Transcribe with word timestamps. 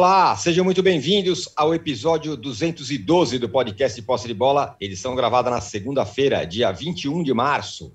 Olá, 0.00 0.36
sejam 0.36 0.64
muito 0.64 0.80
bem-vindos 0.80 1.48
ao 1.56 1.74
episódio 1.74 2.36
212 2.36 3.36
do 3.36 3.48
podcast 3.48 4.00
Posse 4.02 4.28
de 4.28 4.32
Bola, 4.32 4.76
edição 4.80 5.12
gravada 5.16 5.50
na 5.50 5.60
segunda-feira, 5.60 6.46
dia 6.46 6.70
21 6.70 7.20
de 7.24 7.34
março. 7.34 7.92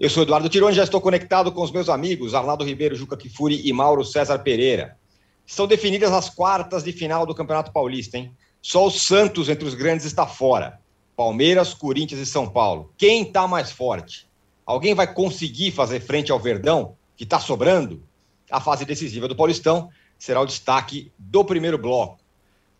Eu 0.00 0.08
sou 0.08 0.22
Eduardo 0.22 0.48
Tironi, 0.48 0.74
já 0.74 0.84
estou 0.84 1.02
conectado 1.02 1.52
com 1.52 1.60
os 1.60 1.70
meus 1.70 1.90
amigos 1.90 2.32
Arnaldo 2.32 2.64
Ribeiro, 2.64 2.96
Juca 2.96 3.14
Kifuri 3.14 3.60
e 3.62 3.74
Mauro 3.74 4.02
César 4.06 4.38
Pereira. 4.38 4.96
Estão 5.44 5.66
definidas 5.66 6.12
as 6.12 6.30
quartas 6.30 6.82
de 6.82 6.92
final 6.92 7.26
do 7.26 7.34
Campeonato 7.34 7.72
Paulista, 7.72 8.16
hein? 8.16 8.32
Só 8.62 8.86
o 8.86 8.90
Santos 8.90 9.50
entre 9.50 9.68
os 9.68 9.74
grandes 9.74 10.06
está 10.06 10.26
fora. 10.26 10.80
Palmeiras, 11.14 11.74
Corinthians 11.74 12.22
e 12.22 12.26
São 12.26 12.48
Paulo. 12.48 12.90
Quem 12.96 13.20
está 13.20 13.46
mais 13.46 13.70
forte? 13.70 14.26
Alguém 14.64 14.94
vai 14.94 15.12
conseguir 15.12 15.72
fazer 15.72 16.00
frente 16.00 16.32
ao 16.32 16.40
Verdão, 16.40 16.96
que 17.14 17.24
está 17.24 17.38
sobrando? 17.38 18.02
A 18.50 18.60
fase 18.62 18.86
decisiva 18.86 19.28
do 19.28 19.36
Paulistão 19.36 19.90
será 20.24 20.40
o 20.40 20.46
destaque 20.46 21.12
do 21.18 21.44
primeiro 21.44 21.76
bloco. 21.76 22.18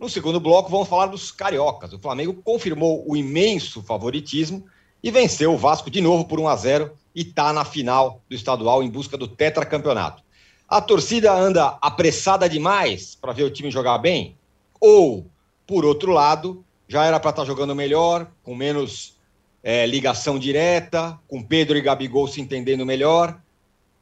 No 0.00 0.08
segundo 0.08 0.40
bloco, 0.40 0.70
vamos 0.70 0.88
falar 0.88 1.06
dos 1.06 1.30
cariocas. 1.30 1.92
O 1.92 1.98
Flamengo 1.98 2.32
confirmou 2.42 3.04
o 3.06 3.14
imenso 3.14 3.82
favoritismo 3.82 4.64
e 5.02 5.10
venceu 5.10 5.52
o 5.52 5.58
Vasco 5.58 5.90
de 5.90 6.00
novo 6.00 6.24
por 6.24 6.40
1 6.40 6.48
a 6.48 6.56
0 6.56 6.92
e 7.14 7.20
está 7.20 7.52
na 7.52 7.62
final 7.62 8.22
do 8.30 8.34
estadual 8.34 8.82
em 8.82 8.88
busca 8.88 9.18
do 9.18 9.28
tetracampeonato. 9.28 10.22
A 10.66 10.80
torcida 10.80 11.34
anda 11.34 11.76
apressada 11.82 12.48
demais 12.48 13.14
para 13.14 13.34
ver 13.34 13.42
o 13.42 13.50
time 13.50 13.70
jogar 13.70 13.98
bem? 13.98 14.38
Ou, 14.80 15.26
por 15.66 15.84
outro 15.84 16.12
lado, 16.12 16.64
já 16.88 17.04
era 17.04 17.20
para 17.20 17.28
estar 17.28 17.42
tá 17.42 17.46
jogando 17.46 17.74
melhor, 17.74 18.26
com 18.42 18.54
menos 18.54 19.18
é, 19.62 19.86
ligação 19.86 20.38
direta, 20.38 21.18
com 21.28 21.42
Pedro 21.42 21.76
e 21.76 21.82
Gabigol 21.82 22.26
se 22.26 22.40
entendendo 22.40 22.86
melhor? 22.86 23.38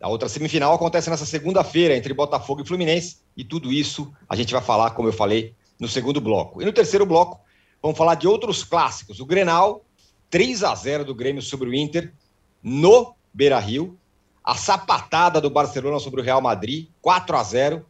A 0.03 0.09
outra 0.09 0.29
semifinal 0.29 0.75
acontece 0.75 1.09
nessa 1.09 1.25
segunda-feira 1.25 1.97
entre 1.97 2.13
Botafogo 2.13 2.61
e 2.61 2.67
Fluminense 2.67 3.19
e 3.37 3.45
tudo 3.45 3.73
isso 3.73 4.13
a 4.29 4.35
gente 4.35 4.53
vai 4.53 4.61
falar, 4.61 4.91
como 4.91 5.09
eu 5.09 5.13
falei, 5.13 5.55
no 5.79 5.87
segundo 5.87 6.21
bloco. 6.21 6.61
E 6.61 6.65
no 6.65 6.73
terceiro 6.73 7.07
bloco, 7.07 7.41
vamos 7.81 7.97
falar 7.97 8.17
de 8.17 8.27
outros 8.27 8.65
clássicos. 8.65 9.21
O 9.21 9.25
Grenal, 9.25 9.85
3 10.29 10.65
a 10.65 10.75
0 10.75 11.05
do 11.05 11.15
Grêmio 11.15 11.41
sobre 11.41 11.69
o 11.69 11.75
Inter 11.75 12.13
no 12.61 13.15
Beira-Rio. 13.33 13.97
A 14.43 14.57
sapatada 14.57 15.41
do 15.41 15.49
Barcelona 15.49 16.01
sobre 16.01 16.21
o 16.21 16.25
Real 16.25 16.41
Madrid, 16.41 16.89
4 17.01 17.37
a 17.37 17.43
0 17.45 17.87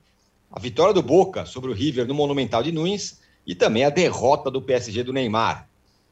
A 0.51 0.61
vitória 0.61 0.93
do 0.93 1.03
Boca 1.03 1.47
sobre 1.47 1.71
o 1.71 1.75
River 1.75 2.07
no 2.07 2.13
Monumental 2.13 2.63
de 2.63 2.71
Nunes 2.71 3.23
e 3.47 3.55
também 3.55 3.85
a 3.85 3.91
derrota 3.91 4.51
do 4.51 4.61
PSG 4.61 5.03
do 5.03 5.15
Neymar. 5.15 5.67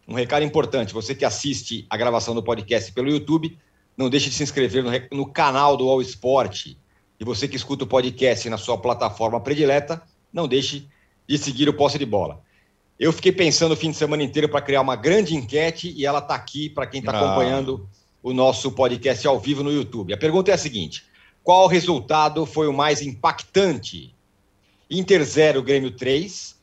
Um 0.09 0.15
recado 0.15 0.45
importante, 0.45 0.95
você 0.95 1.15
que 1.15 1.27
assiste 1.27 1.87
a 1.91 1.97
gravação 1.99 2.35
do 2.35 2.43
podcast 2.43 2.91
pelo 2.91 3.11
YouTube, 3.11 3.59
não 4.01 4.09
deixe 4.09 4.31
de 4.31 4.35
se 4.35 4.43
inscrever 4.43 4.83
no, 4.83 4.91
no 5.19 5.27
canal 5.27 5.77
do 5.77 5.87
All 5.87 6.01
Sport. 6.01 6.69
E 7.19 7.25
você 7.25 7.47
que 7.47 7.57
escuta 7.57 7.85
o 7.85 7.87
podcast 7.87 8.49
na 8.49 8.57
sua 8.57 8.79
plataforma 8.79 9.39
predileta, 9.39 10.03
não 10.33 10.49
deixe 10.49 10.89
de 11.29 11.37
seguir 11.37 11.69
o 11.69 11.75
Posse 11.75 11.99
de 11.99 12.07
Bola. 12.07 12.41
Eu 12.99 13.13
fiquei 13.13 13.31
pensando 13.31 13.73
o 13.73 13.77
fim 13.77 13.91
de 13.91 13.99
semana 13.99 14.23
inteiro 14.23 14.49
para 14.49 14.63
criar 14.63 14.81
uma 14.81 14.97
grande 14.97 15.37
enquete 15.37 15.93
e 15.95 16.07
ela 16.07 16.19
está 16.19 16.35
aqui 16.35 16.71
para 16.71 16.87
quem 16.87 17.01
está 17.01 17.13
ah. 17.13 17.21
acompanhando 17.21 17.87
o 18.23 18.33
nosso 18.33 18.73
podcast 18.73 19.27
ao 19.27 19.39
vivo 19.39 19.63
no 19.63 19.71
YouTube. 19.71 20.15
A 20.15 20.19
pergunta 20.19 20.51
é 20.51 20.55
a 20.55 20.59
seguinte: 20.59 21.05
qual 21.45 21.67
resultado 21.67 22.47
foi 22.47 22.69
o 22.69 22.73
mais 22.73 23.03
impactante? 23.03 24.15
Inter 24.91 25.23
0, 25.23 25.63
Grêmio 25.63 25.91
3, 25.91 26.57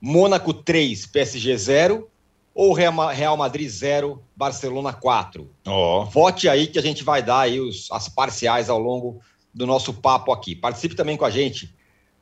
Mônaco 0.00 0.54
3, 0.54 1.06
PSG 1.06 1.56
0 1.56 2.08
ou 2.54 2.72
Real 2.72 3.36
Madrid 3.36 3.68
0, 3.68 4.22
Barcelona 4.36 4.92
4? 4.92 5.50
Oh. 5.66 6.04
Vote 6.04 6.48
aí 6.48 6.68
que 6.68 6.78
a 6.78 6.82
gente 6.82 7.02
vai 7.02 7.22
dar 7.22 7.40
aí 7.40 7.58
os, 7.58 7.90
as 7.90 8.08
parciais 8.08 8.70
ao 8.70 8.78
longo 8.78 9.20
do 9.52 9.66
nosso 9.66 9.92
papo 9.92 10.32
aqui. 10.32 10.54
Participe 10.54 10.94
também 10.94 11.16
com 11.16 11.24
a 11.24 11.30
gente, 11.30 11.74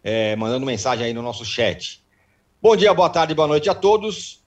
é, 0.02 0.34
mandando 0.36 0.64
mensagem 0.64 1.04
aí 1.04 1.12
no 1.12 1.20
nosso 1.20 1.44
chat. 1.44 2.02
Bom 2.62 2.74
dia, 2.74 2.94
boa 2.94 3.10
tarde, 3.10 3.34
boa 3.34 3.48
noite 3.48 3.68
a 3.68 3.74
todos. 3.74 4.42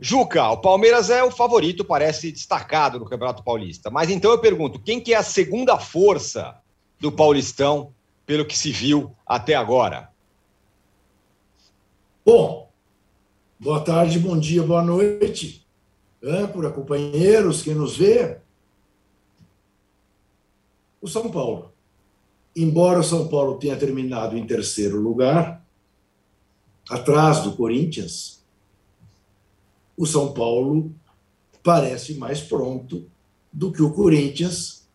Juca, 0.00 0.48
o 0.48 0.56
Palmeiras 0.56 1.10
é 1.10 1.22
o 1.22 1.30
favorito, 1.30 1.84
parece 1.84 2.32
destacado 2.32 2.98
no 2.98 3.04
Campeonato 3.04 3.44
Paulista. 3.44 3.90
Mas 3.90 4.10
então 4.10 4.30
eu 4.30 4.38
pergunto, 4.38 4.78
quem 4.80 4.98
que 4.98 5.12
é 5.12 5.16
a 5.18 5.22
segunda 5.22 5.78
força 5.78 6.58
do 6.98 7.12
Paulistão, 7.12 7.92
pelo 8.24 8.46
que 8.46 8.56
se 8.56 8.72
viu 8.72 9.14
até 9.26 9.54
agora? 9.54 10.10
Bom, 12.24 12.69
Boa 13.62 13.78
tarde, 13.78 14.18
bom 14.18 14.38
dia, 14.38 14.62
boa 14.62 14.82
noite, 14.82 15.66
âncora, 16.24 16.70
companheiros, 16.70 17.60
quem 17.60 17.74
nos 17.74 17.94
vê. 17.94 18.38
O 20.98 21.06
São 21.06 21.30
Paulo. 21.30 21.70
Embora 22.56 23.00
o 23.00 23.04
São 23.04 23.28
Paulo 23.28 23.58
tenha 23.58 23.76
terminado 23.76 24.34
em 24.34 24.46
terceiro 24.46 24.98
lugar, 24.98 25.62
atrás 26.88 27.42
do 27.42 27.52
Corinthians, 27.52 28.42
o 29.94 30.06
São 30.06 30.32
Paulo 30.32 30.90
parece 31.62 32.14
mais 32.14 32.40
pronto 32.40 33.10
do 33.52 33.70
que 33.70 33.82
o 33.82 33.92
Corinthians 33.92 34.88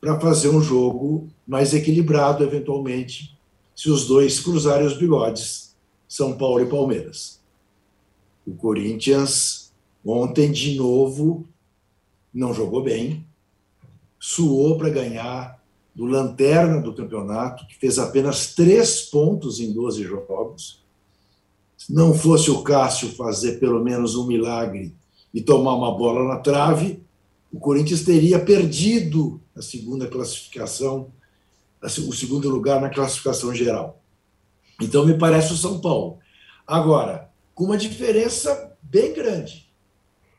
para 0.00 0.18
fazer 0.18 0.48
um 0.48 0.60
jogo 0.60 1.28
mais 1.46 1.72
equilibrado, 1.72 2.42
eventualmente, 2.42 3.38
se 3.76 3.88
os 3.88 4.08
dois 4.08 4.40
cruzarem 4.40 4.88
os 4.88 4.98
bigodes, 4.98 5.76
São 6.08 6.36
Paulo 6.36 6.60
e 6.60 6.68
Palmeiras. 6.68 7.37
O 8.48 8.54
Corinthians, 8.54 9.74
ontem, 10.02 10.50
de 10.50 10.74
novo, 10.74 11.46
não 12.32 12.54
jogou 12.54 12.82
bem, 12.82 13.26
suou 14.18 14.78
para 14.78 14.88
ganhar 14.88 15.62
do 15.94 16.06
lanterna 16.06 16.80
do 16.80 16.94
campeonato, 16.94 17.66
que 17.66 17.76
fez 17.76 17.98
apenas 17.98 18.54
três 18.54 19.02
pontos 19.02 19.60
em 19.60 19.70
12 19.70 20.02
jogos. 20.02 20.82
Se 21.76 21.92
não 21.92 22.14
fosse 22.14 22.50
o 22.50 22.62
Cássio 22.62 23.10
fazer 23.10 23.60
pelo 23.60 23.84
menos 23.84 24.16
um 24.16 24.26
milagre 24.26 24.94
e 25.34 25.42
tomar 25.42 25.74
uma 25.74 25.94
bola 25.94 26.26
na 26.26 26.40
trave, 26.40 27.02
o 27.52 27.60
Corinthians 27.60 28.02
teria 28.02 28.42
perdido 28.42 29.42
a 29.54 29.60
segunda 29.60 30.06
classificação, 30.06 31.08
o 31.82 32.12
segundo 32.14 32.48
lugar 32.48 32.80
na 32.80 32.88
classificação 32.88 33.54
geral. 33.54 34.00
Então, 34.80 35.04
me 35.04 35.18
parece 35.18 35.52
o 35.52 35.56
São 35.56 35.82
Paulo. 35.82 36.18
Agora, 36.66 37.27
com 37.58 37.64
uma 37.64 37.76
diferença 37.76 38.72
bem 38.80 39.12
grande. 39.12 39.68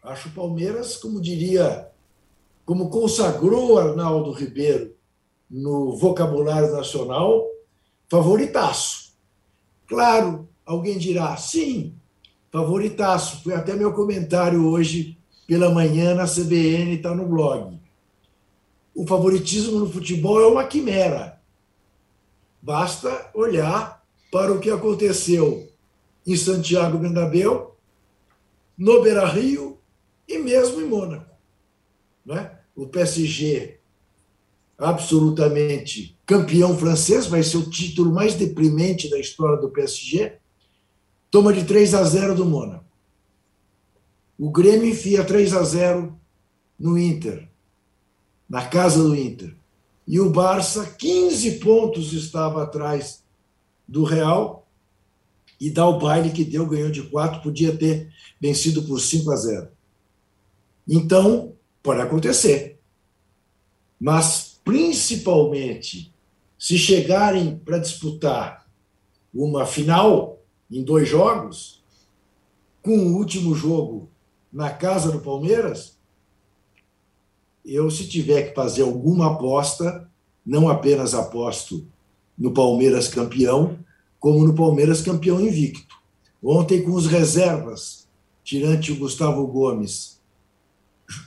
Acho 0.01 0.29
o 0.29 0.31
Palmeiras, 0.31 0.95
como 0.95 1.19
diria, 1.19 1.91
como 2.65 2.89
consagrou 2.89 3.77
Arnaldo 3.77 4.31
Ribeiro 4.31 4.95
no 5.51 5.97
vocabulário 5.97 6.71
nacional, 6.71 7.45
favoritaço. 8.07 9.11
Claro, 9.85 10.47
alguém 10.65 10.97
dirá, 10.97 11.35
sim, 11.35 11.93
favoritaço. 12.49 13.43
Foi 13.43 13.53
até 13.53 13.75
meu 13.75 13.91
comentário 13.91 14.65
hoje 14.65 15.17
pela 15.45 15.69
manhã 15.69 16.15
na 16.15 16.25
CBN, 16.25 16.95
está 16.95 17.13
no 17.13 17.27
blog. 17.27 17.77
O 18.95 19.05
favoritismo 19.05 19.77
no 19.77 19.91
futebol 19.91 20.39
é 20.39 20.47
uma 20.47 20.63
quimera. 20.63 21.37
Basta 22.61 23.29
olhar 23.33 24.01
para 24.31 24.53
o 24.53 24.59
que 24.61 24.69
aconteceu 24.69 25.68
em 26.31 26.35
Santiago 26.35 26.99
Bernabéu, 26.99 27.75
no 28.77 29.01
Beira-Rio 29.01 29.79
e 30.27 30.37
mesmo 30.37 30.79
em 30.79 30.85
Mônaco. 30.85 31.35
Né? 32.23 32.59
O 32.75 32.85
PSG, 32.85 33.79
absolutamente 34.77 36.15
campeão 36.27 36.77
francês, 36.77 37.25
vai 37.25 37.41
ser 37.41 37.57
o 37.57 37.69
título 37.69 38.13
mais 38.13 38.35
deprimente 38.35 39.09
da 39.09 39.19
história 39.19 39.57
do 39.57 39.71
PSG, 39.71 40.37
toma 41.31 41.51
de 41.51 41.65
3 41.65 41.95
a 41.95 42.03
0 42.03 42.35
do 42.35 42.45
Mônaco. 42.45 42.85
O 44.37 44.51
Grêmio 44.51 44.87
enfia 44.87 45.23
3 45.23 45.53
a 45.55 45.63
0 45.63 46.15
no 46.77 46.97
Inter, 46.97 47.49
na 48.47 48.67
casa 48.67 49.01
do 49.01 49.15
Inter. 49.15 49.55
E 50.07 50.19
o 50.19 50.29
Barça, 50.29 50.85
15 50.85 51.59
pontos 51.59 52.13
estava 52.13 52.63
atrás 52.63 53.23
do 53.87 54.03
Real, 54.03 54.68
e 55.59 55.69
dá 55.69 55.85
o 55.85 55.99
baile 55.99 56.31
que 56.31 56.45
deu, 56.45 56.65
ganhou 56.65 56.89
de 56.89 57.03
4, 57.03 57.41
podia 57.41 57.75
ter 57.75 58.11
vencido 58.39 58.83
por 58.83 58.99
5 58.99 59.31
a 59.31 59.35
0. 59.35 59.67
Então, 60.87 61.53
pode 61.83 62.01
acontecer. 62.01 62.79
Mas, 63.99 64.59
principalmente, 64.63 66.13
se 66.57 66.77
chegarem 66.77 67.57
para 67.57 67.77
disputar 67.77 68.67
uma 69.33 69.65
final 69.65 70.39
em 70.71 70.83
dois 70.83 71.07
jogos, 71.07 71.83
com 72.81 72.97
o 72.97 73.17
último 73.17 73.53
jogo 73.53 74.09
na 74.51 74.69
casa 74.71 75.11
do 75.11 75.19
Palmeiras, 75.19 75.97
eu, 77.65 77.91
se 77.91 78.07
tiver 78.07 78.49
que 78.49 78.55
fazer 78.55 78.83
alguma 78.83 79.33
aposta, 79.33 80.09
não 80.45 80.69
apenas 80.69 81.13
aposto 81.13 81.85
no 82.37 82.53
Palmeiras 82.53 83.07
campeão, 83.07 83.77
como 84.19 84.45
no 84.45 84.53
Palmeiras, 84.53 85.01
campeão 85.01 85.39
invicto. 85.39 85.95
Ontem, 86.43 86.81
com 86.81 86.91
os 86.91 87.07
reservas, 87.07 88.07
tirante 88.43 88.91
o 88.91 88.97
Gustavo 88.97 89.45
Gomes, 89.47 90.19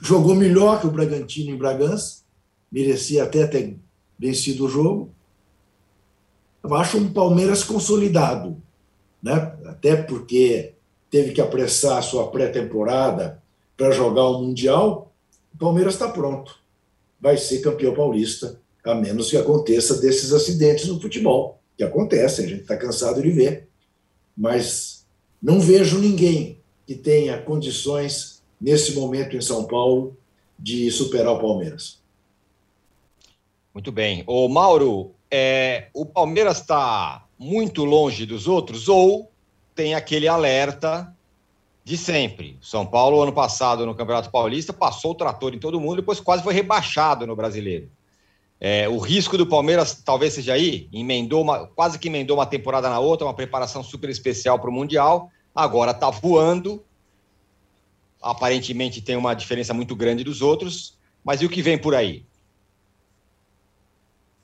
jogou 0.01 0.35
melhor 0.35 0.79
que 0.79 0.87
o 0.87 0.91
Bragantino 0.91 1.51
em 1.51 1.57
Bragança, 1.57 2.23
merecia 2.71 3.23
até 3.23 3.45
ter 3.45 3.77
vencido 4.17 4.65
o 4.65 4.69
jogo. 4.69 5.11
Eu 6.63 6.73
acho 6.75 6.97
um 6.97 7.11
Palmeiras 7.11 7.63
consolidado. 7.63 8.61
né? 9.21 9.55
até 9.65 9.95
porque 9.95 10.73
teve 11.09 11.31
que 11.31 11.41
apressar 11.41 11.97
a 11.97 12.01
sua 12.01 12.31
pré-temporada 12.31 13.41
para 13.77 13.91
jogar 13.91 14.23
o 14.25 14.41
Mundial, 14.41 15.11
o 15.53 15.57
Palmeiras 15.57 15.93
está 15.93 16.09
pronto. 16.09 16.59
Vai 17.21 17.37
ser 17.37 17.61
campeão 17.61 17.93
paulista, 17.93 18.59
a 18.83 18.95
menos 18.95 19.29
que 19.29 19.37
aconteça 19.37 20.01
desses 20.01 20.33
acidentes 20.33 20.87
no 20.87 20.99
futebol, 20.99 21.59
que 21.77 21.83
acontecem, 21.83 22.45
a 22.45 22.47
gente 22.47 22.61
está 22.61 22.77
cansado 22.77 23.21
de 23.21 23.29
ver. 23.29 23.67
Mas 24.35 25.05
não 25.41 25.59
vejo 25.59 25.99
ninguém 25.99 26.59
que 26.85 26.95
tenha 26.95 27.41
condições, 27.41 28.41
nesse 28.59 28.93
momento 28.93 29.35
em 29.35 29.41
São 29.41 29.65
Paulo, 29.65 30.17
de 30.57 30.89
superar 30.91 31.33
o 31.33 31.39
Palmeiras. 31.39 32.01
Muito 33.73 33.91
bem. 33.91 34.23
O 34.27 34.47
Mauro, 34.47 35.11
é, 35.29 35.87
o 35.93 36.05
Palmeiras 36.05 36.59
está 36.59 37.25
muito 37.37 37.83
longe 37.83 38.25
dos 38.25 38.47
outros 38.47 38.87
ou 38.87 39.31
tem 39.75 39.95
aquele 39.95 40.27
alerta 40.27 41.13
de 41.83 41.97
sempre. 41.97 42.57
São 42.61 42.85
Paulo, 42.85 43.21
ano 43.21 43.33
passado, 43.33 43.85
no 43.85 43.95
Campeonato 43.95 44.31
Paulista, 44.31 44.71
passou 44.71 45.11
o 45.11 45.15
trator 45.15 45.53
em 45.53 45.59
todo 45.59 45.79
mundo, 45.79 45.97
depois 45.97 46.19
quase 46.19 46.43
foi 46.43 46.53
rebaixado 46.53 47.27
no 47.27 47.35
brasileiro. 47.35 47.89
É, 48.65 48.87
o 48.87 48.97
risco 48.97 49.37
do 49.37 49.45
Palmeiras 49.45 50.01
talvez 50.05 50.35
seja 50.35 50.53
aí, 50.53 50.87
emendou 50.93 51.41
uma, 51.41 51.67
quase 51.67 51.99
que 51.99 52.07
emendou 52.07 52.37
uma 52.37 52.45
temporada 52.45 52.89
na 52.89 52.97
outra, 52.97 53.27
uma 53.27 53.33
preparação 53.33 53.83
super 53.83 54.09
especial 54.09 54.57
para 54.57 54.69
o 54.69 54.73
Mundial, 54.73 55.29
agora 55.53 55.91
está 55.91 56.09
voando, 56.09 56.81
aparentemente 58.21 59.01
tem 59.01 59.17
uma 59.17 59.33
diferença 59.33 59.73
muito 59.73 59.93
grande 59.97 60.23
dos 60.23 60.41
outros, 60.41 60.97
mas 61.25 61.41
e 61.41 61.45
o 61.45 61.49
que 61.49 61.61
vem 61.61 61.77
por 61.77 61.93
aí? 61.93 62.25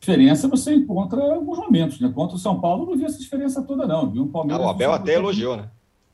diferença 0.01 0.47
você 0.49 0.73
encontra 0.73 1.21
em 1.21 1.31
alguns 1.31 1.57
momentos, 1.57 1.99
né? 1.99 2.11
Contra 2.13 2.35
o 2.35 2.39
São 2.39 2.59
Paulo 2.59 2.85
não 2.85 2.97
vi 2.97 3.05
essa 3.05 3.19
diferença 3.19 3.61
toda, 3.61 3.85
não. 3.87 4.09
Viu? 4.09 4.23
O, 4.23 4.27
Palmeiras, 4.27 4.65
o 4.65 4.69
Abel 4.69 4.91
até 4.93 5.15
elogiou, 5.15 5.55
né? 5.57 5.69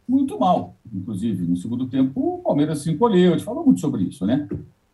Muito 0.07 0.39
mal, 0.39 0.75
inclusive. 0.93 1.47
No 1.47 1.57
segundo 1.57 1.87
tempo, 1.87 2.35
o 2.35 2.37
Palmeiras 2.39 2.79
se 2.79 2.91
encolheu, 2.91 3.33
a 3.33 3.37
gente 3.37 3.45
falou 3.45 3.65
muito 3.65 3.81
sobre 3.81 4.03
isso, 4.03 4.25
né? 4.25 4.47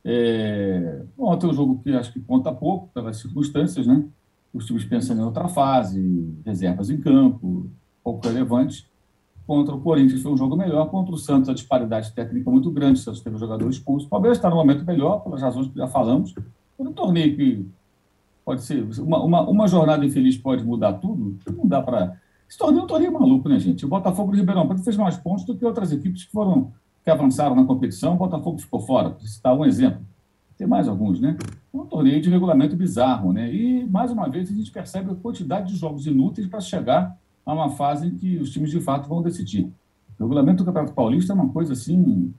É... 0.04 1.04
Ontem 1.18 1.48
um 1.48 1.54
jogo 1.54 1.80
que 1.84 1.92
acho 1.92 2.12
que 2.12 2.20
conta 2.20 2.52
pouco 2.52 2.90
pelas 2.94 3.18
circunstâncias, 3.18 3.86
né? 3.86 4.04
Os 4.54 4.66
times 4.66 4.84
pensando 4.84 5.22
em 5.22 5.26
outra 5.26 5.48
fase, 5.48 6.36
reservas 6.46 6.90
em 6.90 7.00
campo, 7.00 7.70
pouco 8.04 8.28
relevantes. 8.28 8.86
Contra 9.48 9.76
o 9.76 9.82
Corinthians 9.82 10.22
foi 10.22 10.32
um 10.32 10.38
jogo 10.38 10.56
melhor, 10.56 10.90
contra 10.90 11.14
o 11.14 11.18
Santos 11.18 11.50
a 11.50 11.54
disparidade 11.54 12.12
técnica 12.14 12.50
muito 12.50 12.70
grande, 12.72 13.00
o 13.00 13.04
Santos 13.04 13.22
teve 13.22 13.36
um 13.36 13.40
jogador 13.40 13.70
expulso. 13.70 14.08
O 14.08 14.10
Palmeiras 14.10 14.38
está 14.38 14.50
no 14.50 14.56
momento 14.56 14.86
melhor, 14.86 15.22
pelas 15.24 15.42
razões 15.42 15.68
que 15.68 15.78
já 15.78 15.88
falamos. 15.88 16.34
Foi 16.78 16.88
um 16.88 16.94
torneio 16.94 17.36
que 17.36 17.66
Pode 18.44 18.64
ser. 18.64 18.84
Uma, 19.00 19.24
uma, 19.24 19.42
uma 19.50 19.68
jornada 19.68 20.06
infeliz 20.06 20.38
pode 20.38 20.64
mudar 20.64 20.94
tudo? 20.94 21.38
Não 21.56 21.68
dá 21.68 21.82
para. 21.82 22.20
Se 22.50 22.58
tornou 22.58 22.84
um 22.84 22.88
torneio 22.88 23.14
maluco, 23.14 23.48
né, 23.48 23.60
gente? 23.60 23.86
O 23.86 23.90
Botafogo 23.90 24.32
de 24.32 24.40
Ribeirão 24.40 24.68
Preto 24.68 24.84
fez 24.84 24.98
mais 24.98 25.16
pontos 25.16 25.46
do 25.46 25.56
que 25.56 25.66
outras 25.66 25.92
equipes 25.92 26.26
que 26.26 26.32
foram 26.32 26.74
que 27.04 27.10
avançaram 27.10 27.56
na 27.56 27.66
competição. 27.66 28.14
O 28.14 28.18
Botafogo 28.18 28.60
ficou 28.60 28.80
fora, 28.80 29.12
para 29.12 29.28
citar 29.28 29.56
um 29.56 29.66
exemplo. 29.66 30.02
Tem 30.58 30.68
mais 30.68 30.88
alguns, 30.88 31.20
né? 31.20 31.36
É 31.74 31.78
um 31.78 31.86
torneio 31.86 32.22
de 32.22 32.30
regulamento 32.30 32.76
bizarro, 32.76 33.34
né? 33.34 33.52
E, 33.52 33.86
mais 33.86 34.12
uma 34.12 34.30
vez, 34.30 34.52
a 34.52 34.54
gente 34.54 34.70
percebe 34.72 35.12
a 35.12 35.16
quantidade 35.16 35.74
de 35.74 35.80
jogos 35.80 36.06
inúteis 36.06 36.48
para 36.48 36.60
chegar 36.60 37.18
a 37.46 37.54
uma 37.54 37.70
fase 37.70 38.08
em 38.08 38.16
que 38.16 38.38
os 38.38 38.52
times, 38.52 38.70
de 38.70 38.80
fato, 38.80 39.10
vão 39.10 39.22
decidir. 39.24 39.72
O 40.20 40.24
regulamento 40.24 40.64
do 40.64 40.66
Campeonato 40.66 40.94
Paulista 40.94 41.34
é 41.34 41.36
uma 41.36 41.50
coisa 41.50 41.74
assim. 41.74 42.32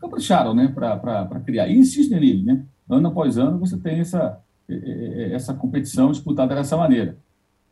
capricharam, 0.00 0.54
né? 0.54 0.66
Para 0.68 1.40
criar. 1.44 1.68
E 1.68 1.78
insistem 1.78 2.18
nele, 2.18 2.42
né? 2.42 2.64
Ano 2.88 3.08
após 3.08 3.38
ano, 3.38 3.58
você 3.58 3.76
tem 3.78 4.00
essa, 4.00 4.40
essa 4.68 5.54
competição 5.54 6.10
disputada 6.10 6.54
dessa 6.54 6.76
maneira. 6.76 7.16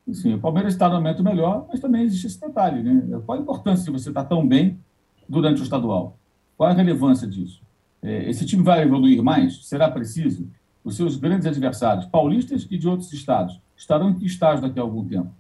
Assim, 0.09 0.35
o 0.35 0.41
Palmeiras 0.41 0.73
está 0.73 0.89
no 0.89 0.95
momento 0.95 1.23
melhor, 1.23 1.67
mas 1.69 1.81
também 1.81 2.03
existe 2.03 2.27
esse 2.27 2.41
detalhe. 2.41 2.83
Né? 2.83 3.21
Qual 3.27 3.37
a 3.37 3.41
importância 3.41 3.85
de 3.85 3.91
você 3.91 4.09
estar 4.09 4.25
tão 4.25 4.47
bem 4.47 4.79
durante 5.29 5.61
o 5.61 5.65
estadual? 5.65 6.17
Qual 6.61 6.69
a 6.69 6.75
relevância 6.75 7.27
disso? 7.27 7.63
É, 8.03 8.29
esse 8.29 8.45
time 8.45 8.63
vai 8.63 8.83
evoluir 8.83 9.23
mais? 9.23 9.65
Será 9.65 9.91
preciso? 9.91 10.47
Os 10.85 10.95
seus 10.95 11.17
grandes 11.17 11.47
adversários, 11.47 12.05
paulistas 12.05 12.69
e 12.71 12.77
de 12.77 12.87
outros 12.87 13.11
estados, 13.15 13.59
estarão 13.75 14.11
em 14.11 14.15
que 14.15 14.27
estágio 14.27 14.61
daqui 14.61 14.79
a 14.79 14.83
algum 14.83 15.03
tempo? 15.03 15.31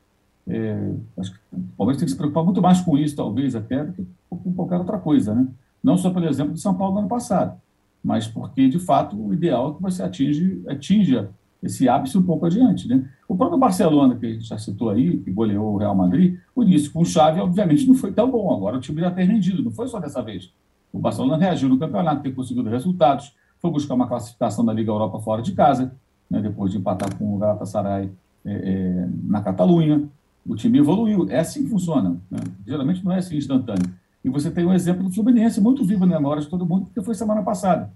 É, 0.49 0.93
acho 1.19 1.33
que 1.33 1.39
o 1.53 1.61
Palmeiras 1.77 2.01
tem 2.01 2.07
que 2.07 2.13
se 2.13 2.17
preocupar 2.17 2.43
muito 2.43 2.63
mais 2.63 2.81
com 2.81 2.97
isso, 2.97 3.15
talvez, 3.15 3.55
até, 3.55 3.85
do 3.85 3.93
que 3.93 4.07
com 4.31 4.55
qualquer 4.55 4.79
outra 4.79 4.97
coisa. 4.97 5.35
Né? 5.35 5.47
Não 5.85 5.99
só 5.99 6.09
pelo 6.09 6.27
exemplo 6.27 6.55
de 6.55 6.61
São 6.63 6.75
Paulo 6.75 6.95
no 6.95 7.01
ano 7.01 7.09
passado, 7.09 7.61
mas 8.03 8.27
porque, 8.27 8.67
de 8.67 8.79
fato, 8.79 9.15
o 9.15 9.35
ideal 9.35 9.73
é 9.73 9.75
que 9.75 9.83
você 9.83 10.03
atinge, 10.03 10.63
atinja 10.69 11.29
esse 11.63 11.87
ápice 11.87 12.17
um 12.17 12.23
pouco 12.23 12.47
adiante. 12.47 12.89
Né? 12.89 13.07
O 13.29 13.37
próprio 13.37 13.59
Barcelona, 13.59 14.17
que 14.17 14.25
a 14.25 14.31
gente 14.31 14.49
já 14.49 14.57
citou 14.57 14.89
aí, 14.89 15.19
que 15.19 15.31
goleou 15.31 15.75
o 15.75 15.77
Real 15.77 15.95
Madrid, 15.95 16.39
o 16.57 16.63
início 16.63 16.91
com 16.91 17.05
chave, 17.05 17.41
obviamente, 17.41 17.87
não 17.87 17.95
foi 17.95 18.11
tão 18.11 18.31
bom. 18.31 18.57
Agora 18.57 18.79
o 18.79 18.81
time 18.81 19.03
já 19.03 19.11
tem 19.11 19.27
rendido, 19.27 19.63
não 19.63 19.71
foi 19.71 19.87
só 19.87 20.01
dessa 20.01 20.23
vez. 20.23 20.51
O 20.93 20.99
Barcelona 20.99 21.37
reagiu 21.37 21.69
no 21.69 21.79
campeonato, 21.79 22.23
tem 22.23 22.33
conseguido 22.33 22.69
resultados, 22.69 23.35
foi 23.61 23.71
buscar 23.71 23.95
uma 23.95 24.07
classificação 24.07 24.65
da 24.65 24.73
Liga 24.73 24.91
Europa 24.91 25.21
fora 25.21 25.43
de 25.43 25.53
casa, 25.53 25.93
né, 26.29 26.41
depois 26.41 26.73
de 26.73 26.79
empatar 26.79 27.15
com 27.17 27.35
o 27.35 27.39
Galatasaray 27.39 28.11
é, 28.45 28.53
é, 28.53 29.09
na 29.25 29.41
Catalunha. 29.43 30.09
O 30.47 30.57
time 30.57 30.79
evoluiu. 30.79 31.29
É 31.29 31.41
assim 31.41 31.65
que 31.65 31.71
funciona. 31.71 32.17
Né? 32.31 32.41
Geralmente 32.67 33.05
não 33.05 33.13
é 33.13 33.19
assim 33.19 33.37
instantâneo. 33.37 33.93
E 34.25 34.29
você 34.29 34.51
tem 34.51 34.65
um 34.65 34.73
exemplo 34.73 35.05
do 35.05 35.11
Fluminense 35.11 35.61
muito 35.61 35.85
vivo 35.85 36.07
na 36.07 36.17
memória 36.17 36.43
de 36.43 36.49
todo 36.49 36.67
mundo, 36.67 36.87
porque 36.87 37.03
foi 37.03 37.15
semana 37.15 37.43
passada 37.43 37.91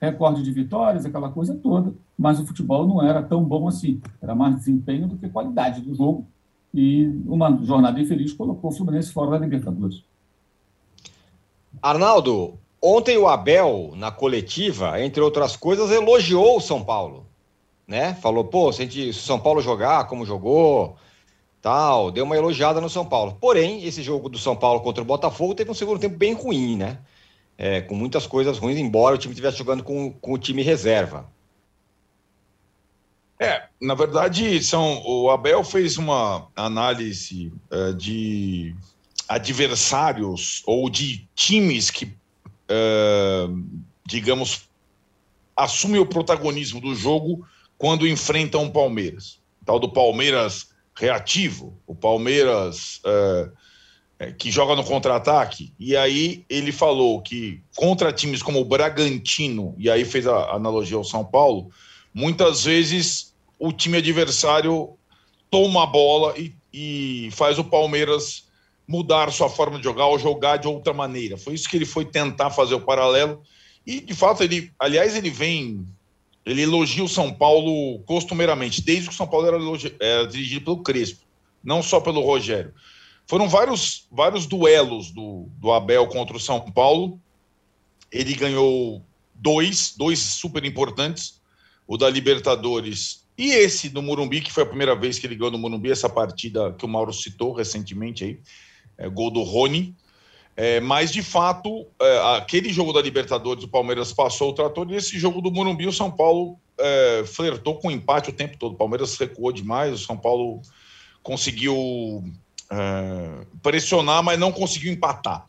recorde 0.00 0.42
de 0.42 0.50
vitórias, 0.50 1.06
aquela 1.06 1.30
coisa 1.30 1.54
toda, 1.54 1.94
mas 2.18 2.38
o 2.38 2.46
futebol 2.46 2.86
não 2.86 3.02
era 3.02 3.22
tão 3.22 3.42
bom 3.42 3.66
assim. 3.66 4.00
Era 4.20 4.34
mais 4.34 4.56
desempenho 4.56 5.08
do 5.08 5.16
que 5.16 5.28
qualidade 5.28 5.80
do 5.80 5.94
jogo. 5.94 6.26
E 6.74 7.06
uma 7.26 7.56
jornada 7.64 7.98
infeliz 8.00 8.32
colocou 8.32 8.70
o 8.70 8.72
Fluminense 8.72 9.12
fora 9.12 9.32
da 9.32 9.38
Libertadores. 9.38 10.04
Arnaldo, 11.82 12.58
ontem 12.80 13.16
o 13.16 13.28
Abel, 13.28 13.92
na 13.96 14.10
coletiva, 14.10 15.00
entre 15.02 15.20
outras 15.20 15.56
coisas, 15.56 15.90
elogiou 15.90 16.56
o 16.56 16.60
São 16.60 16.84
Paulo. 16.84 17.26
Né? 17.86 18.14
Falou, 18.14 18.44
pô, 18.44 18.72
se, 18.72 18.84
o 18.84 19.14
São 19.14 19.38
Paulo 19.38 19.60
jogar 19.60 20.06
como 20.06 20.26
jogou, 20.26 20.96
tal, 21.62 22.10
deu 22.10 22.24
uma 22.24 22.36
elogiada 22.36 22.80
no 22.80 22.90
São 22.90 23.04
Paulo. 23.04 23.36
Porém, 23.40 23.84
esse 23.84 24.02
jogo 24.02 24.28
do 24.28 24.38
São 24.38 24.56
Paulo 24.56 24.80
contra 24.80 25.02
o 25.02 25.06
Botafogo 25.06 25.54
teve 25.54 25.70
um 25.70 25.74
segundo 25.74 26.00
tempo 26.00 26.16
bem 26.16 26.32
ruim, 26.32 26.76
né? 26.76 26.98
é, 27.58 27.80
com 27.80 27.94
muitas 27.94 28.26
coisas 28.26 28.58
ruins, 28.58 28.78
embora 28.78 29.14
o 29.14 29.18
time 29.18 29.32
estivesse 29.32 29.58
jogando 29.58 29.82
com, 29.82 30.12
com 30.12 30.32
o 30.32 30.38
time 30.38 30.62
reserva. 30.62 31.28
É, 33.38 33.64
na 33.80 33.94
verdade, 33.94 34.62
são, 34.62 35.02
o 35.04 35.30
Abel 35.30 35.62
fez 35.62 35.98
uma 35.98 36.48
análise 36.56 37.52
uh, 37.70 37.94
de 37.94 38.74
adversários 39.28 40.62
ou 40.66 40.88
de 40.88 41.28
times 41.34 41.90
que, 41.90 42.04
uh, 42.04 43.64
digamos, 44.06 44.68
assumem 45.56 46.00
o 46.00 46.06
protagonismo 46.06 46.80
do 46.80 46.94
jogo 46.94 47.46
quando 47.78 48.06
enfrentam 48.06 48.64
o 48.64 48.72
Palmeiras. 48.72 49.38
Tal 49.64 49.78
do 49.78 49.88
Palmeiras 49.88 50.68
reativo, 50.94 51.76
o 51.86 51.94
Palmeiras 51.94 53.00
uh, 53.04 53.50
que 54.38 54.50
joga 54.50 54.74
no 54.74 54.84
contra-ataque, 54.84 55.72
e 55.78 55.94
aí 55.94 56.44
ele 56.48 56.72
falou 56.72 57.20
que 57.20 57.60
contra 57.74 58.12
times 58.12 58.42
como 58.42 58.60
o 58.60 58.64
Bragantino, 58.64 59.74
e 59.76 59.90
aí 59.90 60.06
fez 60.06 60.26
a 60.26 60.52
analogia 60.54 60.96
ao 60.96 61.04
São 61.04 61.22
Paulo, 61.22 61.70
muitas 62.14 62.64
vezes 62.64 63.34
o 63.58 63.72
time 63.72 63.98
adversário 63.98 64.96
toma 65.50 65.82
a 65.82 65.86
bola 65.86 66.34
e, 66.38 66.54
e 66.72 67.28
faz 67.32 67.58
o 67.58 67.64
Palmeiras 67.64 68.45
mudar 68.86 69.32
sua 69.32 69.48
forma 69.48 69.78
de 69.78 69.84
jogar 69.84 70.06
ou 70.06 70.18
jogar 70.18 70.56
de 70.56 70.68
outra 70.68 70.92
maneira. 70.92 71.36
Foi 71.36 71.54
isso 71.54 71.68
que 71.68 71.76
ele 71.76 71.86
foi 71.86 72.04
tentar 72.04 72.50
fazer 72.50 72.74
o 72.74 72.80
paralelo. 72.80 73.42
E, 73.86 74.00
de 74.00 74.14
fato, 74.14 74.42
ele, 74.42 74.72
aliás, 74.78 75.16
ele 75.16 75.30
vem, 75.30 75.86
ele 76.44 76.62
elogia 76.62 77.04
o 77.04 77.08
São 77.08 77.32
Paulo 77.32 78.00
costumeiramente, 78.00 78.82
desde 78.82 79.08
que 79.08 79.14
o 79.14 79.16
São 79.16 79.26
Paulo 79.26 79.46
era, 79.46 79.58
era 80.00 80.26
dirigido 80.26 80.64
pelo 80.64 80.82
Crespo, 80.82 81.24
não 81.62 81.82
só 81.82 82.00
pelo 82.00 82.20
Rogério. 82.20 82.72
Foram 83.26 83.48
vários, 83.48 84.06
vários 84.10 84.46
duelos 84.46 85.10
do, 85.10 85.48
do 85.58 85.72
Abel 85.72 86.06
contra 86.06 86.36
o 86.36 86.40
São 86.40 86.60
Paulo. 86.60 87.20
Ele 88.12 88.34
ganhou 88.34 89.04
dois, 89.34 89.94
dois 89.96 90.18
super 90.18 90.64
importantes, 90.64 91.40
o 91.88 91.96
da 91.96 92.08
Libertadores 92.08 93.26
e 93.38 93.50
esse 93.50 93.88
do 93.90 94.00
Morumbi, 94.00 94.40
que 94.40 94.52
foi 94.52 94.62
a 94.62 94.66
primeira 94.66 94.96
vez 94.96 95.18
que 95.18 95.26
ele 95.26 95.34
ganhou 95.34 95.50
no 95.50 95.58
Morumbi, 95.58 95.90
essa 95.90 96.08
partida 96.08 96.72
que 96.72 96.84
o 96.84 96.88
Mauro 96.88 97.12
citou 97.12 97.52
recentemente 97.52 98.24
aí, 98.24 98.40
é, 98.98 99.08
gol 99.08 99.30
do 99.30 99.42
Rony. 99.42 99.94
É, 100.56 100.80
mas, 100.80 101.12
de 101.12 101.22
fato, 101.22 101.86
é, 102.00 102.36
aquele 102.36 102.72
jogo 102.72 102.92
da 102.92 103.02
Libertadores, 103.02 103.64
o 103.64 103.68
Palmeiras 103.68 104.12
passou 104.12 104.50
o 104.50 104.54
trator, 104.54 104.90
e 104.90 104.96
esse 104.96 105.18
jogo 105.18 105.40
do 105.42 105.52
Morumbi, 105.52 105.86
o 105.86 105.92
São 105.92 106.10
Paulo 106.10 106.58
é, 106.78 107.24
flertou 107.26 107.76
com 107.78 107.88
o 107.88 107.90
empate 107.90 108.30
o 108.30 108.32
tempo 108.32 108.56
todo. 108.56 108.72
O 108.72 108.76
Palmeiras 108.76 109.16
recuou 109.16 109.52
demais, 109.52 109.92
o 109.92 110.04
São 110.04 110.16
Paulo 110.16 110.62
conseguiu 111.22 112.24
é, 112.70 113.46
pressionar, 113.62 114.22
mas 114.22 114.38
não 114.38 114.50
conseguiu 114.50 114.92
empatar. 114.92 115.44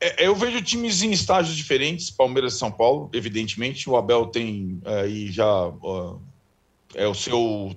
É, 0.00 0.26
eu 0.26 0.34
vejo 0.34 0.62
times 0.62 1.02
em 1.02 1.12
estágios 1.12 1.56
diferentes, 1.56 2.10
Palmeiras 2.10 2.54
e 2.54 2.58
São 2.58 2.70
Paulo, 2.70 3.10
evidentemente. 3.12 3.88
O 3.88 3.96
Abel 3.96 4.26
tem 4.26 4.80
aí 4.84 5.30
já 5.30 5.72
é 6.94 7.06
o 7.06 7.14
seu 7.14 7.74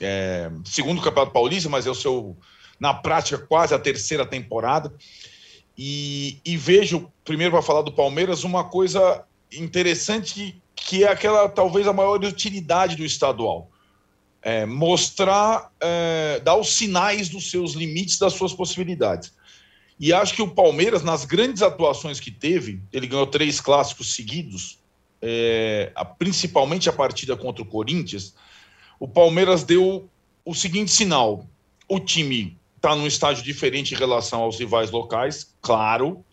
é, 0.00 0.50
segundo 0.64 1.02
campeonato 1.02 1.32
paulista, 1.32 1.68
mas 1.68 1.86
é 1.86 1.90
o 1.90 1.94
seu 1.94 2.36
na 2.78 2.94
prática, 2.94 3.38
quase 3.38 3.74
a 3.74 3.78
terceira 3.78 4.26
temporada. 4.26 4.92
E, 5.76 6.40
e 6.44 6.56
vejo, 6.56 7.10
primeiro 7.24 7.52
para 7.52 7.62
falar 7.62 7.82
do 7.82 7.92
Palmeiras, 7.92 8.44
uma 8.44 8.64
coisa 8.64 9.24
interessante 9.52 10.60
que 10.74 11.04
é 11.04 11.08
aquela, 11.08 11.48
talvez, 11.48 11.86
a 11.86 11.92
maior 11.92 12.22
utilidade 12.24 12.96
do 12.96 13.04
estadual. 13.04 13.70
É, 14.42 14.64
mostrar, 14.64 15.72
é, 15.80 16.40
dar 16.44 16.56
os 16.56 16.76
sinais 16.76 17.28
dos 17.28 17.50
seus 17.50 17.72
limites, 17.72 18.18
das 18.18 18.34
suas 18.34 18.52
possibilidades. 18.52 19.32
E 19.98 20.12
acho 20.12 20.34
que 20.34 20.42
o 20.42 20.48
Palmeiras, 20.48 21.02
nas 21.02 21.24
grandes 21.24 21.62
atuações 21.62 22.20
que 22.20 22.30
teve, 22.30 22.80
ele 22.92 23.06
ganhou 23.06 23.26
três 23.26 23.60
clássicos 23.60 24.14
seguidos, 24.14 24.78
é, 25.20 25.90
principalmente 26.18 26.88
a 26.88 26.92
partida 26.92 27.36
contra 27.36 27.62
o 27.62 27.66
Corinthians, 27.66 28.34
o 29.00 29.08
Palmeiras 29.08 29.64
deu 29.64 30.08
o 30.44 30.54
seguinte 30.54 30.90
sinal: 30.90 31.46
o 31.88 31.98
time 31.98 32.56
está 32.76 32.94
num 32.94 33.06
estágio 33.06 33.42
diferente 33.42 33.94
em 33.94 33.96
relação 33.96 34.42
aos 34.42 34.58
rivais 34.58 34.90
locais, 34.90 35.54
claro, 35.60 36.24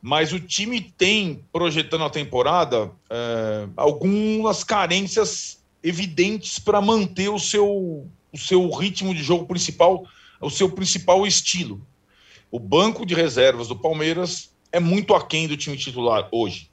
mas 0.00 0.32
o 0.32 0.40
time 0.40 0.80
tem, 0.80 1.44
projetando 1.52 2.04
a 2.04 2.10
temporada, 2.10 2.90
é, 3.10 3.68
algumas 3.76 4.62
carências 4.62 5.62
evidentes 5.82 6.58
para 6.58 6.80
manter 6.80 7.28
o 7.28 7.38
seu, 7.38 8.06
o 8.32 8.38
seu 8.38 8.68
ritmo 8.70 9.14
de 9.14 9.22
jogo 9.22 9.46
principal, 9.46 10.04
o 10.40 10.50
seu 10.50 10.70
principal 10.70 11.26
estilo. 11.26 11.84
O 12.50 12.58
banco 12.58 13.04
de 13.04 13.14
reservas 13.14 13.68
do 13.68 13.76
Palmeiras 13.76 14.50
é 14.70 14.80
muito 14.80 15.14
aquém 15.14 15.48
do 15.48 15.56
time 15.56 15.76
titular 15.76 16.28
hoje. 16.30 16.67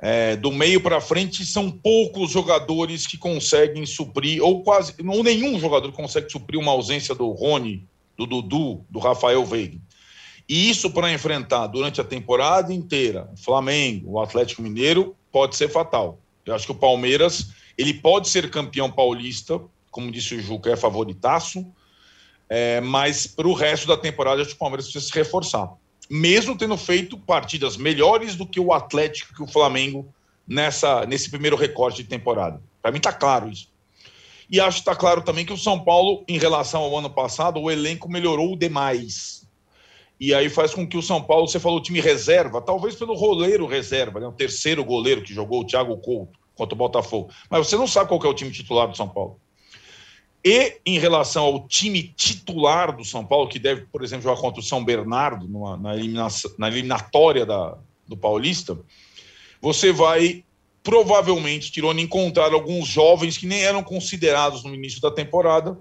É, 0.00 0.36
do 0.36 0.52
meio 0.52 0.80
para 0.80 1.00
frente, 1.00 1.44
são 1.44 1.70
poucos 1.70 2.30
jogadores 2.30 3.06
que 3.06 3.18
conseguem 3.18 3.84
suprir, 3.84 4.42
ou 4.42 4.62
quase, 4.62 4.94
ou 5.04 5.24
nenhum 5.24 5.58
jogador 5.58 5.90
consegue 5.92 6.30
suprir 6.30 6.58
uma 6.58 6.70
ausência 6.70 7.14
do 7.14 7.30
Rony, 7.30 7.84
do 8.16 8.26
Dudu, 8.26 8.84
do 8.88 8.98
Rafael 8.98 9.44
Veiga. 9.44 9.78
E 10.48 10.70
isso 10.70 10.90
para 10.90 11.12
enfrentar 11.12 11.66
durante 11.66 12.00
a 12.00 12.04
temporada 12.04 12.72
inteira 12.72 13.28
o 13.34 13.36
Flamengo, 13.36 14.12
o 14.12 14.20
Atlético 14.20 14.62
Mineiro, 14.62 15.16
pode 15.30 15.56
ser 15.56 15.68
fatal. 15.68 16.18
Eu 16.46 16.54
acho 16.54 16.64
que 16.64 16.72
o 16.72 16.76
Palmeiras 16.76 17.50
ele 17.76 17.94
pode 17.94 18.28
ser 18.28 18.50
campeão 18.50 18.90
paulista, 18.90 19.60
como 19.90 20.10
disse 20.10 20.34
o 20.34 20.40
Juca, 20.40 20.70
é 20.70 20.76
favoritaço, 20.76 21.66
é, 22.48 22.80
mas 22.80 23.26
para 23.26 23.46
o 23.46 23.52
resto 23.52 23.86
da 23.86 23.96
temporada, 23.96 24.40
acho 24.40 24.50
que 24.50 24.56
o 24.56 24.58
Palmeiras 24.58 24.86
precisa 24.86 25.12
se 25.12 25.16
reforçar. 25.16 25.70
Mesmo 26.10 26.56
tendo 26.56 26.76
feito 26.76 27.18
partidas 27.18 27.76
melhores 27.76 28.34
do 28.34 28.46
que 28.46 28.58
o 28.58 28.72
Atlético 28.72 29.34
que 29.34 29.42
o 29.42 29.46
Flamengo 29.46 30.12
nessa, 30.46 31.04
nesse 31.04 31.30
primeiro 31.30 31.56
recorte 31.56 32.02
de 32.02 32.08
temporada. 32.08 32.62
Para 32.80 32.90
mim 32.90 32.98
está 32.98 33.12
claro 33.12 33.50
isso. 33.50 33.68
E 34.50 34.58
acho 34.58 34.78
que 34.78 34.90
está 34.90 34.96
claro 34.96 35.20
também 35.20 35.44
que 35.44 35.52
o 35.52 35.58
São 35.58 35.78
Paulo, 35.84 36.24
em 36.26 36.38
relação 36.38 36.80
ao 36.80 36.96
ano 36.96 37.10
passado, 37.10 37.60
o 37.60 37.70
elenco 37.70 38.10
melhorou 38.10 38.56
demais. 38.56 39.46
E 40.18 40.32
aí 40.32 40.48
faz 40.48 40.74
com 40.74 40.86
que 40.86 40.96
o 40.96 41.02
São 41.02 41.22
Paulo, 41.22 41.46
você 41.46 41.60
falou 41.60 41.82
time 41.82 42.00
reserva, 42.00 42.62
talvez 42.62 42.96
pelo 42.96 43.14
goleiro 43.14 43.66
reserva, 43.66 44.18
né? 44.18 44.26
o 44.26 44.32
terceiro 44.32 44.82
goleiro 44.84 45.22
que 45.22 45.34
jogou, 45.34 45.60
o 45.60 45.66
Thiago 45.66 45.96
Couto, 45.98 46.38
contra 46.54 46.74
o 46.74 46.78
Botafogo. 46.78 47.30
Mas 47.50 47.68
você 47.68 47.76
não 47.76 47.86
sabe 47.86 48.08
qual 48.08 48.20
é 48.24 48.26
o 48.26 48.34
time 48.34 48.50
titular 48.50 48.88
do 48.88 48.96
São 48.96 49.08
Paulo. 49.08 49.38
E 50.50 50.80
em 50.86 50.98
relação 50.98 51.44
ao 51.44 51.68
time 51.68 52.04
titular 52.16 52.96
do 52.96 53.04
São 53.04 53.22
Paulo, 53.22 53.50
que 53.50 53.58
deve, 53.58 53.82
por 53.82 54.02
exemplo, 54.02 54.22
jogar 54.22 54.40
contra 54.40 54.60
o 54.60 54.64
São 54.64 54.82
Bernardo 54.82 55.46
numa, 55.46 55.76
na, 55.76 55.92
na 56.56 56.68
eliminatória 56.68 57.44
da, 57.44 57.76
do 58.06 58.16
Paulista, 58.16 58.78
você 59.60 59.92
vai 59.92 60.42
provavelmente, 60.82 61.70
Tirone, 61.70 62.02
encontrar 62.02 62.54
alguns 62.54 62.88
jovens 62.88 63.36
que 63.36 63.44
nem 63.44 63.60
eram 63.60 63.82
considerados 63.82 64.64
no 64.64 64.74
início 64.74 65.02
da 65.02 65.10
temporada, 65.10 65.78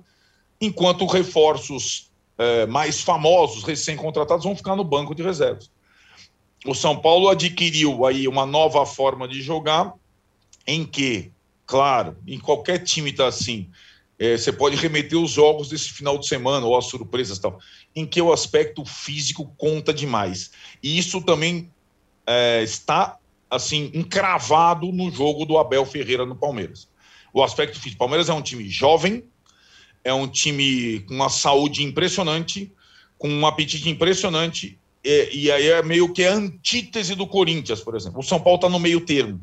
enquanto 0.59 1.05
reforços 1.05 2.11
é, 2.37 2.65
mais 2.65 2.99
famosos, 2.99 3.63
recém-contratados, 3.63 4.43
vão 4.43 4.53
ficar 4.53 4.75
no 4.75 4.83
banco 4.83 5.15
de 5.15 5.23
reservas. 5.23 5.71
O 6.65 6.75
São 6.75 6.99
Paulo 6.99 7.29
adquiriu 7.29 8.05
aí 8.05 8.27
uma 8.27 8.45
nova 8.45 8.85
forma 8.85 9.29
de 9.29 9.41
jogar, 9.41 9.93
em 10.67 10.85
que, 10.85 11.31
claro, 11.65 12.17
em 12.27 12.37
qualquer 12.37 12.79
time 12.79 13.11
está 13.11 13.27
assim, 13.27 13.69
é, 14.19 14.37
você 14.37 14.51
pode 14.51 14.75
remeter 14.75 15.19
os 15.19 15.31
jogos 15.31 15.69
desse 15.69 15.91
final 15.91 16.17
de 16.17 16.27
semana 16.27 16.65
ou 16.65 16.77
as 16.77 16.85
surpresas 16.85 17.37
tal, 17.37 17.59
em 17.95 18.05
que 18.05 18.21
o 18.21 18.33
aspecto 18.33 18.83
físico 18.83 19.53
conta 19.57 19.93
demais. 19.93 20.51
E 20.81 20.97
isso 20.97 21.21
também 21.21 21.71
é, 22.25 22.63
está 22.63 23.17
assim 23.49 23.91
encravado 23.93 24.91
no 24.91 25.11
jogo 25.11 25.45
do 25.45 25.57
Abel 25.57 25.85
Ferreira 25.85 26.25
no 26.25 26.35
Palmeiras. 26.35 26.87
O 27.33 27.43
aspecto 27.43 27.79
físico. 27.79 27.95
O 27.95 27.99
Palmeiras 27.99 28.29
é 28.29 28.33
um 28.33 28.41
time 28.41 28.67
jovem, 28.67 29.23
é 30.03 30.13
um 30.13 30.27
time 30.27 31.01
com 31.01 31.13
uma 31.13 31.29
saúde 31.29 31.83
impressionante, 31.83 32.71
com 33.17 33.29
um 33.29 33.45
apetite 33.45 33.89
impressionante, 33.89 34.79
e 35.03 35.49
aí 35.51 35.69
é 35.69 35.81
meio 35.81 36.11
que 36.11 36.25
a 36.25 36.33
antítese 36.33 37.15
do 37.15 37.25
Corinthians, 37.25 37.81
por 37.81 37.95
exemplo. 37.95 38.19
O 38.19 38.23
São 38.23 38.39
Paulo 38.39 38.57
está 38.57 38.69
no 38.69 38.79
meio 38.79 39.01
termo. 39.01 39.39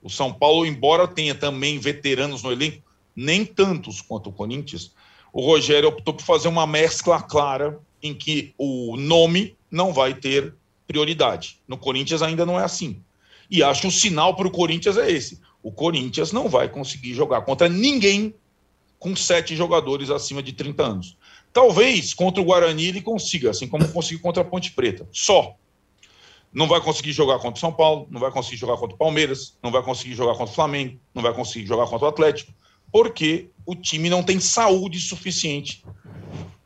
O 0.00 0.08
São 0.08 0.32
Paulo, 0.32 0.64
embora 0.64 1.08
tenha 1.08 1.34
também 1.34 1.78
veteranos 1.78 2.42
no 2.42 2.52
elenco, 2.52 2.87
nem 3.18 3.44
tantos 3.44 4.00
quanto 4.00 4.30
o 4.30 4.32
Corinthians, 4.32 4.92
o 5.32 5.44
Rogério 5.44 5.88
optou 5.88 6.14
por 6.14 6.22
fazer 6.22 6.46
uma 6.46 6.68
mescla 6.68 7.20
clara 7.20 7.80
em 8.00 8.14
que 8.14 8.54
o 8.56 8.96
nome 8.96 9.56
não 9.68 9.92
vai 9.92 10.14
ter 10.14 10.54
prioridade. 10.86 11.60
No 11.66 11.76
Corinthians 11.76 12.22
ainda 12.22 12.46
não 12.46 12.60
é 12.60 12.62
assim. 12.62 13.02
E 13.50 13.60
acho 13.60 13.88
o 13.88 13.90
sinal 13.90 14.36
para 14.36 14.46
o 14.46 14.52
Corinthians 14.52 14.96
é 14.96 15.10
esse: 15.10 15.40
o 15.60 15.72
Corinthians 15.72 16.30
não 16.30 16.48
vai 16.48 16.68
conseguir 16.68 17.12
jogar 17.12 17.40
contra 17.40 17.68
ninguém 17.68 18.32
com 19.00 19.16
sete 19.16 19.56
jogadores 19.56 20.10
acima 20.10 20.40
de 20.40 20.52
30 20.52 20.80
anos. 20.84 21.16
Talvez 21.52 22.14
contra 22.14 22.40
o 22.40 22.44
Guarani 22.44 22.86
ele 22.86 23.00
consiga, 23.00 23.50
assim 23.50 23.66
como 23.66 23.88
conseguiu 23.88 24.20
contra 24.20 24.42
a 24.42 24.46
Ponte 24.46 24.70
Preta. 24.70 25.08
Só. 25.10 25.56
Não 26.52 26.68
vai 26.68 26.80
conseguir 26.80 27.12
jogar 27.12 27.38
contra 27.38 27.58
o 27.58 27.60
São 27.60 27.72
Paulo, 27.72 28.06
não 28.10 28.20
vai 28.20 28.30
conseguir 28.30 28.56
jogar 28.56 28.76
contra 28.76 28.94
o 28.94 28.98
Palmeiras, 28.98 29.58
não 29.62 29.72
vai 29.72 29.82
conseguir 29.82 30.14
jogar 30.14 30.32
contra 30.32 30.52
o 30.52 30.54
Flamengo, 30.54 30.98
não 31.12 31.22
vai 31.22 31.34
conseguir 31.34 31.66
jogar 31.66 31.86
contra 31.86 32.06
o 32.06 32.08
Atlético 32.08 32.52
porque 32.92 33.50
o 33.66 33.74
time 33.74 34.08
não 34.08 34.22
tem 34.22 34.40
saúde 34.40 34.98
suficiente 35.00 35.84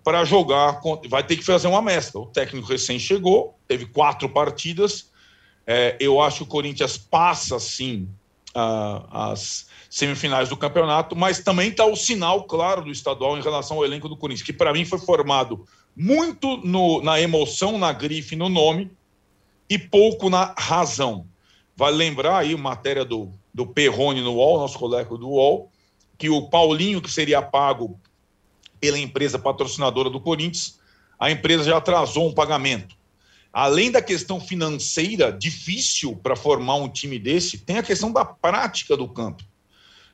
para 0.05 0.25
jogar. 0.25 0.81
Vai 1.09 1.25
ter 1.25 1.37
que 1.37 1.45
fazer 1.45 1.69
uma 1.69 1.83
mescla. 1.83 2.21
O 2.21 2.27
técnico 2.27 2.69
recém 2.69 2.99
chegou, 2.99 3.59
teve 3.67 3.87
quatro 3.87 4.29
partidas. 4.29 5.11
É, 5.67 5.97
eu 6.01 6.21
acho 6.21 6.39
que 6.39 6.43
o 6.43 6.47
Corinthians 6.47 6.97
passa, 6.99 7.59
sim, 7.59 8.09
as 9.11 9.67
semifinais 9.89 10.49
do 10.49 10.57
campeonato, 10.57 11.15
mas 11.17 11.41
também 11.41 11.69
está 11.69 11.85
o 11.85 11.97
sinal 11.97 12.45
claro 12.45 12.83
do 12.83 12.91
estadual 12.91 13.37
em 13.39 13.43
relação 13.43 13.79
ao 13.79 13.85
elenco 13.85 14.09
do 14.09 14.17
Corinthians, 14.17 14.47
que 14.47 14.53
para 14.53 14.73
mim 14.73 14.85
foi 14.85 14.99
formado 14.99 15.67
muito 15.97 16.57
no, 16.59 17.03
na 17.03 17.21
emoção, 17.21 17.79
na 17.79 17.93
grife, 17.93 18.35
no 18.35 18.49
nome 18.49 18.91
e 19.69 19.79
pouco 19.79 20.29
na 20.29 20.55
razão. 20.59 21.27
Vai 21.77 21.93
lembrar 21.93 22.39
aí 22.39 22.55
matéria 22.57 23.05
do, 23.05 23.33
do 23.53 23.67
Perrone 23.67 24.21
no 24.21 24.35
UOL, 24.35 24.59
nosso 24.59 24.79
colega 24.79 25.17
do 25.17 25.29
UOL, 25.29 25.72
que 26.23 26.31
o 26.31 26.49
Paulinho, 26.49 27.03
que 27.03 27.11
seria 27.11 27.43
pago 27.43 27.99
pela 28.79 28.97
empresa 28.97 29.41
patrocinadora 29.41 30.09
do 30.09 30.21
Corinthians, 30.21 30.79
a 31.19 31.33
empresa 31.33 31.65
já 31.65 31.77
atrasou 31.77 32.29
um 32.29 32.33
pagamento. 32.33 32.95
Além 33.53 33.91
da 33.91 34.01
questão 34.01 34.41
financeira, 34.41 35.33
difícil 35.33 36.15
para 36.15 36.37
formar 36.37 36.77
um 36.77 36.89
time 36.89 37.19
desse, 37.19 37.59
tem 37.59 37.79
a 37.79 37.83
questão 37.83 38.13
da 38.13 38.25
prática 38.25 38.97
do 38.97 39.09
campo. 39.09 39.43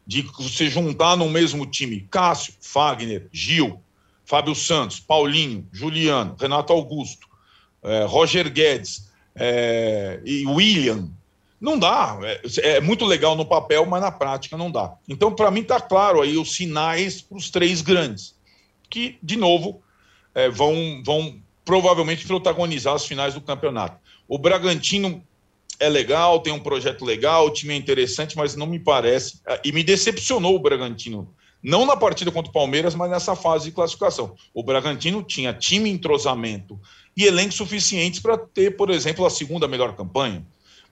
De 0.06 0.22
você 0.22 0.70
juntar 0.70 1.14
no 1.14 1.28
mesmo 1.28 1.66
time 1.66 2.08
Cássio, 2.10 2.54
Fagner, 2.58 3.28
Gil, 3.30 3.78
Fábio 4.24 4.54
Santos, 4.54 4.98
Paulinho, 4.98 5.68
Juliano, 5.70 6.34
Renato 6.40 6.72
Augusto, 6.72 7.28
eh, 7.82 8.06
Roger 8.06 8.50
Guedes 8.50 9.10
eh, 9.34 10.22
e 10.24 10.46
William, 10.46 11.10
não 11.60 11.78
dá. 11.78 12.18
É, 12.22 12.40
é, 12.58 12.80
muito 12.80 13.04
legal 13.04 13.34
no 13.34 13.44
papel, 13.44 13.84
mas 13.86 14.00
na 14.00 14.12
prática 14.12 14.56
não 14.56 14.70
dá. 14.70 14.94
Então, 15.08 15.32
para 15.34 15.50
mim, 15.50 15.60
está 15.60 15.80
claro 15.80 16.22
aí 16.22 16.36
os 16.36 16.54
sinais 16.54 17.20
para 17.20 17.36
os 17.36 17.50
três 17.50 17.80
grandes, 17.80 18.34
que, 18.88 19.18
de 19.22 19.36
novo, 19.36 19.82
é, 20.34 20.48
vão, 20.48 21.02
vão 21.04 21.40
provavelmente 21.64 22.26
protagonizar 22.26 22.94
as 22.94 23.06
finais 23.06 23.34
do 23.34 23.40
campeonato. 23.40 23.98
O 24.28 24.38
Bragantino 24.38 25.22
é 25.80 25.88
legal, 25.88 26.40
tem 26.40 26.52
um 26.52 26.60
projeto 26.60 27.04
legal, 27.04 27.46
o 27.46 27.50
time 27.50 27.74
é 27.74 27.76
interessante, 27.76 28.36
mas 28.36 28.54
não 28.54 28.66
me 28.66 28.78
parece. 28.78 29.40
É, 29.46 29.60
e 29.64 29.72
me 29.72 29.82
decepcionou 29.82 30.54
o 30.54 30.60
Bragantino. 30.60 31.34
Não 31.60 31.84
na 31.84 31.96
partida 31.96 32.30
contra 32.30 32.50
o 32.50 32.52
Palmeiras, 32.52 32.94
mas 32.94 33.10
nessa 33.10 33.34
fase 33.34 33.64
de 33.64 33.72
classificação. 33.72 34.36
O 34.54 34.62
Bragantino 34.62 35.24
tinha 35.24 35.52
time 35.52 35.90
entrosamento 35.90 36.78
e 37.16 37.24
elenco 37.24 37.52
suficientes 37.52 38.20
para 38.20 38.38
ter, 38.38 38.76
por 38.76 38.90
exemplo, 38.90 39.26
a 39.26 39.30
segunda 39.30 39.66
melhor 39.66 39.96
campanha 39.96 40.46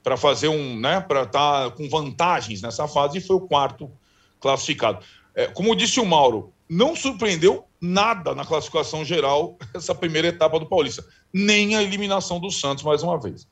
para 0.06 0.16
fazer 0.16 0.46
um, 0.46 0.78
né, 0.78 1.00
para 1.00 1.25
estar 1.25 1.64
tá 1.64 1.70
com 1.72 1.88
vantagens 1.88 2.62
nessa 2.62 2.86
fase 2.86 3.18
e 3.18 3.20
foi 3.20 3.34
o 3.34 3.40
quarto 3.40 3.90
classificado. 4.38 5.04
É, 5.34 5.48
como 5.48 5.75
disse 5.75 5.98
o 5.98 6.06
Mauro, 6.06 6.52
não 6.68 6.94
surpreendeu 6.94 7.64
nada 7.80 8.32
na 8.32 8.44
classificação 8.44 9.04
geral 9.04 9.58
essa 9.75 9.96
primeira 9.96 10.28
etapa 10.28 10.60
do 10.60 10.66
Paulista, 10.66 11.04
nem 11.32 11.75
a 11.75 11.82
eliminação 11.82 12.38
do 12.38 12.52
Santos 12.52 12.84
mais 12.84 13.02
uma 13.02 13.18
vez. 13.18 13.48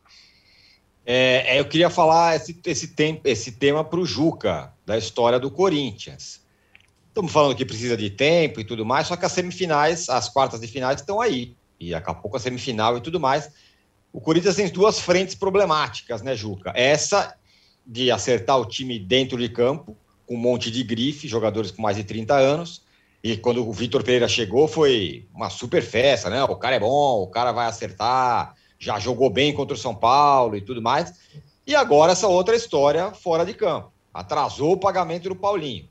É, 1.04 1.56
é 1.56 1.58
eu 1.58 1.64
queria 1.64 1.90
falar 1.90 2.37
esse, 2.37 2.56
esse, 2.64 2.87
tem, 2.94 3.20
esse 3.25 3.50
tema 3.50 3.82
para 3.82 3.99
o 3.99 4.06
Juca, 4.06 4.73
da 4.87 4.96
história 4.96 5.40
do 5.40 5.50
Corinthians. 5.50 6.40
Estamos 7.08 7.32
falando 7.32 7.56
que 7.56 7.64
precisa 7.64 7.96
de 7.96 8.11
tempo 8.11 8.61
e 8.61 8.64
tudo 8.64 8.87
mais, 8.87 9.08
só 9.08 9.16
que 9.16 9.26
as 9.26 9.32
semifinais, 9.32 10.08
as 10.08 10.28
quartas 10.28 10.61
de 10.61 10.68
finais 10.68 11.00
estão 11.00 11.20
aí. 11.20 11.56
E 11.80 11.90
daqui 11.90 12.08
a 12.08 12.14
pouco 12.14 12.37
a 12.37 12.40
semifinal 12.40 12.96
e 12.96 13.00
tudo 13.00 13.18
mais. 13.18 13.50
O 14.14 14.21
Corinthians 14.21 14.54
tem 14.54 14.68
duas 14.68 15.00
frentes 15.00 15.35
problemáticas, 15.35 16.23
né, 16.23 16.37
Juca? 16.37 16.73
Essa 16.76 17.35
de 17.85 18.12
acertar 18.12 18.56
o 18.61 18.64
time 18.64 18.97
dentro 18.97 19.37
de 19.37 19.49
campo, 19.49 19.97
com 20.25 20.37
um 20.37 20.38
monte 20.38 20.71
de 20.71 20.85
grife, 20.85 21.26
jogadores 21.26 21.73
com 21.73 21.83
mais 21.83 21.97
de 21.97 22.04
30 22.04 22.33
anos. 22.33 22.85
E 23.25 23.37
quando 23.37 23.68
o 23.68 23.73
Vitor 23.73 24.04
Pereira 24.04 24.28
chegou, 24.28 24.68
foi 24.68 25.26
uma 25.35 25.50
super 25.50 25.83
festa, 25.83 26.30
né? 26.30 26.44
O 26.44 26.54
cara 26.54 26.76
é 26.76 26.78
bom, 26.78 27.23
o 27.23 27.26
cara 27.26 27.50
vai 27.50 27.66
acertar, 27.66 28.54
já 28.78 29.00
jogou 29.00 29.28
bem 29.30 29.52
contra 29.52 29.75
o 29.75 29.78
São 29.78 29.97
Paulo 29.97 30.56
e 30.56 30.61
tudo 30.61 30.80
mais. 30.80 31.14
E 31.66 31.75
agora 31.75 32.12
essa 32.12 32.28
outra 32.28 32.54
história 32.54 33.11
fora 33.11 33.44
de 33.44 33.52
campo. 33.52 33.92
Atrasou 34.12 34.75
o 34.75 34.78
pagamento 34.78 35.28
do 35.28 35.35
Paulinho. 35.35 35.88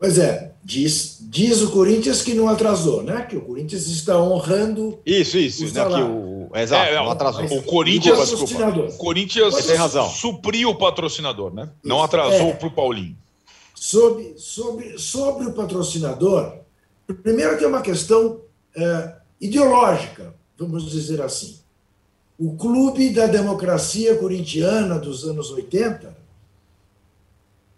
Pois 0.00 0.16
é, 0.16 0.54
diz, 0.64 1.18
diz 1.20 1.60
o 1.60 1.70
Corinthians 1.70 2.22
que 2.22 2.32
não 2.32 2.48
atrasou, 2.48 3.02
né? 3.02 3.20
Que 3.20 3.36
o 3.36 3.42
Corinthians 3.42 3.86
está 3.86 4.18
honrando. 4.18 4.98
Isso, 5.04 5.36
isso, 5.36 5.62
né? 5.74 5.84
Que 5.84 6.02
o, 6.02 6.48
exato, 6.54 6.90
é, 6.90 6.96
não 6.96 7.10
atrasou. 7.10 7.44
O 7.44 7.62
Corinthians, 7.62 8.30
desculpa, 8.30 8.80
o 8.80 8.96
Corinthians 8.96 9.54
tem 9.66 9.76
razão. 9.76 10.08
supriu 10.08 10.70
o 10.70 10.74
patrocinador, 10.74 11.52
né? 11.52 11.68
Não 11.84 11.96
isso, 11.96 12.04
atrasou 12.06 12.48
é, 12.48 12.52
para 12.54 12.68
o 12.68 12.70
Paulinho. 12.70 13.14
Sobre, 13.74 14.32
sobre, 14.38 14.98
sobre 14.98 15.46
o 15.46 15.52
patrocinador, 15.52 16.54
primeiro 17.22 17.58
tem 17.58 17.68
uma 17.68 17.82
questão 17.82 18.40
é, 18.74 19.16
ideológica, 19.38 20.34
vamos 20.58 20.90
dizer 20.90 21.20
assim. 21.20 21.58
O 22.38 22.56
clube 22.56 23.10
da 23.10 23.26
democracia 23.26 24.16
corintiana 24.16 24.98
dos 24.98 25.24
anos 25.24 25.50
80 25.50 26.16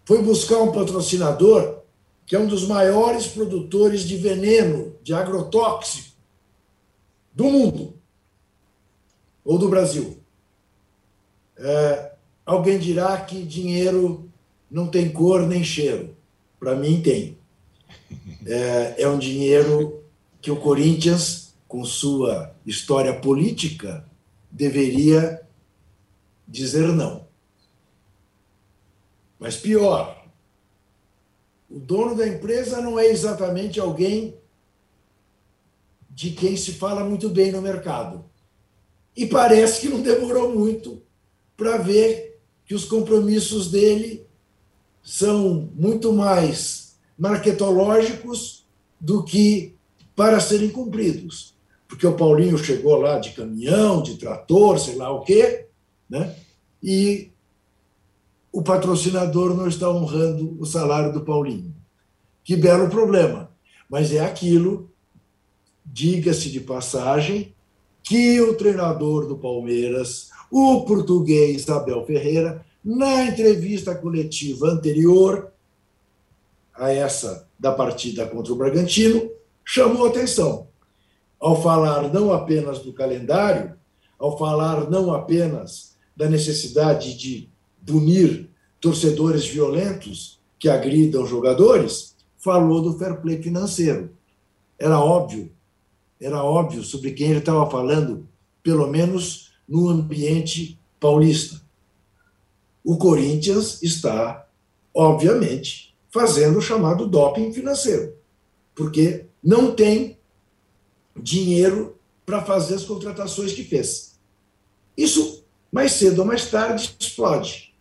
foi 0.05 0.21
buscar 0.21 0.59
um 0.59 0.71
patrocinador 0.71 1.82
que 2.25 2.35
é 2.35 2.39
um 2.39 2.47
dos 2.47 2.67
maiores 2.67 3.27
produtores 3.27 4.01
de 4.01 4.17
veneno, 4.17 4.95
de 5.03 5.13
agrotóxico 5.13 6.13
do 7.33 7.45
mundo 7.45 7.93
ou 9.43 9.57
do 9.57 9.69
Brasil. 9.69 10.17
É, 11.57 12.13
alguém 12.45 12.79
dirá 12.79 13.17
que 13.21 13.43
dinheiro 13.43 14.29
não 14.69 14.87
tem 14.87 15.11
cor 15.11 15.47
nem 15.47 15.63
cheiro. 15.63 16.15
Para 16.59 16.75
mim, 16.75 17.01
tem. 17.01 17.37
É, 18.45 19.03
é 19.03 19.07
um 19.07 19.19
dinheiro 19.19 20.03
que 20.41 20.49
o 20.49 20.55
Corinthians, 20.55 21.53
com 21.67 21.83
sua 21.83 22.55
história 22.65 23.13
política, 23.19 24.05
deveria 24.49 25.41
dizer 26.47 26.87
não. 26.89 27.27
Mas 29.39 29.57
pior, 29.57 30.22
o 31.73 31.79
dono 31.79 32.15
da 32.15 32.27
empresa 32.27 32.79
não 32.79 32.99
é 32.99 33.07
exatamente 33.07 33.79
alguém 33.79 34.35
de 36.07 36.29
quem 36.29 36.55
se 36.55 36.73
fala 36.73 37.03
muito 37.03 37.29
bem 37.29 37.51
no 37.51 37.63
mercado. 37.63 38.23
E 39.17 39.25
parece 39.25 39.81
que 39.81 39.89
não 39.89 39.99
demorou 39.99 40.53
muito 40.53 41.01
para 41.57 41.77
ver 41.77 42.39
que 42.63 42.75
os 42.75 42.85
compromissos 42.85 43.71
dele 43.71 44.23
são 45.01 45.67
muito 45.75 46.13
mais 46.13 46.95
marketológicos 47.17 48.67
do 48.99 49.23
que 49.23 49.75
para 50.15 50.39
serem 50.39 50.69
cumpridos. 50.69 51.55
Porque 51.87 52.05
o 52.05 52.15
Paulinho 52.15 52.57
chegou 52.57 52.97
lá 52.97 53.17
de 53.17 53.31
caminhão, 53.31 54.03
de 54.03 54.17
trator, 54.17 54.79
sei 54.79 54.95
lá 54.95 55.11
o 55.11 55.21
quê, 55.21 55.65
né? 56.07 56.35
e 56.83 57.31
o 58.53 58.61
patrocinador 58.61 59.55
não 59.55 59.67
está 59.67 59.89
honrando 59.89 60.55
o 60.59 60.65
salário 60.65 61.11
do 61.11 61.21
Paulinho. 61.21 61.73
Que 62.43 62.55
belo 62.55 62.87
problema. 62.87 63.49
Mas 63.89 64.13
é 64.13 64.19
aquilo, 64.19 64.91
diga-se 65.83 66.51
de 66.51 66.59
passagem, 66.59 67.55
que 68.03 68.39
o 68.39 68.53
treinador 68.53 69.27
do 69.27 69.39
Palmeiras, 69.39 70.29
o 70.51 70.81
português 70.81 71.67
Abel 71.67 72.05
Ferreira, 72.05 72.63
na 72.85 73.25
entrevista 73.25 73.95
coletiva 73.95 74.67
anterior 74.67 75.51
a 76.75 76.91
essa 76.91 77.47
da 77.57 77.71
partida 77.71 78.27
contra 78.27 78.53
o 78.53 78.55
Bragantino, 78.55 79.31
chamou 79.65 80.05
atenção. 80.05 80.67
Ao 81.39 81.59
falar 81.59 82.13
não 82.13 82.31
apenas 82.31 82.79
do 82.79 82.93
calendário, 82.93 83.75
ao 84.19 84.37
falar 84.37 84.91
não 84.91 85.11
apenas 85.11 85.95
da 86.15 86.29
necessidade 86.29 87.17
de 87.17 87.52
punir 87.85 88.49
torcedores 88.79 89.45
violentos 89.45 90.39
que 90.59 90.69
agridam 90.69 91.25
jogadores, 91.25 92.15
falou 92.37 92.81
do 92.81 92.97
fair 92.97 93.21
play 93.21 93.41
financeiro. 93.41 94.11
Era 94.77 94.99
óbvio, 94.99 95.51
era 96.19 96.43
óbvio 96.43 96.83
sobre 96.83 97.11
quem 97.11 97.29
ele 97.29 97.39
estava 97.39 97.69
falando, 97.69 98.27
pelo 98.61 98.87
menos 98.87 99.53
no 99.67 99.89
ambiente 99.89 100.79
paulista. 100.99 101.61
O 102.83 102.97
Corinthians 102.97 103.81
está, 103.81 104.47
obviamente, 104.93 105.95
fazendo 106.09 106.59
o 106.59 106.61
chamado 106.61 107.07
doping 107.07 107.51
financeiro, 107.51 108.13
porque 108.75 109.25
não 109.43 109.73
tem 109.73 110.17
dinheiro 111.15 111.97
para 112.25 112.41
fazer 112.41 112.75
as 112.75 112.83
contratações 112.83 113.53
que 113.53 113.63
fez. 113.63 114.19
Isso, 114.97 115.43
mais 115.71 115.93
cedo 115.93 116.19
ou 116.19 116.25
mais 116.25 116.49
tarde, 116.49 116.95
explode. 116.99 117.72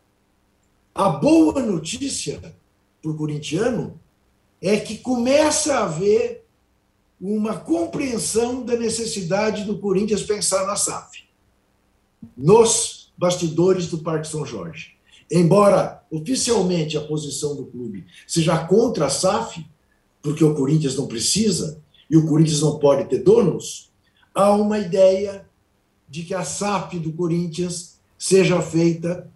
A 0.94 1.08
boa 1.08 1.62
notícia 1.62 2.38
para 3.00 3.10
o 3.10 3.16
corintiano 3.16 3.98
é 4.60 4.76
que 4.78 4.98
começa 4.98 5.74
a 5.74 5.84
haver 5.84 6.44
uma 7.18 7.56
compreensão 7.56 8.62
da 8.62 8.76
necessidade 8.76 9.64
do 9.64 9.78
Corinthians 9.78 10.22
pensar 10.22 10.66
na 10.66 10.76
SAF, 10.76 11.24
nos 12.36 13.10
bastidores 13.16 13.86
do 13.86 13.98
Parque 13.98 14.28
São 14.28 14.44
Jorge. 14.44 14.96
Embora 15.30 16.04
oficialmente 16.10 16.98
a 16.98 17.00
posição 17.00 17.56
do 17.56 17.64
clube 17.64 18.04
seja 18.26 18.66
contra 18.66 19.06
a 19.06 19.10
SAF, 19.10 19.64
porque 20.20 20.44
o 20.44 20.54
Corinthians 20.54 20.96
não 20.96 21.06
precisa 21.06 21.80
e 22.10 22.18
o 22.18 22.26
Corinthians 22.26 22.60
não 22.60 22.78
pode 22.78 23.08
ter 23.08 23.22
donos, 23.22 23.90
há 24.34 24.52
uma 24.52 24.78
ideia 24.78 25.46
de 26.06 26.22
que 26.22 26.34
a 26.34 26.44
SAF 26.44 26.98
do 26.98 27.12
Corinthians 27.14 27.98
seja 28.18 28.60
feita 28.60 29.30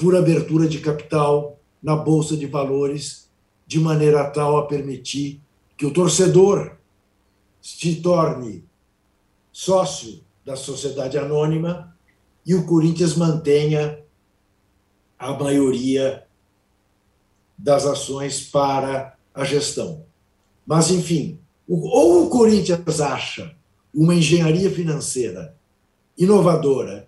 por 0.00 0.16
abertura 0.16 0.66
de 0.66 0.78
capital 0.78 1.58
na 1.82 1.94
Bolsa 1.94 2.34
de 2.34 2.46
Valores, 2.46 3.28
de 3.66 3.78
maneira 3.78 4.30
tal 4.30 4.56
a 4.56 4.66
permitir 4.66 5.42
que 5.76 5.84
o 5.84 5.92
torcedor 5.92 6.78
se 7.60 7.96
torne 7.96 8.64
sócio 9.52 10.24
da 10.44 10.56
sociedade 10.56 11.18
anônima 11.18 11.94
e 12.46 12.54
o 12.54 12.64
Corinthians 12.64 13.14
mantenha 13.14 14.02
a 15.18 15.34
maioria 15.34 16.26
das 17.58 17.84
ações 17.84 18.40
para 18.40 19.18
a 19.34 19.44
gestão. 19.44 20.06
Mas, 20.66 20.90
enfim, 20.90 21.38
ou 21.68 22.24
o 22.24 22.30
Corinthians 22.30 23.00
acha 23.02 23.54
uma 23.94 24.14
engenharia 24.14 24.70
financeira 24.70 25.54
inovadora, 26.16 27.06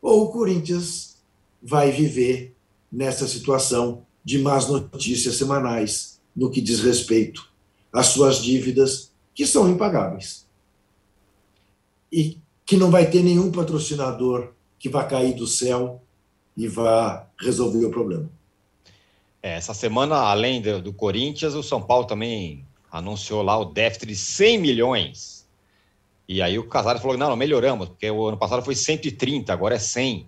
ou 0.00 0.24
o 0.24 0.28
Corinthians 0.28 1.13
vai 1.64 1.90
viver 1.90 2.54
nessa 2.92 3.26
situação 3.26 4.04
de 4.22 4.38
más 4.38 4.68
notícias 4.68 5.36
semanais 5.36 6.20
no 6.36 6.50
que 6.50 6.60
diz 6.60 6.80
respeito 6.80 7.48
às 7.90 8.08
suas 8.08 8.42
dívidas, 8.42 9.12
que 9.34 9.46
são 9.46 9.70
impagáveis. 9.70 10.46
E 12.12 12.38
que 12.66 12.76
não 12.76 12.90
vai 12.90 13.08
ter 13.10 13.22
nenhum 13.22 13.50
patrocinador 13.50 14.52
que 14.78 14.88
vá 14.88 15.04
cair 15.04 15.34
do 15.34 15.46
céu 15.46 16.02
e 16.56 16.68
vá 16.68 17.26
resolver 17.40 17.84
o 17.86 17.90
problema. 17.90 18.28
É, 19.42 19.54
essa 19.56 19.72
semana, 19.74 20.16
além 20.16 20.60
do, 20.60 20.82
do, 20.82 20.92
Corinthians, 20.92 21.54
o 21.54 21.62
São 21.62 21.80
Paulo 21.80 22.06
também 22.06 22.64
anunciou 22.90 23.42
lá 23.42 23.58
o 23.58 23.64
déficit 23.64 24.06
de 24.06 24.16
100 24.16 24.58
milhões. 24.58 25.46
E 26.28 26.40
aí 26.40 26.58
o 26.58 26.68
Casares 26.68 27.02
falou: 27.02 27.16
não, 27.16 27.28
não, 27.28 27.36
melhoramos, 27.36 27.88
porque 27.88 28.10
o 28.10 28.26
ano 28.26 28.36
passado 28.36 28.62
foi 28.62 28.74
130, 28.74 29.52
agora 29.52 29.74
é 29.74 29.78
100 29.78 30.26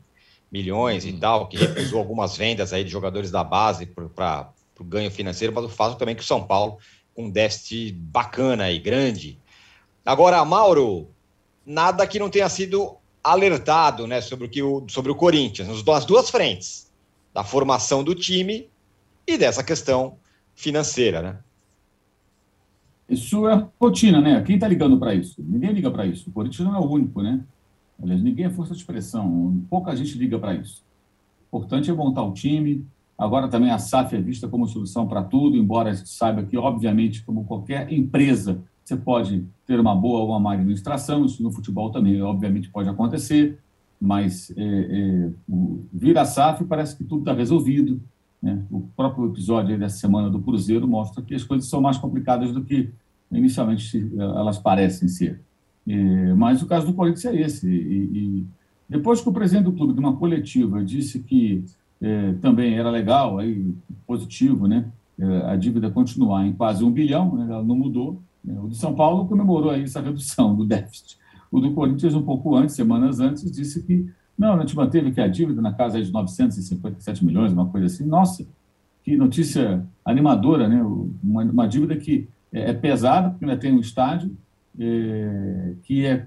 milhões 0.57 1.05
e 1.05 1.11
uhum. 1.11 1.19
tal, 1.19 1.49
que 1.49 1.57
recusou 1.57 1.99
algumas 1.99 2.37
vendas 2.37 2.73
aí 2.73 2.83
de 2.83 2.91
jogadores 2.91 3.31
da 3.31 3.45
base 3.45 3.87
para 3.87 4.51
o 4.79 4.85
ganho 4.85 5.11
financeiro, 5.11 5.55
mas 5.55 5.65
o 5.65 5.69
fato 5.69 5.97
também 5.97 6.13
é 6.13 6.17
que 6.17 6.23
o 6.23 6.27
São 6.27 6.47
Paulo, 6.47 6.79
com 7.15 7.27
um 7.27 7.31
déficit 7.31 7.93
bacana 7.93 8.71
e 8.71 8.79
grande. 8.79 9.39
Agora, 10.05 10.45
Mauro, 10.45 11.09
nada 11.65 12.07
que 12.07 12.19
não 12.19 12.31
tenha 12.31 12.49
sido 12.49 12.97
alertado 13.23 14.07
né, 14.07 14.21
sobre, 14.21 14.47
o 14.47 14.49
que 14.49 14.63
o, 14.63 14.87
sobre 14.89 15.11
o 15.11 15.15
Corinthians, 15.15 15.69
nas 15.85 16.05
duas 16.05 16.31
frentes, 16.31 16.91
da 17.35 17.45
formação 17.45 18.03
do 18.03 18.15
time 18.15 18.71
e 19.27 19.37
dessa 19.37 19.63
questão 19.63 20.17
financeira, 20.55 21.21
né? 21.21 21.39
Isso 23.09 23.47
é 23.49 23.69
rotina, 23.81 24.21
né? 24.21 24.43
Quem 24.43 24.57
está 24.57 24.67
ligando 24.67 24.99
para 24.99 25.15
isso? 25.15 25.37
Ninguém 25.39 25.73
liga 25.73 25.91
para 25.91 26.07
isso. 26.07 26.29
O 26.29 26.33
Corinthians 26.33 26.67
não 26.67 26.75
é 26.75 26.79
o 26.81 26.91
único, 26.91 27.23
né? 27.23 27.45
Aliás, 28.03 28.23
ninguém 28.23 28.47
é 28.47 28.51
força 28.51 28.75
de 28.75 28.81
expressão, 28.81 29.63
pouca 29.71 29.95
gente 29.97 30.19
liga 30.19 30.39
para 30.39 30.55
isso. 30.55 30.85
O 31.51 31.59
importante 31.59 31.91
é 31.91 31.95
montar 31.95 32.23
o 32.23 32.33
time, 32.33 32.87
Agora 33.19 33.49
também 33.49 33.71
a 33.71 33.79
SAF 33.79 34.15
é 34.15 34.21
vista 34.21 34.47
como 34.47 34.67
solução 34.67 35.09
para 35.09 35.23
tudo, 35.23 35.57
embora 35.57 35.91
a 35.91 35.95
gente 35.95 36.11
saiba 36.11 36.43
que, 36.43 36.57
obviamente, 36.57 37.25
como 37.25 37.45
qualquer 37.45 37.91
empresa, 37.91 38.63
você 38.85 38.95
pode 38.95 39.45
ter 39.67 39.81
uma 39.81 39.97
boa 39.97 40.21
ou 40.21 40.29
uma 40.29 40.41
má 40.41 40.53
administração, 40.53 41.25
isso 41.25 41.43
no 41.43 41.51
futebol 41.51 41.91
também, 41.91 42.21
obviamente, 42.21 42.69
pode 42.69 42.89
acontecer, 42.89 43.59
mas 43.99 44.53
é, 44.55 44.63
é, 44.63 45.31
o, 45.49 45.81
vir 45.91 46.19
a 46.19 46.27
SAF 46.27 46.65
parece 46.65 46.95
que 46.95 47.05
tudo 47.05 47.21
está 47.21 47.33
resolvido. 47.33 48.01
Né? 48.43 48.63
O 48.71 48.83
próprio 48.95 49.27
episódio 49.27 49.79
dessa 49.79 49.97
semana 49.97 50.29
do 50.29 50.41
Cruzeiro 50.41 50.87
mostra 50.87 51.23
que 51.23 51.35
as 51.35 51.43
coisas 51.43 51.71
são 51.71 51.81
mais 51.81 51.97
complicadas 51.97 52.53
do 52.53 52.63
que 52.63 52.91
inicialmente 53.33 54.13
elas 54.19 54.59
parecem 54.59 55.09
ser. 55.09 55.41
É, 55.87 56.35
mas 56.35 56.63
o 56.63 56.67
caso 56.67 56.87
do 56.87 56.95
Corinthians 56.95 57.25
é 57.35 57.41
esse. 57.41 57.69
E, 57.69 57.73
e, 57.73 58.47
depois 58.89 59.21
que 59.21 59.29
o 59.29 59.33
presidente 59.33 59.65
do 59.65 59.73
clube, 59.73 59.93
de 59.93 60.01
uma 60.01 60.17
coletiva, 60.17 60.85
disse 60.85 61.21
que 61.21 61.65
é, 62.01 62.33
também 62.35 62.77
era 62.77 62.91
legal, 62.91 63.39
aí, 63.39 63.75
positivo, 64.07 64.67
né? 64.67 64.87
É, 65.19 65.51
a 65.51 65.57
dívida 65.57 65.91
continuar 65.91 66.47
em 66.47 66.53
quase 66.53 66.85
um 66.85 66.91
bilhão, 66.91 67.37
né? 67.37 67.47
ela 67.49 67.63
não 67.63 67.75
mudou. 67.75 68.21
Né? 68.45 68.59
O 68.61 68.69
de 68.69 68.77
São 68.77 68.95
Paulo 68.95 69.27
comemorou 69.27 69.71
aí 69.71 69.83
essa 69.83 70.01
redução 70.01 70.55
do 70.55 70.65
déficit. 70.67 71.17
O 71.51 71.59
do 71.59 71.73
Corinthians, 71.73 72.15
um 72.15 72.23
pouco 72.23 72.55
antes, 72.55 72.75
semanas 72.75 73.19
antes, 73.19 73.51
disse 73.51 73.83
que 73.83 74.07
não, 74.39 74.55
a 74.55 74.61
gente 74.61 74.77
manteve 74.77 75.11
que 75.13 75.21
a 75.21 75.29
dívida 75.29 75.63
na 75.63 75.73
casa 75.73 76.03
de 76.03 76.13
957 76.13 77.25
milhões, 77.25 77.53
uma 77.53 77.67
coisa 77.67 77.87
assim. 77.87 78.05
Nossa, 78.05 78.47
que 79.03 79.17
notícia 79.17 79.85
animadora, 80.05 80.69
né? 80.69 80.83
Uma, 81.23 81.43
uma 81.45 81.67
dívida 81.67 81.97
que 81.97 82.29
é, 82.53 82.71
é 82.71 82.73
pesada, 82.75 83.31
porque 83.31 83.45
ainda 83.45 83.57
tem 83.57 83.73
um 83.73 83.81
estádio, 83.81 84.37
é, 84.79 85.75
que 85.83 86.05
é 86.05 86.27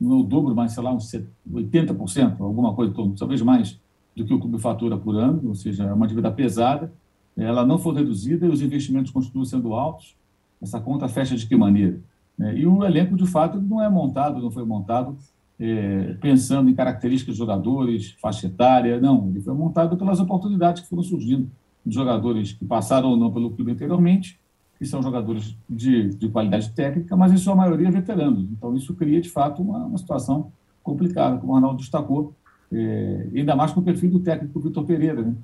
no 0.00 0.22
dobro, 0.22 0.54
mas 0.54 0.72
sei 0.72 0.82
lá, 0.82 0.92
uns 0.92 1.10
80%, 1.50 2.40
alguma 2.40 2.74
coisa, 2.74 2.94
talvez 3.18 3.42
mais 3.42 3.78
do 4.14 4.24
que 4.24 4.32
o 4.32 4.38
clube 4.38 4.58
fatura 4.58 4.96
por 4.96 5.16
ano, 5.16 5.48
ou 5.48 5.54
seja, 5.54 5.84
é 5.84 5.92
uma 5.92 6.06
dívida 6.06 6.30
pesada, 6.30 6.92
ela 7.36 7.64
não 7.64 7.78
foi 7.78 7.94
reduzida 7.94 8.46
e 8.46 8.48
os 8.48 8.60
investimentos 8.60 9.12
continuam 9.12 9.44
sendo 9.44 9.74
altos. 9.74 10.16
Essa 10.60 10.80
conta 10.80 11.08
fecha 11.08 11.36
de 11.36 11.46
que 11.46 11.54
maneira? 11.54 12.00
É, 12.40 12.54
e 12.56 12.66
o 12.66 12.84
elenco, 12.84 13.16
de 13.16 13.26
fato, 13.26 13.60
não 13.60 13.82
é 13.82 13.88
montado, 13.88 14.40
não 14.40 14.50
foi 14.50 14.64
montado 14.64 15.16
é, 15.58 16.16
pensando 16.20 16.70
em 16.70 16.74
características 16.74 17.34
de 17.34 17.38
jogadores, 17.38 18.16
faixa 18.20 18.46
etária, 18.46 19.00
não. 19.00 19.28
Ele 19.28 19.40
foi 19.40 19.54
montado 19.54 19.96
pelas 19.96 20.20
oportunidades 20.20 20.82
que 20.82 20.88
foram 20.88 21.02
surgindo 21.02 21.50
de 21.84 21.94
jogadores 21.94 22.52
que 22.52 22.64
passaram 22.64 23.10
ou 23.10 23.16
não 23.16 23.32
pelo 23.32 23.50
clube 23.50 23.72
anteriormente, 23.72 24.38
que 24.78 24.86
são 24.86 25.02
jogadores 25.02 25.56
de, 25.68 26.10
de 26.10 26.28
qualidade 26.28 26.70
técnica, 26.70 27.16
mas 27.16 27.32
em 27.32 27.36
sua 27.36 27.54
maioria 27.54 27.90
veteranos. 27.90 28.44
Então, 28.52 28.74
isso 28.76 28.94
cria, 28.94 29.20
de 29.20 29.28
fato, 29.28 29.60
uma, 29.60 29.84
uma 29.84 29.98
situação 29.98 30.52
complicada, 30.82 31.38
como 31.38 31.52
o 31.52 31.56
Arnaldo 31.56 31.78
destacou, 31.78 32.32
é, 32.72 33.28
ainda 33.34 33.56
mais 33.56 33.72
com 33.72 33.80
o 33.80 33.82
perfil 33.82 34.10
do 34.10 34.20
técnico 34.20 34.60
Vitor 34.60 34.84
Pereira. 34.84 35.22
Né? 35.22 35.34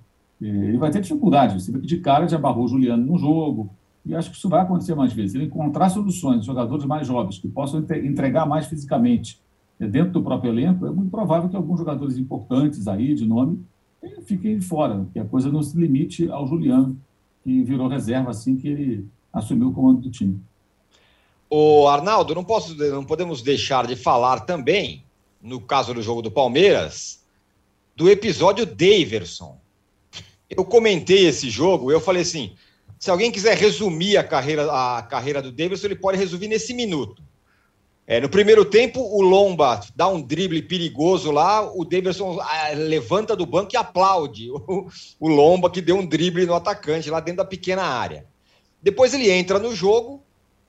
É, 0.40 0.46
ele 0.46 0.78
vai 0.78 0.90
ter 0.90 1.00
dificuldade, 1.00 1.60
você 1.60 1.72
vê 1.72 1.80
que 1.80 1.86
de 1.86 1.98
cara 1.98 2.28
já 2.28 2.38
barrou 2.38 2.64
o 2.64 2.68
Juliano 2.68 3.04
no 3.04 3.18
jogo, 3.18 3.70
e 4.06 4.14
acho 4.14 4.30
que 4.30 4.36
isso 4.36 4.48
vai 4.48 4.60
acontecer 4.60 4.94
mais 4.94 5.12
vezes. 5.12 5.34
Ele 5.34 5.46
encontrar 5.46 5.88
soluções, 5.88 6.44
jogadores 6.44 6.84
mais 6.84 7.06
jovens, 7.06 7.38
que 7.38 7.48
possam 7.48 7.80
entregar 7.80 8.46
mais 8.46 8.66
fisicamente 8.66 9.40
é, 9.80 9.88
dentro 9.88 10.12
do 10.12 10.22
próprio 10.22 10.52
elenco, 10.52 10.86
é 10.86 10.90
muito 10.90 11.10
provável 11.10 11.48
que 11.48 11.56
alguns 11.56 11.78
jogadores 11.78 12.16
importantes 12.18 12.86
aí, 12.86 13.14
de 13.14 13.26
nome, 13.26 13.64
fiquem 14.24 14.60
fora, 14.60 15.06
que 15.12 15.18
a 15.18 15.24
coisa 15.24 15.50
não 15.50 15.62
se 15.62 15.76
limite 15.76 16.30
ao 16.30 16.46
Juliano, 16.46 16.96
que 17.42 17.62
virou 17.62 17.88
reserva 17.88 18.30
assim 18.30 18.56
que 18.56 18.68
ele 18.68 19.08
assumiu 19.34 19.68
o 19.68 19.72
comando 19.72 20.00
do 20.00 20.10
time. 20.10 20.40
O 21.50 21.86
Arnaldo, 21.88 22.34
não, 22.34 22.44
posso, 22.44 22.74
não 22.76 23.04
podemos 23.04 23.42
deixar 23.42 23.86
de 23.86 23.96
falar 23.96 24.40
também 24.40 25.04
no 25.42 25.60
caso 25.60 25.92
do 25.92 26.00
jogo 26.00 26.22
do 26.22 26.30
Palmeiras, 26.30 27.22
do 27.94 28.08
episódio 28.08 28.64
Daverson. 28.64 29.58
Eu 30.48 30.64
comentei 30.64 31.26
esse 31.26 31.50
jogo, 31.50 31.92
eu 31.92 32.00
falei 32.00 32.22
assim: 32.22 32.54
se 32.98 33.10
alguém 33.10 33.30
quiser 33.30 33.56
resumir 33.56 34.16
a 34.16 34.24
carreira, 34.24 34.70
a 34.70 35.02
carreira 35.02 35.42
do 35.42 35.52
Daverson, 35.52 35.86
ele 35.86 35.96
pode 35.96 36.16
resumir 36.16 36.48
nesse 36.48 36.72
minuto. 36.72 37.22
É, 38.06 38.20
no 38.20 38.28
primeiro 38.28 38.64
tempo, 38.66 39.00
o 39.00 39.22
Lomba 39.22 39.80
dá 39.96 40.08
um 40.08 40.20
drible 40.20 40.60
perigoso 40.62 41.30
lá, 41.30 41.62
o 41.74 41.84
Daverson 41.84 42.38
ah, 42.38 42.70
levanta 42.74 43.34
do 43.34 43.46
banco 43.46 43.74
e 43.74 43.78
aplaude 43.78 44.50
o, 44.52 44.88
o 45.18 45.28
Lomba 45.28 45.70
que 45.70 45.80
deu 45.80 45.96
um 45.96 46.06
drible 46.06 46.44
no 46.46 46.54
atacante 46.54 47.10
lá 47.10 47.20
dentro 47.20 47.38
da 47.38 47.44
pequena 47.44 47.82
área. 47.82 48.26
Depois 48.84 49.14
ele 49.14 49.30
entra 49.30 49.58
no 49.58 49.74
jogo, 49.74 50.22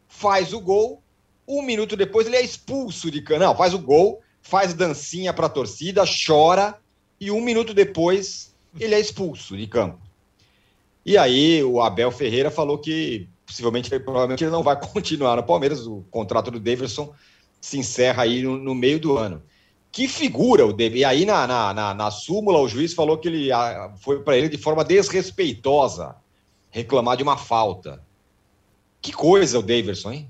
faz 0.08 0.54
o 0.54 0.60
gol, 0.62 1.04
um 1.46 1.62
minuto 1.62 1.98
depois 1.98 2.26
ele 2.26 2.38
é 2.38 2.42
expulso 2.42 3.12
de 3.12 3.22
cana. 3.22 3.48
Não, 3.48 3.56
faz 3.58 3.74
o 3.74 3.78
gol, 3.78 4.22
faz 4.42 4.74
dancinha 4.74 5.34
para 5.34 5.48
a 5.48 5.50
torcida, 5.50 6.06
chora 6.06 6.80
e 7.20 7.30
um 7.30 7.42
minuto 7.42 7.74
depois 7.74 8.56
ele 8.80 8.96
é 8.96 9.00
expulso 9.02 9.58
de 9.58 9.68
campo. 9.68 10.00
E 11.06 11.18
aí 11.18 11.62
o 11.62 11.82
Abel 11.82 12.10
Ferreira 12.10 12.50
falou 12.50 12.78
que 12.78 13.28
possivelmente, 13.46 13.90
provavelmente 14.00 14.46
ele 14.46 14.52
não 14.52 14.64
vai 14.64 14.80
continuar 14.94 15.36
no 15.36 15.44
Palmeiras, 15.44 15.86
o 15.86 16.06
contrato 16.10 16.50
do 16.50 16.60
Davidson 16.60 17.14
se 17.60 17.78
encerra 17.78 18.24
aí 18.24 18.44
no, 18.44 18.58
no 18.58 18.74
meio 18.74 18.98
do 18.98 19.18
ano. 19.18 19.44
Que 19.92 20.08
figura 20.08 20.66
o 20.66 20.72
David. 20.72 21.02
E 21.02 21.04
aí 21.04 21.26
na, 21.26 21.46
na, 21.46 21.74
na, 21.74 21.94
na 21.94 22.12
súmula 22.12 22.60
o 22.60 22.68
juiz 22.70 22.94
falou 22.94 23.18
que 23.18 23.28
ele 23.28 23.50
foi 23.98 24.24
para 24.24 24.38
ele 24.38 24.48
de 24.48 24.58
forma 24.58 24.86
desrespeitosa 24.86 26.16
reclamar 26.76 27.16
de 27.16 27.24
uma 27.24 27.38
falta. 27.38 28.04
Que 29.02 29.14
coisa 29.14 29.60
o 29.60 29.64
Davidson, 29.64 30.12
hein? 30.12 30.30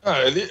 Ah, 0.00 0.20
ele, 0.20 0.48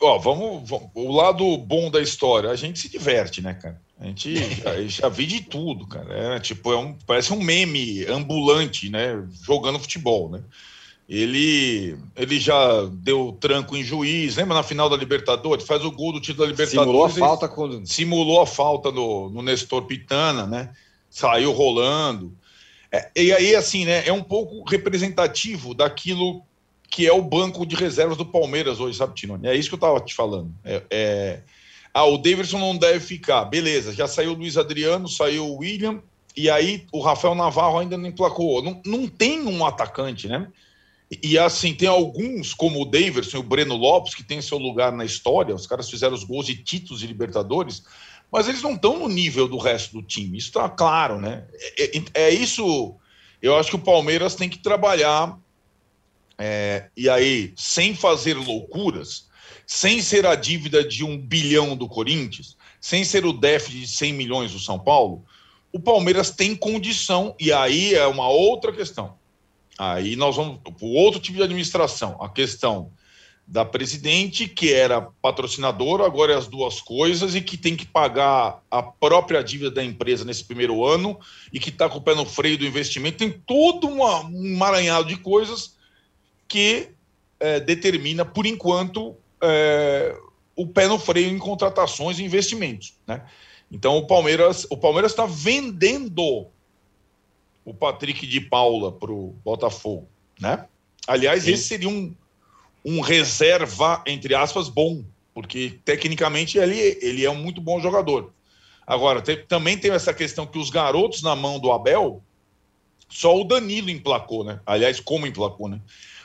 ó, 0.00 0.18
vamos, 0.18 0.68
vamos, 0.68 0.88
o 0.94 1.12
lado 1.12 1.58
bom 1.58 1.90
da 1.90 2.00
história, 2.00 2.48
a 2.50 2.56
gente 2.56 2.78
se 2.78 2.88
diverte, 2.88 3.42
né, 3.42 3.52
cara? 3.52 3.78
A 4.00 4.06
gente 4.06 4.34
já, 4.62 4.82
já 4.86 5.08
vi 5.10 5.26
de 5.26 5.42
tudo, 5.42 5.86
cara. 5.86 6.36
É, 6.36 6.40
tipo, 6.40 6.72
é 6.72 6.78
um, 6.78 6.96
parece 7.06 7.30
um 7.32 7.42
meme 7.42 8.06
ambulante, 8.06 8.88
né? 8.88 9.22
Jogando 9.44 9.78
futebol, 9.78 10.30
né? 10.30 10.42
Ele, 11.06 11.98
ele 12.16 12.40
já 12.40 12.86
deu 12.90 13.36
tranco 13.38 13.76
em 13.76 13.84
juiz, 13.84 14.36
lembra 14.36 14.54
na 14.54 14.62
final 14.62 14.88
da 14.88 14.96
Libertadores? 14.96 15.66
Faz 15.66 15.84
o 15.84 15.90
gol 15.90 16.12
do 16.12 16.20
título 16.20 16.46
da 16.46 16.52
Libertadores. 16.52 16.86
Simulou 16.86 17.04
a 17.04 17.10
falta 17.10 17.48
quando. 17.48 17.86
Simulou 17.86 18.40
a 18.40 18.46
falta 18.46 18.90
no, 18.90 19.28
no 19.28 19.42
Nestor 19.42 19.82
Pitana, 19.82 20.46
né? 20.46 20.72
Saiu 21.10 21.52
rolando. 21.52 22.34
É, 22.92 23.10
e 23.16 23.32
aí, 23.32 23.56
assim, 23.56 23.86
né? 23.86 24.06
É 24.06 24.12
um 24.12 24.22
pouco 24.22 24.62
representativo 24.68 25.72
daquilo 25.72 26.42
que 26.90 27.06
é 27.06 27.12
o 27.12 27.22
banco 27.22 27.64
de 27.64 27.74
reservas 27.74 28.18
do 28.18 28.26
Palmeiras 28.26 28.78
hoje, 28.78 28.98
sabe, 28.98 29.14
Tinoni? 29.14 29.48
É 29.48 29.56
isso 29.56 29.70
que 29.70 29.74
eu 29.74 29.78
estava 29.78 29.98
te 29.98 30.14
falando. 30.14 30.54
É, 30.62 30.82
é... 30.90 31.40
Ah, 31.94 32.04
o 32.04 32.18
Davidson 32.18 32.58
não 32.58 32.76
deve 32.76 33.00
ficar. 33.00 33.46
Beleza, 33.46 33.94
já 33.94 34.06
saiu 34.06 34.32
o 34.32 34.34
Luiz 34.34 34.58
Adriano, 34.58 35.08
saiu 35.08 35.46
o 35.46 35.58
William, 35.58 36.02
e 36.36 36.50
aí 36.50 36.86
o 36.92 37.00
Rafael 37.00 37.34
Navarro 37.34 37.78
ainda 37.78 37.96
não 37.96 38.06
emplacou. 38.06 38.62
Não, 38.62 38.80
não 38.84 39.08
tem 39.08 39.40
um 39.40 39.64
atacante, 39.64 40.28
né? 40.28 40.48
E 41.22 41.38
assim, 41.38 41.74
tem 41.74 41.88
alguns, 41.88 42.54
como 42.54 42.80
o 42.80 42.84
Davidson 42.86 43.38
e 43.38 43.40
o 43.40 43.42
Breno 43.42 43.76
Lopes, 43.76 44.14
que 44.14 44.22
tem 44.22 44.40
seu 44.40 44.56
lugar 44.58 44.92
na 44.92 45.04
história, 45.04 45.54
os 45.54 45.66
caras 45.66 45.90
fizeram 45.90 46.14
os 46.14 46.24
gols 46.24 46.46
de 46.46 46.56
títulos 46.56 47.00
de 47.00 47.06
Libertadores, 47.06 47.82
mas 48.32 48.48
eles 48.48 48.62
não 48.62 48.74
estão 48.74 48.98
no 48.98 49.08
nível 49.08 49.46
do 49.46 49.58
resto 49.58 49.92
do 49.92 50.02
time. 50.02 50.38
Isso 50.38 50.48
está 50.48 50.68
claro, 50.68 51.20
né? 51.20 51.44
É, 51.78 51.98
é, 51.98 52.02
é, 52.14 52.30
isso. 52.30 52.96
Eu 53.42 53.56
acho 53.58 53.68
que 53.68 53.76
o 53.76 53.80
Palmeiras 53.80 54.34
tem 54.34 54.48
que 54.48 54.58
trabalhar 54.58 55.38
é, 56.38 56.88
e 56.96 57.08
aí, 57.08 57.52
sem 57.56 57.94
fazer 57.94 58.34
loucuras, 58.34 59.28
sem 59.66 60.00
ser 60.00 60.26
a 60.26 60.34
dívida 60.34 60.82
de 60.82 61.04
um 61.04 61.18
bilhão 61.18 61.76
do 61.76 61.86
Corinthians, 61.86 62.56
sem 62.80 63.04
ser 63.04 63.26
o 63.26 63.32
déficit 63.32 63.80
de 63.80 63.88
100 63.88 64.12
milhões 64.14 64.52
do 64.52 64.58
São 64.58 64.78
Paulo, 64.78 65.24
o 65.72 65.78
Palmeiras 65.78 66.30
tem 66.30 66.56
condição, 66.56 67.34
e 67.38 67.52
aí 67.52 67.94
é 67.94 68.06
uma 68.06 68.28
outra 68.28 68.72
questão. 68.72 69.14
Aí 69.78 70.16
nós 70.16 70.36
vamos 70.36 70.58
para 70.58 70.72
o 70.80 70.92
outro 70.94 71.20
tipo 71.20 71.36
de 71.36 71.44
administração, 71.44 72.16
a 72.20 72.28
questão 72.28 72.90
da 73.52 73.66
presidente, 73.66 74.48
que 74.48 74.72
era 74.72 75.02
patrocinadora, 75.20 76.06
agora 76.06 76.32
é 76.32 76.36
as 76.36 76.46
duas 76.46 76.80
coisas, 76.80 77.34
e 77.34 77.42
que 77.42 77.58
tem 77.58 77.76
que 77.76 77.84
pagar 77.84 78.62
a 78.70 78.82
própria 78.82 79.44
dívida 79.44 79.70
da 79.70 79.84
empresa 79.84 80.24
nesse 80.24 80.42
primeiro 80.42 80.82
ano, 80.82 81.20
e 81.52 81.60
que 81.60 81.68
está 81.68 81.86
com 81.86 81.98
o 81.98 82.00
pé 82.00 82.14
no 82.14 82.24
freio 82.24 82.56
do 82.56 82.64
investimento. 82.64 83.18
Tem 83.18 83.30
todo 83.30 83.88
uma, 83.88 84.24
um 84.24 84.46
emaranhado 84.46 85.06
de 85.06 85.18
coisas 85.18 85.76
que 86.48 86.92
é, 87.38 87.60
determina, 87.60 88.24
por 88.24 88.46
enquanto, 88.46 89.14
é, 89.42 90.16
o 90.56 90.66
pé 90.66 90.88
no 90.88 90.98
freio 90.98 91.28
em 91.28 91.38
contratações 91.38 92.18
e 92.18 92.24
investimentos. 92.24 92.94
Né? 93.06 93.22
Então 93.70 93.98
o 93.98 94.06
Palmeiras 94.06 94.66
o 94.70 94.78
Palmeiras 94.78 95.12
está 95.12 95.26
vendendo 95.26 96.46
o 97.66 97.74
Patrick 97.74 98.26
de 98.26 98.40
Paula 98.40 98.90
para 98.92 99.12
o 99.12 99.36
Botafogo. 99.44 100.08
Né? 100.40 100.66
Aliás, 101.06 101.42
Sim. 101.42 101.52
esse 101.52 101.64
seria 101.64 101.88
um, 101.90 102.14
um 102.84 103.00
reserva, 103.00 104.02
entre 104.06 104.34
aspas, 104.34 104.68
bom, 104.68 105.04
porque 105.34 105.78
tecnicamente 105.84 106.58
ele, 106.58 106.98
ele 107.00 107.24
é 107.24 107.30
um 107.30 107.36
muito 107.36 107.60
bom 107.60 107.80
jogador. 107.80 108.32
Agora, 108.86 109.22
tem, 109.22 109.44
também 109.46 109.78
tem 109.78 109.92
essa 109.92 110.12
questão 110.12 110.46
que 110.46 110.58
os 110.58 110.68
garotos 110.68 111.22
na 111.22 111.36
mão 111.36 111.58
do 111.58 111.72
Abel, 111.72 112.22
só 113.08 113.38
o 113.38 113.44
Danilo 113.44 113.90
emplacou, 113.90 114.42
né? 114.44 114.60
Aliás, 114.66 114.98
como 114.98 115.26
emplacou, 115.26 115.68
né? 115.68 115.80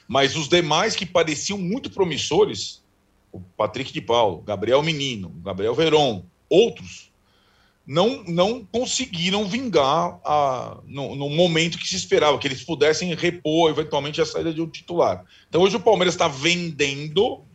Mas 0.07 0.35
os 0.35 0.47
demais 0.47 0.95
que 0.95 1.05
pareciam 1.05 1.57
muito 1.57 1.89
promissores, 1.89 2.81
o 3.31 3.39
Patrick 3.39 3.91
de 3.91 4.01
Paulo, 4.01 4.41
Gabriel 4.41 4.81
Menino, 4.81 5.29
Gabriel 5.43 5.75
Veron, 5.75 6.25
outros, 6.49 7.06
não, 7.87 8.21
não 8.27 8.65
conseguiram 8.65 9.45
vingar 9.45 10.19
a, 10.25 10.77
no, 10.85 11.15
no, 11.15 11.29
momento 11.29 11.77
que 11.77 11.87
se 11.87 11.95
esperava, 11.95 12.37
que 12.37 12.45
eles 12.45 12.61
pudessem 12.61 13.15
repor 13.15 13.69
eventualmente 13.69 14.19
a 14.19 14.25
saída 14.25 14.53
de 14.53 14.61
um 14.61 14.67
titular. 14.67 15.23
Então 15.47 15.61
hoje 15.61 15.77
o 15.77 15.79
Palmeiras 15.79 16.13
está 16.13 16.27
vendendo 16.27 17.45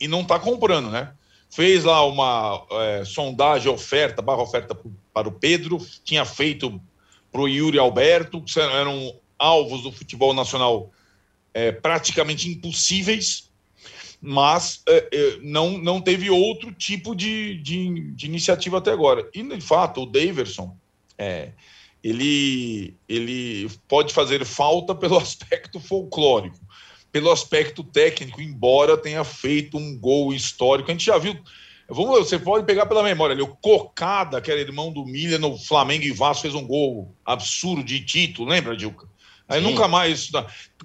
e 0.00 0.08
não 0.08 0.22
está 0.22 0.38
comprando, 0.38 0.90
né? 0.90 1.12
Fez 1.50 1.84
lá 1.84 2.04
uma 2.06 2.66
é, 2.70 3.04
sondagem, 3.04 3.70
oferta, 3.70 4.22
barra 4.22 4.42
oferta 4.42 4.74
para 5.12 5.28
o 5.28 5.32
Pedro, 5.32 5.78
tinha 6.02 6.24
feito 6.24 6.80
para 7.30 7.42
o 7.42 7.48
Yuri 7.48 7.78
Alberto, 7.78 8.40
que 8.40 8.58
eram 8.58 9.14
alvos 9.38 9.82
do 9.82 9.92
futebol 9.92 10.32
nacional 10.32 10.90
é, 11.52 11.70
praticamente 11.70 12.48
impossíveis 12.48 13.50
mas 14.26 14.82
é, 14.88 15.08
é, 15.12 15.38
não, 15.42 15.76
não 15.76 16.00
teve 16.00 16.30
outro 16.30 16.72
tipo 16.72 17.14
de, 17.14 17.58
de, 17.58 18.10
de, 18.12 18.26
iniciativa 18.26 18.78
até 18.78 18.90
agora. 18.90 19.28
E, 19.34 19.42
de 19.42 19.60
fato, 19.60 20.02
o 20.02 20.06
Daverson, 20.06 20.74
é, 21.18 21.50
ele, 22.02 22.96
ele 23.06 23.70
pode 23.86 24.14
fazer 24.14 24.42
falta 24.46 24.94
pelo 24.96 25.18
aspecto 25.18 25.78
folclórico, 25.78 26.58
pelo 27.12 27.30
aspecto 27.30 27.84
técnico, 27.84 28.40
embora 28.40 28.96
tenha 28.96 29.22
feito 29.24 29.76
um 29.76 29.98
gol 29.98 30.32
histórico. 30.32 30.90
A 30.90 30.94
gente 30.94 31.04
já 31.04 31.18
viu. 31.18 31.38
Vamos, 31.86 32.20
você 32.20 32.38
pode 32.38 32.64
pegar 32.64 32.86
pela 32.86 33.02
memória 33.02 33.34
ali, 33.34 33.42
o 33.42 33.56
Cocada, 33.56 34.40
que 34.40 34.50
era 34.50 34.58
irmão 34.58 34.90
do 34.90 35.04
Milha 35.04 35.38
no 35.38 35.58
Flamengo 35.58 36.04
e 36.04 36.12
Vasco, 36.12 36.42
fez 36.42 36.54
um 36.54 36.66
gol 36.66 37.14
absurdo 37.26 37.84
de 37.84 38.00
título, 38.00 38.48
lembra, 38.48 38.74
Dilca? 38.74 39.06
Aí 39.48 39.62
Sim. 39.62 39.70
nunca 39.70 39.86
mais. 39.86 40.30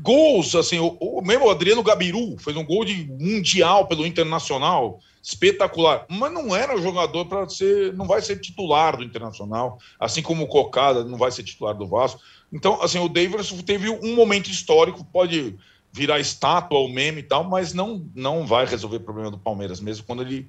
Gols, 0.02 0.54
assim, 0.54 0.80
o, 0.80 0.98
o, 1.00 1.22
mesmo 1.22 1.46
o 1.46 1.50
Adriano 1.50 1.84
Gabiru 1.84 2.38
fez 2.38 2.56
um 2.58 2.66
gol 2.66 2.84
de 2.84 3.06
mundial 3.20 3.88
pelo 3.88 4.06
Internacional, 4.06 5.00
espetacular. 5.24 6.06
Mas 6.10 6.32
não 6.32 6.56
era 6.56 6.80
jogador 6.82 7.26
para 7.26 7.48
ser. 7.48 7.94
Não 7.94 8.06
vai 8.06 8.22
ser 8.22 8.40
titular 8.40 8.98
do 8.98 9.04
Internacional, 9.04 9.78
assim 10.00 10.22
como 10.22 10.44
o 10.44 10.48
Cocada 10.48 11.04
não 11.06 11.18
vai 11.18 11.32
ser 11.32 11.44
titular 11.44 11.74
do 11.74 11.88
Vasco. 11.88 12.20
Então, 12.52 12.82
assim, 12.82 13.00
o 13.00 13.08
Davis 13.08 13.52
teve 13.64 13.90
um 13.90 14.16
momento 14.16 14.50
histórico, 14.50 15.06
pode 15.06 15.56
virar 15.92 16.20
estátua 16.20 16.78
ou 16.78 16.90
meme 16.90 17.22
e 17.22 17.24
tal, 17.24 17.44
mas 17.44 17.74
não, 17.74 18.06
não 18.14 18.46
vai 18.46 18.66
resolver 18.66 18.98
o 18.98 19.02
problema 19.02 19.32
do 19.32 19.40
Palmeiras, 19.40 19.80
mesmo 19.80 20.06
quando 20.06 20.22
ele 20.22 20.48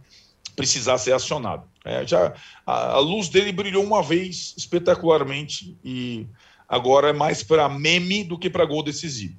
precisar 0.57 0.99
ser 0.99 1.13
acionado. 1.13 1.65
É, 1.85 2.07
já, 2.07 2.35
a, 2.67 2.93
a 2.93 2.99
luz 2.99 3.29
dele 3.29 3.53
brilhou 3.53 3.83
uma 3.83 4.03
vez 4.03 4.55
espetacularmente 4.57 5.79
e 5.83 6.27
Agora 6.71 7.09
é 7.09 7.13
mais 7.13 7.43
para 7.43 7.69
meme 7.69 8.23
do 8.23 8.39
que 8.39 8.49
para 8.49 8.65
gol 8.65 8.85
decisivo. 8.85 9.35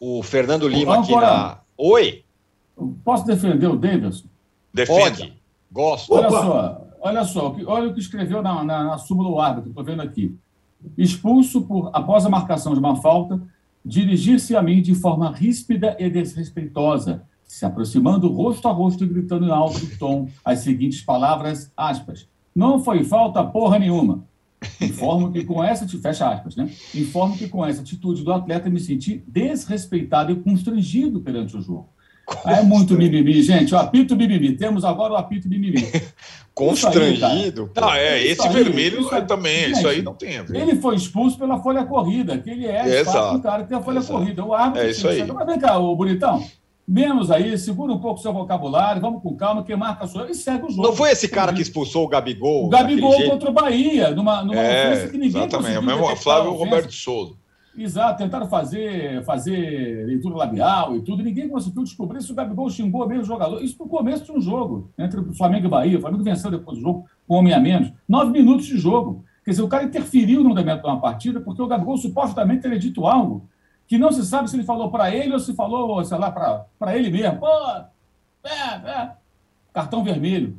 O 0.00 0.20
Fernando 0.20 0.66
Lima 0.66 0.98
aqui 0.98 1.14
na. 1.14 1.60
Oi! 1.78 2.24
Posso 3.04 3.24
defender 3.24 3.68
o 3.68 3.76
Davidson? 3.76 4.26
Defende. 4.74 5.00
Pode. 5.00 5.42
Gosto. 5.70 6.12
Olha 6.12 6.26
Opa. 6.26 6.42
só, 6.42 6.86
olha 7.00 7.24
só, 7.24 7.56
olha 7.66 7.88
o 7.88 7.94
que 7.94 8.00
escreveu 8.00 8.42
na, 8.42 8.64
na, 8.64 8.84
na 8.84 8.98
súmula 8.98 9.30
do 9.30 9.40
árbitro, 9.40 9.70
estou 9.70 9.84
vendo 9.84 10.02
aqui. 10.02 10.36
Expulso 10.98 11.62
por, 11.62 11.90
após 11.92 12.26
a 12.26 12.28
marcação 12.28 12.72
de 12.72 12.80
uma 12.80 12.96
falta, 12.96 13.40
dirigir-se 13.84 14.56
a 14.56 14.62
mim 14.62 14.82
de 14.82 14.94
forma 14.94 15.30
ríspida 15.30 15.96
e 16.00 16.10
desrespeitosa, 16.10 17.22
se 17.44 17.64
aproximando 17.64 18.28
rosto 18.28 18.66
a 18.66 18.72
rosto 18.72 19.04
e 19.04 19.06
gritando 19.06 19.46
em 19.46 19.50
alto 19.52 19.80
tom 19.98 20.28
as 20.44 20.58
seguintes 20.60 21.00
palavras, 21.00 21.72
aspas. 21.76 22.28
Não 22.54 22.82
foi 22.82 23.04
falta 23.04 23.44
porra 23.44 23.78
nenhuma. 23.78 24.24
Informo 24.80 25.32
que 25.32 25.44
com 25.44 25.62
essa, 25.62 25.86
fecha 25.86 26.28
aspas, 26.28 26.56
né? 26.56 26.70
Informo 26.94 27.36
que 27.36 27.48
com 27.48 27.64
essa 27.64 27.82
atitude 27.82 28.22
do 28.22 28.32
atleta 28.32 28.70
me 28.70 28.80
senti 28.80 29.22
desrespeitado 29.26 30.32
e 30.32 30.36
constrangido 30.36 31.20
perante 31.20 31.56
o 31.56 31.60
jogo. 31.60 31.88
é 32.44 32.62
muito 32.62 32.94
mimimi, 32.94 33.40
gente. 33.42 33.74
O 33.74 33.78
apito 33.78 34.16
mimimi. 34.16 34.56
Temos 34.56 34.84
agora 34.84 35.12
o 35.12 35.16
apito 35.16 35.48
mimimi. 35.48 35.86
Constrangido? 36.54 37.26
Aí, 37.26 37.80
não, 37.80 37.92
é, 37.92 38.24
esse 38.24 38.46
aí, 38.46 38.52
vermelho 38.52 39.00
isso 39.00 39.14
aí, 39.14 39.26
também, 39.26 39.66
gente, 39.66 39.78
isso 39.78 39.88
aí 39.88 40.02
não 40.02 40.14
tem 40.14 40.42
ver. 40.42 40.62
Ele 40.62 40.76
foi 40.76 40.96
expulso 40.96 41.38
pela 41.38 41.62
folha 41.62 41.84
corrida, 41.84 42.38
que 42.38 42.48
ele 42.48 42.66
é, 42.66 43.00
Exato. 43.00 43.36
um 43.36 43.40
cara 43.40 43.62
que 43.62 43.68
tem 43.68 43.78
a 43.78 43.82
folha 43.82 43.98
Exato. 43.98 44.18
corrida. 44.18 44.44
O 44.44 44.54
árbitro. 44.54 44.86
É 44.86 44.90
isso 44.90 45.06
aí. 45.06 45.22
Mas 45.24 45.46
vem 45.46 45.58
cá, 45.58 45.78
ô 45.78 45.94
bonitão 45.94 46.42
menos 46.86 47.30
aí, 47.30 47.58
segura 47.58 47.92
um 47.92 47.98
pouco 47.98 48.20
o 48.20 48.22
seu 48.22 48.32
vocabulário, 48.32 49.00
vamos 49.00 49.22
com 49.22 49.34
calma, 49.34 49.64
quem 49.64 49.76
marca 49.76 50.06
sua 50.06 50.30
e 50.30 50.34
segue 50.34 50.66
o 50.66 50.70
jogo. 50.70 50.82
Não 50.82 50.94
foi 50.94 51.10
esse 51.10 51.28
cara 51.28 51.52
que 51.52 51.60
expulsou 51.60 52.04
o 52.04 52.08
Gabigol? 52.08 52.66
O 52.66 52.68
Gabigol 52.68 53.28
contra 53.28 53.50
o 53.50 53.52
Bahia, 53.52 54.10
numa, 54.10 54.42
numa 54.42 54.56
é, 54.56 54.88
ofensa 54.88 55.08
que 55.08 55.18
ninguém 55.18 55.42
Exatamente, 55.42 55.78
o 55.78 55.82
mesmo 55.82 56.16
Flávio 56.16 56.52
Roberto 56.52 56.92
Souza. 56.92 57.34
Exato, 57.78 58.22
tentaram 58.22 58.48
fazer, 58.48 59.22
fazer 59.24 60.06
leitura 60.06 60.34
labial 60.34 60.96
e 60.96 61.02
tudo, 61.02 61.22
ninguém 61.22 61.46
conseguiu 61.46 61.82
descobrir 61.82 62.22
se 62.22 62.32
o 62.32 62.34
Gabigol 62.34 62.70
xingou 62.70 63.06
mesmo 63.06 63.24
o 63.24 63.26
jogador. 63.26 63.62
Isso 63.62 63.76
no 63.78 63.86
começo 63.88 64.24
de 64.24 64.32
um 64.32 64.40
jogo, 64.40 64.90
entre 64.96 65.20
o 65.20 65.34
Flamengo 65.34 65.64
e 65.64 65.66
o 65.66 65.70
Bahia. 65.70 65.98
O 65.98 66.00
Flamengo 66.00 66.22
venceu 66.22 66.50
depois 66.50 66.78
do 66.78 66.82
jogo 66.82 67.06
com 67.28 67.34
homem 67.34 67.52
a 67.52 67.60
menos. 67.60 67.92
Nove 68.08 68.30
minutos 68.30 68.66
de 68.66 68.78
jogo. 68.78 69.24
Quer 69.44 69.50
dizer, 69.50 69.62
o 69.62 69.68
cara 69.68 69.84
interferiu 69.84 70.42
no 70.42 70.52
andamento 70.52 70.82
de 70.82 70.88
uma 70.88 71.00
partida 71.00 71.40
porque 71.40 71.60
o 71.60 71.66
Gabigol 71.66 71.98
supostamente 71.98 72.62
teria 72.62 72.78
dito 72.78 73.06
algo 73.06 73.46
que 73.86 73.98
não 73.98 74.12
se 74.12 74.24
sabe 74.24 74.50
se 74.50 74.56
ele 74.56 74.64
falou 74.64 74.90
para 74.90 75.14
ele 75.14 75.32
ou 75.32 75.38
se 75.38 75.54
falou, 75.54 76.04
sei 76.04 76.18
lá, 76.18 76.30
para 76.30 76.96
ele 76.96 77.10
mesmo. 77.10 77.38
Pô, 77.38 77.46
é, 78.44 78.74
é, 78.84 79.10
cartão 79.72 80.02
vermelho. 80.02 80.56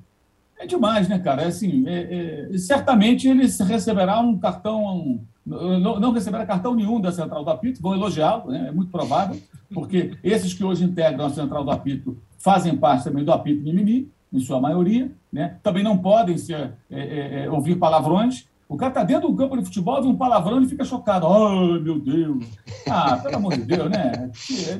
É 0.59 0.65
demais, 0.65 1.07
né, 1.07 1.19
cara? 1.19 1.43
É 1.43 1.47
assim, 1.47 1.87
é, 1.87 2.49
é, 2.51 2.57
certamente 2.57 3.27
ele 3.27 3.45
receberá 3.45 4.19
um 4.19 4.37
cartão, 4.37 5.19
não, 5.45 5.99
não, 5.99 6.11
receberá 6.11 6.45
cartão 6.45 6.73
nenhum 6.73 6.99
da 6.99 7.11
Central 7.11 7.43
do 7.43 7.49
Apito, 7.49 7.81
vão 7.81 7.93
elogiá-lo, 7.93 8.51
né? 8.51 8.67
é 8.69 8.71
muito 8.71 8.91
provável, 8.91 9.39
porque 9.71 10.17
esses 10.23 10.53
que 10.53 10.63
hoje 10.63 10.83
integram 10.83 11.27
a 11.27 11.29
Central 11.29 11.63
do 11.63 11.69
Apito 11.69 12.17
fazem 12.39 12.75
parte 12.75 13.03
também 13.03 13.23
do 13.23 13.31
Apito 13.31 13.63
Mimimi, 13.63 14.09
em 14.33 14.39
sua 14.39 14.59
maioria, 14.59 15.11
né? 15.31 15.57
também 15.61 15.83
não 15.83 15.97
podem 15.97 16.37
ser, 16.37 16.73
é, 16.89 17.43
é, 17.43 17.49
ouvir 17.51 17.75
palavrões, 17.75 18.47
o 18.69 18.75
cara 18.75 18.91
está 18.91 19.03
dentro 19.03 19.29
do 19.29 19.35
campo 19.35 19.57
de 19.57 19.63
futebol, 19.63 20.01
vê 20.01 20.07
um 20.07 20.15
palavrão 20.15 20.61
e 20.61 20.67
fica 20.67 20.83
chocado. 20.83 21.25
Ai, 21.25 21.79
meu 21.79 21.99
Deus. 21.99 22.45
Ah, 22.89 23.17
pelo 23.17 23.37
amor 23.37 23.55
de 23.55 23.63
Deus, 23.63 23.89
né? 23.89 24.29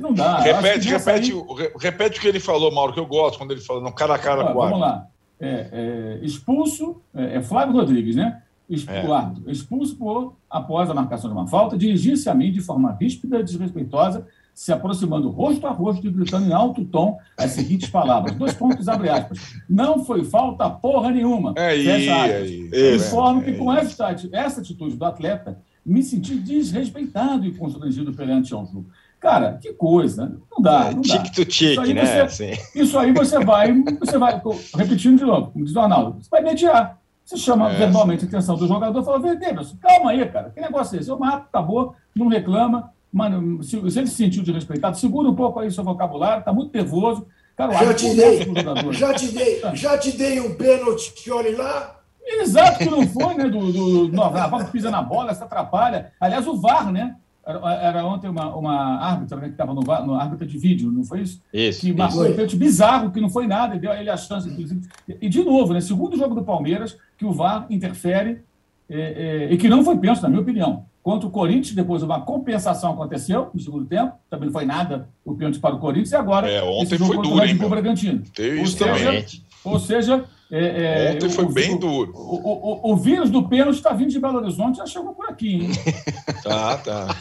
Não 0.01 0.13
dá. 0.13 0.39
Repete, 0.39 0.89
repete, 0.89 1.31
sair... 1.31 1.71
repete 1.79 2.19
o 2.19 2.21
que 2.21 2.27
ele 2.27 2.39
falou, 2.39 2.71
Mauro, 2.71 2.93
que 2.93 2.99
eu 2.99 3.05
gosto 3.05 3.37
quando 3.37 3.51
ele 3.51 3.61
fala 3.61 3.81
no 3.81 3.93
cara 3.93 4.15
a 4.15 4.19
cara 4.19 4.45
com 4.45 4.59
Vamos 4.59 4.79
lá. 4.79 5.07
É, 5.39 5.69
é, 5.71 6.25
expulso, 6.25 7.01
é, 7.13 7.37
é, 7.37 7.41
Flávio 7.41 7.75
Rodrigues, 7.75 8.15
né? 8.15 8.41
Expulso, 8.69 9.43
é. 9.47 9.51
expulso 9.51 9.95
por, 9.95 10.35
após 10.49 10.89
a 10.89 10.93
marcação 10.93 11.29
de 11.29 11.35
uma 11.35 11.47
falta, 11.47 11.77
dirigir-se 11.77 12.29
a 12.29 12.33
mim 12.33 12.51
de 12.51 12.59
forma 12.59 12.97
ríspida 12.99 13.39
e 13.39 13.43
desrespeitosa 13.43 14.27
se 14.57 14.73
aproximando 14.73 15.29
rosto 15.29 15.67
a 15.67 15.69
rosto 15.69 16.07
e 16.07 16.09
gritando 16.09 16.47
em 16.47 16.51
alto 16.51 16.83
tom 16.83 17.19
as 17.37 17.51
seguintes 17.51 17.91
palavras. 17.91 18.33
Dois 18.33 18.55
pontos, 18.55 18.87
abre 18.87 19.07
aspas. 19.07 19.53
Não 19.69 20.03
foi 20.03 20.23
falta 20.23 20.67
porra 20.67 21.11
nenhuma. 21.11 21.53
É 21.55 21.67
aí, 21.67 22.09
aí. 22.09 22.95
Informo 22.95 23.43
que 23.43 23.53
com 23.53 23.71
essa, 23.71 24.15
essa 24.31 24.59
atitude 24.59 24.95
do 24.95 25.05
atleta, 25.05 25.59
me 25.85 26.01
senti 26.01 26.33
desrespeitado 26.33 27.45
e 27.45 27.53
constrangido 27.53 28.11
perante 28.13 28.51
ao 28.51 28.65
jogo. 28.65 28.87
Cara, 29.19 29.59
que 29.61 29.73
coisa. 29.73 30.35
Não 30.51 30.59
dá. 30.59 30.91
Não 30.91 31.03
tic 31.03 31.31
to 31.35 31.45
tic, 31.45 31.77
né? 31.93 32.27
Você, 32.27 32.57
isso 32.73 32.97
aí 32.97 33.11
você 33.11 33.37
vai, 33.45 33.71
você 33.99 34.17
vai, 34.17 34.41
repetindo 34.75 35.19
de 35.19 35.23
novo, 35.23 35.51
como 35.51 35.65
diz 35.65 35.75
o 35.75 35.79
Arnaldo, 35.79 36.17
você 36.19 36.29
vai 36.31 36.41
mediar. 36.41 36.97
Você 37.23 37.37
chama 37.37 37.71
é. 37.73 37.75
verbalmente 37.75 38.25
a 38.25 38.27
atenção 38.27 38.55
do 38.55 38.67
jogador 38.67 39.01
e 39.01 39.05
fala, 39.05 39.35
Deus, 39.35 39.75
calma 39.79 40.11
aí, 40.11 40.25
cara, 40.27 40.49
que 40.49 40.59
negócio 40.59 40.97
é 40.97 40.99
esse? 40.99 41.11
Eu 41.11 41.19
mato, 41.19 41.45
acabou, 41.47 41.93
não 42.15 42.27
reclama, 42.27 42.91
Mano, 43.11 43.63
se, 43.63 43.89
se 43.89 43.99
ele 43.99 44.07
se 44.07 44.15
sentiu 44.15 44.43
desrespeitado, 44.43 44.97
segura 44.97 45.29
um 45.29 45.35
pouco 45.35 45.59
aí 45.59 45.71
seu 45.71 45.83
vocabulário, 45.83 46.39
está 46.39 46.53
muito 46.53 46.73
nervoso. 46.73 47.25
Cara, 47.55 47.73
já, 47.73 47.93
te 47.93 48.13
dei, 48.13 48.39
já, 48.91 49.13
te 49.13 49.31
dei, 49.31 49.61
já 49.73 49.97
te 49.97 50.11
dei 50.15 50.39
um 50.39 50.55
pênalti 50.55 51.11
que 51.13 51.31
olhe 51.31 51.55
lá. 51.55 51.99
Exato, 52.23 52.79
que 52.79 52.89
não 52.89 53.07
foi, 53.07 53.33
né? 53.35 53.49
Do, 53.49 53.71
do, 53.71 54.07
do 54.09 54.21
a 54.21 54.47
bola 54.47 54.65
pisa 54.65 54.91
na 54.91 55.01
bola, 55.01 55.31
essa 55.31 55.45
atrapalha. 55.45 56.11
Aliás, 56.19 56.45
o 56.45 56.55
VAR, 56.55 56.91
né? 56.91 57.15
Era, 57.45 57.73
era 57.75 58.05
ontem 58.05 58.29
uma, 58.29 58.53
uma 58.53 58.99
árbitra 58.99 59.37
né, 59.37 59.47
que 59.47 59.53
estava 59.53 59.73
no, 59.73 59.81
VAR, 59.81 60.05
no 60.05 60.13
árbitra 60.13 60.45
de 60.45 60.57
vídeo, 60.57 60.91
não 60.91 61.05
foi 61.05 61.21
isso? 61.21 61.41
Isso. 61.53 61.79
Que 61.79 61.93
marcou 61.93 62.23
um 62.27 62.31
pênalti 62.33 62.57
bizarro, 62.57 63.09
que 63.09 63.21
não 63.21 63.29
foi 63.29 63.47
nada, 63.47 63.75
e 63.75 63.79
deu 63.79 63.91
a 63.91 63.99
ele 63.99 64.09
a 64.09 64.17
chance, 64.17 64.49
inclusive. 64.49 64.81
E, 65.07 65.29
de 65.29 65.43
novo, 65.43 65.73
né? 65.73 65.79
Segundo 65.79 66.17
jogo 66.17 66.35
do 66.35 66.43
Palmeiras, 66.43 66.97
que 67.17 67.25
o 67.25 67.31
VAR 67.31 67.65
interfere 67.69 68.43
é, 68.89 69.47
é, 69.49 69.53
e 69.53 69.57
que 69.57 69.69
não 69.69 69.83
foi 69.83 69.97
pênalti, 69.97 70.21
na 70.21 70.29
minha 70.29 70.41
opinião. 70.41 70.85
Contra 71.07 71.25
o 71.25 71.31
Corinthians, 71.31 71.73
depois 71.73 72.03
uma 72.03 72.19
compensação 72.19 72.91
aconteceu 72.91 73.49
no 73.53 73.61
segundo 73.61 73.85
tempo, 73.85 74.11
também 74.29 74.47
não 74.47 74.51
foi 74.51 74.65
nada 74.65 75.07
o 75.23 75.33
pênalti 75.35 75.57
para 75.57 75.73
o 75.73 75.79
Corinthians, 75.79 76.11
e 76.11 76.15
agora 76.17 76.51
é, 76.51 76.61
ontem 76.61 76.97
foi 76.97 77.15
duro, 77.15 77.45
hein, 77.45 77.57
o 77.63 77.69
Bragantino. 77.69 78.23
Teve 78.35 78.61
isso 78.61 78.77
também. 78.77 79.25
Ou 79.63 79.79
seja, 79.79 80.25
é, 80.51 81.11
é, 81.11 81.15
ontem 81.15 81.29
foi 81.29 81.45
o, 81.45 81.49
bem 81.49 81.75
o, 81.75 81.79
duro. 81.79 82.11
O, 82.13 82.89
o, 82.89 82.91
o, 82.91 82.97
vírus 82.97 83.29
do 83.29 83.47
pênalti 83.47 83.77
está 83.77 83.93
vindo 83.93 84.09
de 84.09 84.19
Belo 84.19 84.39
Horizonte, 84.39 84.79
já 84.79 84.85
chegou 84.85 85.13
por 85.13 85.29
aqui, 85.29 85.53
hein? 85.53 85.69
tá, 86.43 86.75
tá. 86.75 87.15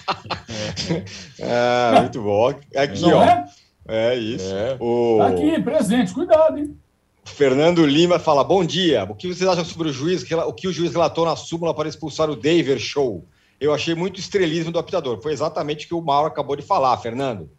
É. 0.48 1.04
Ah, 1.46 2.00
muito 2.00 2.20
bom. 2.20 2.48
Aqui, 2.48 3.02
não 3.02 3.18
ó. 3.18 3.22
É? 3.22 3.44
é 3.86 4.14
isso. 4.16 4.52
É. 4.52 4.76
O... 4.80 5.18
Tá 5.20 5.28
aqui, 5.28 5.62
presente, 5.62 6.12
cuidado, 6.12 6.58
hein? 6.58 6.76
Fernando 7.24 7.86
Lima 7.86 8.18
fala: 8.18 8.42
Bom 8.42 8.64
dia. 8.64 9.04
O 9.04 9.14
que 9.14 9.32
vocês 9.32 9.48
acham 9.48 9.64
sobre 9.64 9.90
o 9.90 9.92
juiz? 9.92 10.24
O 10.28 10.52
que 10.52 10.66
o 10.66 10.72
juiz 10.72 10.90
relatou 10.90 11.24
na 11.24 11.36
súmula 11.36 11.72
para 11.72 11.88
expulsar 11.88 12.28
o 12.28 12.34
Daver 12.34 12.80
Show? 12.80 13.24
Eu 13.60 13.72
achei 13.72 13.94
muito 13.94 14.20
estrelismo 14.20 14.72
do 14.72 14.78
apitador. 14.78 15.20
Foi 15.20 15.32
exatamente 15.32 15.86
o 15.86 15.88
que 15.88 15.94
o 15.94 16.02
Mauro 16.02 16.28
acabou 16.28 16.56
de 16.56 16.62
falar, 16.62 16.96
Fernando. 16.98 17.50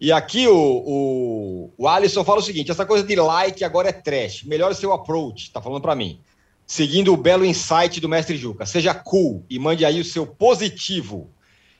E 0.00 0.12
aqui 0.12 0.46
o, 0.46 0.56
o, 0.56 1.72
o 1.78 1.88
Alisson 1.88 2.24
fala 2.24 2.40
o 2.40 2.42
seguinte: 2.42 2.70
essa 2.70 2.84
coisa 2.84 3.04
de 3.04 3.16
like 3.16 3.64
agora 3.64 3.88
é 3.88 3.92
trash. 3.92 4.42
Melhor 4.44 4.70
o 4.72 4.74
seu 4.74 4.92
approach, 4.92 5.50
tá 5.52 5.60
falando 5.60 5.82
para 5.82 5.94
mim. 5.94 6.20
seguindo 6.66 7.12
o 7.12 7.16
belo 7.16 7.44
insight 7.44 8.00
do 8.00 8.08
mestre 8.08 8.36
Juca. 8.36 8.66
Seja 8.66 8.94
cool 8.94 9.44
e 9.48 9.58
mande 9.58 9.84
aí 9.84 10.00
o 10.00 10.04
seu 10.04 10.26
positivo. 10.26 11.30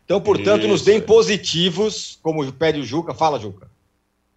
Então, 0.04 0.20
portanto, 0.20 0.60
Isso. 0.60 0.68
nos 0.68 0.82
deem 0.82 1.00
positivos, 1.00 2.18
como 2.22 2.52
pede 2.52 2.80
o 2.80 2.84
Juca. 2.84 3.14
Fala, 3.14 3.38
Juca. 3.38 3.70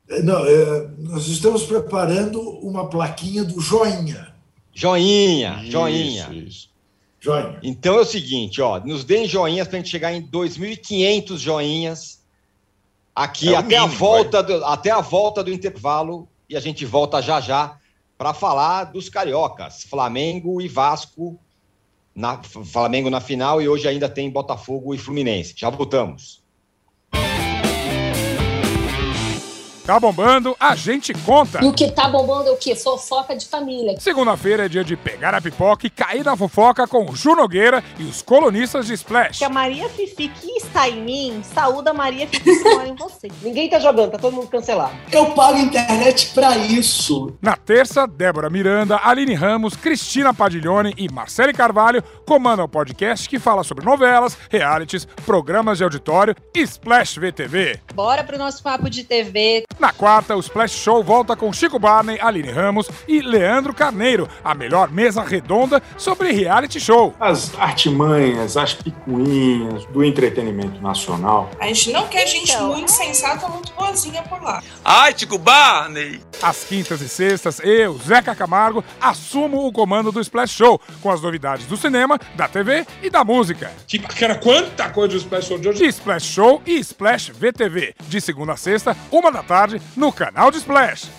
É, 0.09 0.21
não, 0.21 0.45
é, 0.45 0.87
nós 0.99 1.27
estamos 1.27 1.63
preparando 1.63 2.39
uma 2.41 2.89
plaquinha 2.89 3.43
do 3.43 3.59
joinha. 3.59 4.33
Joinha, 4.73 5.59
isso, 5.63 5.71
joinha. 5.71 6.29
Isso. 6.31 6.69
Joinha. 7.19 7.59
Então 7.63 7.97
é 7.97 8.01
o 8.01 8.05
seguinte, 8.05 8.61
ó, 8.61 8.79
nos 8.79 9.03
deem 9.03 9.27
joinhas 9.27 9.67
para 9.67 9.77
a 9.77 9.79
gente 9.79 9.89
chegar 9.89 10.13
em 10.13 10.21
2.500 10.21 11.37
joinhas 11.37 12.23
aqui 13.15 13.53
é 13.53 13.57
até 13.57 13.79
mínimo, 13.79 13.83
a 13.83 13.87
volta 13.87 14.43
do, 14.43 14.65
até 14.65 14.91
a 14.91 15.01
volta 15.01 15.43
do 15.43 15.51
intervalo 15.51 16.27
e 16.47 16.55
a 16.55 16.59
gente 16.59 16.85
volta 16.85 17.21
já 17.21 17.41
já 17.41 17.77
para 18.17 18.33
falar 18.33 18.85
dos 18.85 19.09
cariocas, 19.09 19.83
Flamengo 19.83 20.61
e 20.61 20.67
Vasco, 20.67 21.39
na, 22.15 22.41
Flamengo 22.43 23.09
na 23.09 23.19
final 23.19 23.61
e 23.61 23.67
hoje 23.67 23.87
ainda 23.87 24.09
tem 24.09 24.29
Botafogo 24.29 24.93
e 24.93 24.97
Fluminense. 24.97 25.53
Já 25.55 25.69
voltamos. 25.69 26.43
Tá 29.87 30.01
bombando, 30.01 30.53
a 30.59 30.75
gente 30.75 31.13
conta. 31.13 31.63
E 31.63 31.65
o 31.65 31.71
que 31.71 31.89
tá 31.89 32.09
bombando 32.09 32.49
é 32.49 32.51
o 32.51 32.57
quê? 32.57 32.75
Fofoca 32.75 33.33
de 33.33 33.47
família. 33.47 33.97
Segunda-feira 34.01 34.65
é 34.65 34.67
dia 34.67 34.83
de 34.83 34.97
pegar 34.97 35.33
a 35.33 35.39
pipoca 35.39 35.87
e 35.87 35.89
cair 35.89 36.25
na 36.25 36.35
fofoca 36.35 36.85
com 36.85 37.09
o 37.09 37.15
Ju 37.15 37.33
Nogueira 37.37 37.81
e 37.97 38.03
os 38.03 38.21
colunistas 38.21 38.87
de 38.87 38.93
Splash. 38.95 39.37
Que 39.37 39.45
a 39.45 39.49
Maria 39.49 39.87
Fifi 39.87 40.27
que 40.27 40.57
está 40.57 40.89
em 40.89 41.01
mim, 41.01 41.41
saúda 41.41 41.91
a 41.91 41.93
Maria 41.93 42.27
Fifi 42.27 42.43
que 42.43 42.69
mora 42.69 42.89
em 42.89 42.95
você. 42.95 43.29
Ninguém 43.41 43.69
tá 43.69 43.79
jogando, 43.79 44.11
tá 44.11 44.17
todo 44.17 44.33
mundo 44.33 44.49
cancelado. 44.49 44.91
Eu 45.09 45.27
pago 45.27 45.57
internet 45.57 46.31
pra 46.33 46.57
isso. 46.57 47.33
Na 47.41 47.55
terça, 47.55 48.05
Débora 48.05 48.49
Miranda, 48.49 48.99
Aline 49.01 49.35
Ramos, 49.35 49.77
Cristina 49.77 50.33
Padiglione 50.33 50.93
e 50.97 51.09
Marcele 51.09 51.53
Carvalho 51.53 52.03
comandam 52.25 52.65
o 52.65 52.69
podcast 52.69 53.29
que 53.29 53.39
fala 53.39 53.63
sobre 53.63 53.85
novelas, 53.85 54.37
realities, 54.49 55.05
programas 55.25 55.77
de 55.77 55.85
auditório 55.85 56.35
e 56.53 56.59
Splash 56.59 57.17
VTV. 57.17 57.79
Bora 57.95 58.21
pro 58.25 58.37
nosso 58.37 58.61
papo 58.61 58.89
de 58.89 59.05
TV. 59.05 59.63
Na 59.79 59.93
quarta, 59.93 60.35
o 60.35 60.39
Splash 60.39 60.71
Show 60.71 61.03
volta 61.03 61.35
com 61.35 61.53
Chico 61.53 61.77
Barney, 61.77 62.17
Aline 62.19 62.49
Ramos 62.49 62.89
e 63.07 63.21
Leandro 63.21 63.75
Carneiro, 63.75 64.27
a 64.43 64.55
melhor 64.55 64.89
mesa 64.89 65.21
redonda 65.21 65.81
sobre 65.95 66.31
reality 66.31 66.79
show. 66.79 67.13
As 67.19 67.53
artimanhas, 67.59 68.57
as 68.57 68.73
picuinhas 68.73 69.85
do 69.85 70.03
entretenimento 70.03 70.81
nacional. 70.81 71.51
A 71.59 71.67
gente 71.67 71.91
não 71.91 72.07
quer 72.07 72.25
gente 72.25 72.51
então, 72.51 72.73
muito 72.73 72.89
sensata, 72.89 73.47
muito 73.49 73.71
boazinha 73.73 74.23
por 74.23 74.41
lá. 74.41 74.63
Ai, 74.83 75.13
Chico 75.15 75.37
Barney! 75.37 76.21
Às 76.41 76.63
quintas 76.63 76.99
e 77.01 77.09
sextas, 77.09 77.59
eu, 77.59 77.97
Zeca 77.99 78.33
Camargo, 78.33 78.83
assumo 78.99 79.67
o 79.67 79.71
comando 79.71 80.11
do 80.11 80.19
Splash 80.21 80.51
Show, 80.51 80.81
com 81.01 81.11
as 81.11 81.21
novidades 81.21 81.67
do 81.67 81.77
cinema, 81.77 82.19
da 82.35 82.47
TV 82.47 82.83
e 83.03 83.11
da 83.11 83.23
música. 83.23 83.71
Tipo, 83.85 84.07
que 84.07 84.23
era 84.23 84.35
quanta 84.35 84.89
coisa 84.89 85.13
do 85.13 85.17
Splash 85.17 85.45
Show 85.47 85.59
de 85.59 85.69
hoje? 85.69 85.85
Splash 85.85 86.25
Show 86.25 86.61
e 86.65 86.79
Splash 86.79 87.29
VTV, 87.29 87.93
de 88.07 88.19
segunda 88.19 88.53
a 88.53 88.57
sexta, 88.57 88.97
uma 89.11 89.31
da 89.31 89.43
tarde 89.43 89.66
tarde 89.67 89.81
no 89.95 90.13
canal 90.13 90.49
de 90.49 90.57
Splash. 90.57 91.09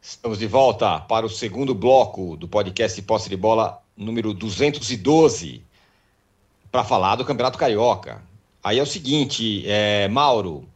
Estamos 0.00 0.38
de 0.38 0.46
volta 0.46 1.00
para 1.00 1.26
o 1.26 1.28
segundo 1.28 1.74
bloco 1.74 2.36
do 2.36 2.48
podcast 2.48 3.00
Posse 3.02 3.28
de 3.28 3.36
Bola 3.36 3.82
número 3.94 4.32
212 4.32 5.62
para 6.72 6.82
falar 6.82 7.16
do 7.16 7.24
Campeonato 7.24 7.58
Carioca. 7.58 8.22
Aí 8.62 8.78
é 8.78 8.82
o 8.82 8.86
seguinte, 8.86 9.62
é, 9.66 10.08
Mauro, 10.08 10.66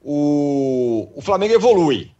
o, 0.00 1.10
o 1.14 1.20
Flamengo 1.20 1.54
evolui, 1.54 2.12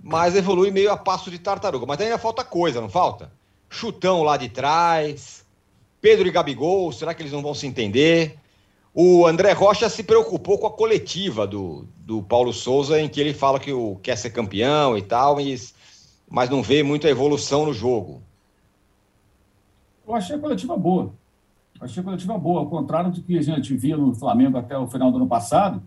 mas 0.00 0.34
evolui 0.34 0.70
meio 0.70 0.90
a 0.90 0.96
passo 0.96 1.30
de 1.30 1.38
tartaruga. 1.38 1.84
Mas 1.84 2.00
ainda 2.00 2.16
falta 2.16 2.42
coisa, 2.42 2.80
não 2.80 2.88
falta? 2.88 3.30
Chutão 3.68 4.22
lá 4.22 4.38
de 4.38 4.48
trás, 4.48 5.44
Pedro 6.00 6.26
e 6.26 6.30
Gabigol, 6.30 6.90
será 6.92 7.12
que 7.12 7.22
eles 7.22 7.32
não 7.32 7.42
vão 7.42 7.54
se 7.54 7.66
entender? 7.66 8.41
O 8.94 9.26
André 9.26 9.52
Rocha 9.52 9.88
se 9.88 10.02
preocupou 10.02 10.58
com 10.58 10.66
a 10.66 10.70
coletiva 10.70 11.46
do, 11.46 11.86
do 11.96 12.22
Paulo 12.22 12.52
Souza, 12.52 13.00
em 13.00 13.08
que 13.08 13.20
ele 13.20 13.32
fala 13.32 13.58
que 13.58 13.72
o, 13.72 13.96
quer 14.02 14.16
ser 14.16 14.30
campeão 14.30 14.98
e 14.98 15.02
tal, 15.02 15.36
mas, 15.36 15.74
mas 16.28 16.50
não 16.50 16.62
vê 16.62 16.82
muita 16.82 17.08
evolução 17.08 17.64
no 17.64 17.72
jogo. 17.72 18.20
Eu 20.06 20.14
achei 20.14 20.36
a 20.36 20.38
coletiva 20.38 20.76
boa. 20.76 21.14
Eu 21.80 21.86
achei 21.86 22.02
a 22.02 22.04
coletiva 22.04 22.36
boa. 22.36 22.60
Ao 22.60 22.66
contrário 22.66 23.10
do 23.10 23.22
que 23.22 23.38
a 23.38 23.42
gente 23.42 23.74
via 23.74 23.96
no 23.96 24.14
Flamengo 24.14 24.58
até 24.58 24.76
o 24.76 24.86
final 24.86 25.10
do 25.10 25.16
ano 25.16 25.26
passado, 25.26 25.82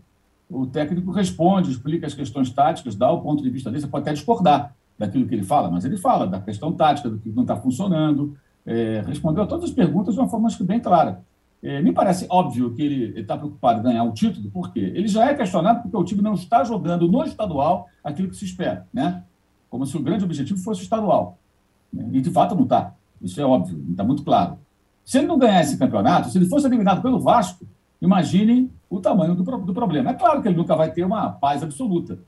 o 0.49 0.65
técnico 0.65 1.11
responde, 1.11 1.71
explica 1.71 2.07
as 2.07 2.13
questões 2.15 2.49
táticas, 2.49 2.95
dá 2.95 3.11
o 3.11 3.21
ponto 3.21 3.43
de 3.43 3.49
vista 3.51 3.69
dele. 3.69 3.81
Você 3.81 3.87
pode 3.87 4.01
até 4.01 4.13
discordar 4.13 4.75
daquilo 4.97 5.27
que 5.27 5.35
ele 5.35 5.43
fala, 5.43 5.69
mas 5.69 5.85
ele 5.85 5.97
fala 5.97 6.25
da 6.25 6.39
questão 6.39 6.73
tática, 6.73 7.07
do 7.07 7.19
que 7.19 7.29
não 7.29 7.43
está 7.43 7.55
funcionando. 7.55 8.35
É, 8.65 9.03
respondeu 9.05 9.43
a 9.43 9.47
todas 9.47 9.65
as 9.65 9.71
perguntas 9.71 10.15
de 10.15 10.19
uma 10.19 10.27
forma 10.27 10.47
acho 10.47 10.57
que 10.57 10.63
bem 10.63 10.79
clara. 10.79 11.23
É, 11.65 11.81
me 11.81 11.91
parece 11.91 12.27
óbvio 12.29 12.75
que 12.75 12.81
ele 12.83 13.19
está 13.19 13.35
preocupado 13.35 13.79
em 13.79 13.83
ganhar 13.83 14.03
o 14.03 14.11
título, 14.11 14.51
porque 14.51 14.79
ele 14.79 15.07
já 15.07 15.25
é 15.25 15.33
questionado 15.33 15.81
porque 15.81 15.97
o 15.97 16.03
time 16.03 16.21
não 16.21 16.35
está 16.35 16.63
jogando 16.63 17.07
no 17.07 17.23
estadual 17.23 17.89
aquilo 18.03 18.29
que 18.29 18.35
se 18.35 18.45
espera, 18.45 18.87
né? 18.93 19.23
Como 19.67 19.83
se 19.83 19.97
o 19.97 19.99
grande 19.99 20.23
objetivo 20.23 20.59
fosse 20.59 20.81
o 20.81 20.83
estadual. 20.83 21.39
Né? 21.91 22.07
E 22.13 22.21
de 22.21 22.29
fato 22.29 22.53
não 22.53 22.65
está. 22.65 22.93
Isso 23.19 23.41
é 23.41 23.43
óbvio, 23.43 23.83
está 23.89 24.03
muito 24.03 24.21
claro. 24.21 24.59
Se 25.03 25.17
ele 25.17 25.25
não 25.25 25.39
ganhar 25.39 25.59
esse 25.59 25.75
campeonato, 25.75 26.29
se 26.29 26.37
ele 26.37 26.45
fosse 26.45 26.67
eliminado 26.67 27.01
pelo 27.01 27.19
Vasco, 27.19 27.65
imagine 27.99 28.71
o 28.87 28.99
tamanho 28.99 29.33
do, 29.33 29.43
do 29.43 29.73
problema. 29.73 30.11
É 30.11 30.13
claro 30.13 30.43
que 30.43 30.47
ele 30.47 30.57
nunca 30.57 30.75
vai 30.75 30.91
ter 30.91 31.03
uma 31.03 31.31
paz 31.31 31.63
absoluta. 31.63 32.19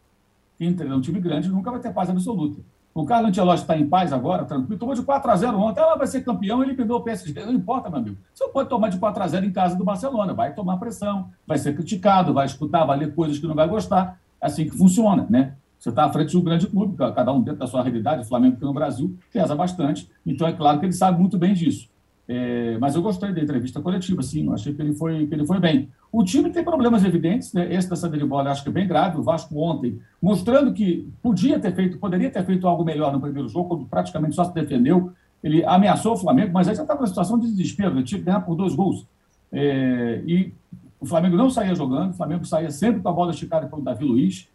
Quem 0.58 0.74
treina 0.74 0.96
um 0.96 1.02
time 1.02 1.20
grande 1.20 1.48
nunca 1.48 1.70
vai 1.70 1.80
ter 1.80 1.94
paz 1.94 2.10
absoluta. 2.10 2.60
O 2.98 3.06
Carlos 3.06 3.30
Ancelotti 3.30 3.62
está 3.62 3.78
em 3.78 3.88
paz 3.88 4.12
agora, 4.12 4.44
tranquilo. 4.44 4.80
Tomou 4.80 4.96
de 4.96 5.04
4 5.04 5.30
a 5.30 5.36
0 5.36 5.60
ontem. 5.60 5.80
Ela 5.80 5.96
vai 5.96 6.08
ser 6.08 6.22
campeão, 6.22 6.64
ele 6.64 6.74
perdeu 6.74 6.96
o 6.96 7.02
PSG. 7.02 7.46
Não 7.46 7.54
importa, 7.54 7.92
meu 7.92 8.00
amigo. 8.00 8.18
Você 8.34 8.48
pode 8.48 8.70
tomar 8.70 8.90
de 8.90 8.98
4 8.98 9.22
a 9.22 9.28
0 9.28 9.46
em 9.46 9.52
casa 9.52 9.76
do 9.76 9.84
Barcelona. 9.84 10.34
Vai 10.34 10.56
tomar 10.56 10.78
pressão, 10.78 11.30
vai 11.46 11.60
ser 11.60 11.76
criticado, 11.76 12.34
vai 12.34 12.48
escutar, 12.48 12.86
vai 12.86 12.98
ler 12.98 13.14
coisas 13.14 13.38
que 13.38 13.46
não 13.46 13.54
vai 13.54 13.68
gostar. 13.68 14.20
É 14.42 14.48
assim 14.48 14.68
que 14.68 14.76
funciona, 14.76 15.28
né? 15.30 15.54
Você 15.78 15.90
está 15.90 16.06
à 16.06 16.10
frente 16.12 16.32
de 16.32 16.38
um 16.40 16.42
grande 16.42 16.66
clube, 16.66 16.98
cada 16.98 17.32
um 17.32 17.40
dentro 17.40 17.60
da 17.60 17.68
sua 17.68 17.84
realidade. 17.84 18.24
O 18.24 18.26
Flamengo 18.26 18.56
aqui 18.56 18.66
no 18.66 18.74
Brasil 18.74 19.16
pesa 19.32 19.56
bastante. 19.56 20.10
Então, 20.26 20.48
é 20.48 20.54
claro 20.54 20.80
que 20.80 20.88
ele 20.88 20.94
sabe 20.94 21.20
muito 21.20 21.38
bem 21.38 21.54
disso. 21.54 21.88
É, 22.30 22.78
mas 22.78 22.94
eu 22.94 23.02
gostei 23.02 23.32
da 23.32 23.42
entrevista 23.42 23.80
coletiva, 23.80 24.22
sim, 24.22 24.48
eu 24.48 24.54
achei 24.54 24.74
que 24.74 24.82
ele 24.82 24.94
foi, 24.94 25.26
que 25.26 25.34
ele 25.34 25.46
foi 25.46 25.60
bem. 25.60 25.90
O 26.12 26.26
time 26.26 26.50
tem 26.50 26.62
problemas 26.62 27.06
evidentes, 27.06 27.54
né? 27.54 27.74
esse 27.74 27.90
da 27.90 27.96
saída 27.96 28.18
de 28.18 28.26
bola 28.26 28.52
acho 28.52 28.64
que 28.64 28.70
é 28.70 28.72
bem 28.72 28.86
grave, 28.86 29.18
o 29.18 29.24
Vasco 29.24 29.58
ontem, 29.58 30.00
mostrando 30.22 30.74
que 30.74 31.08
podia 31.22 31.58
ter 31.58 31.74
feito, 31.74 31.98
poderia 31.98 32.30
ter 32.30 32.46
feito 32.46 32.68
algo 32.68 32.84
melhor 32.84 33.14
no 33.14 33.22
primeiro 33.22 33.48
jogo, 33.48 33.70
quando 33.70 33.86
praticamente 33.86 34.36
só 34.36 34.44
se 34.44 34.54
defendeu, 34.54 35.14
ele 35.42 35.64
ameaçou 35.64 36.14
o 36.14 36.18
Flamengo, 36.18 36.52
mas 36.54 36.68
aí 36.68 36.76
já 36.76 36.82
estava 36.82 37.00
numa 37.00 37.08
situação 37.08 37.40
de 37.40 37.48
desespero, 37.48 37.96
ele 37.96 38.04
tinha 38.04 38.20
que 38.20 38.26
ganhar 38.26 38.42
por 38.42 38.56
dois 38.56 38.76
gols. 38.76 39.06
É, 39.50 40.22
e 40.26 40.54
o 41.00 41.06
Flamengo 41.06 41.38
não 41.38 41.50
saía 41.50 41.74
jogando, 41.76 42.12
o 42.12 42.14
Flamengo 42.14 42.44
saía 42.44 42.72
sempre 42.72 43.02
com 43.02 43.08
a 43.08 43.14
bola 43.14 43.32
esticada 43.32 43.68
pelo 43.68 43.82
Davi 43.82 44.04
Luiz, 44.04 44.50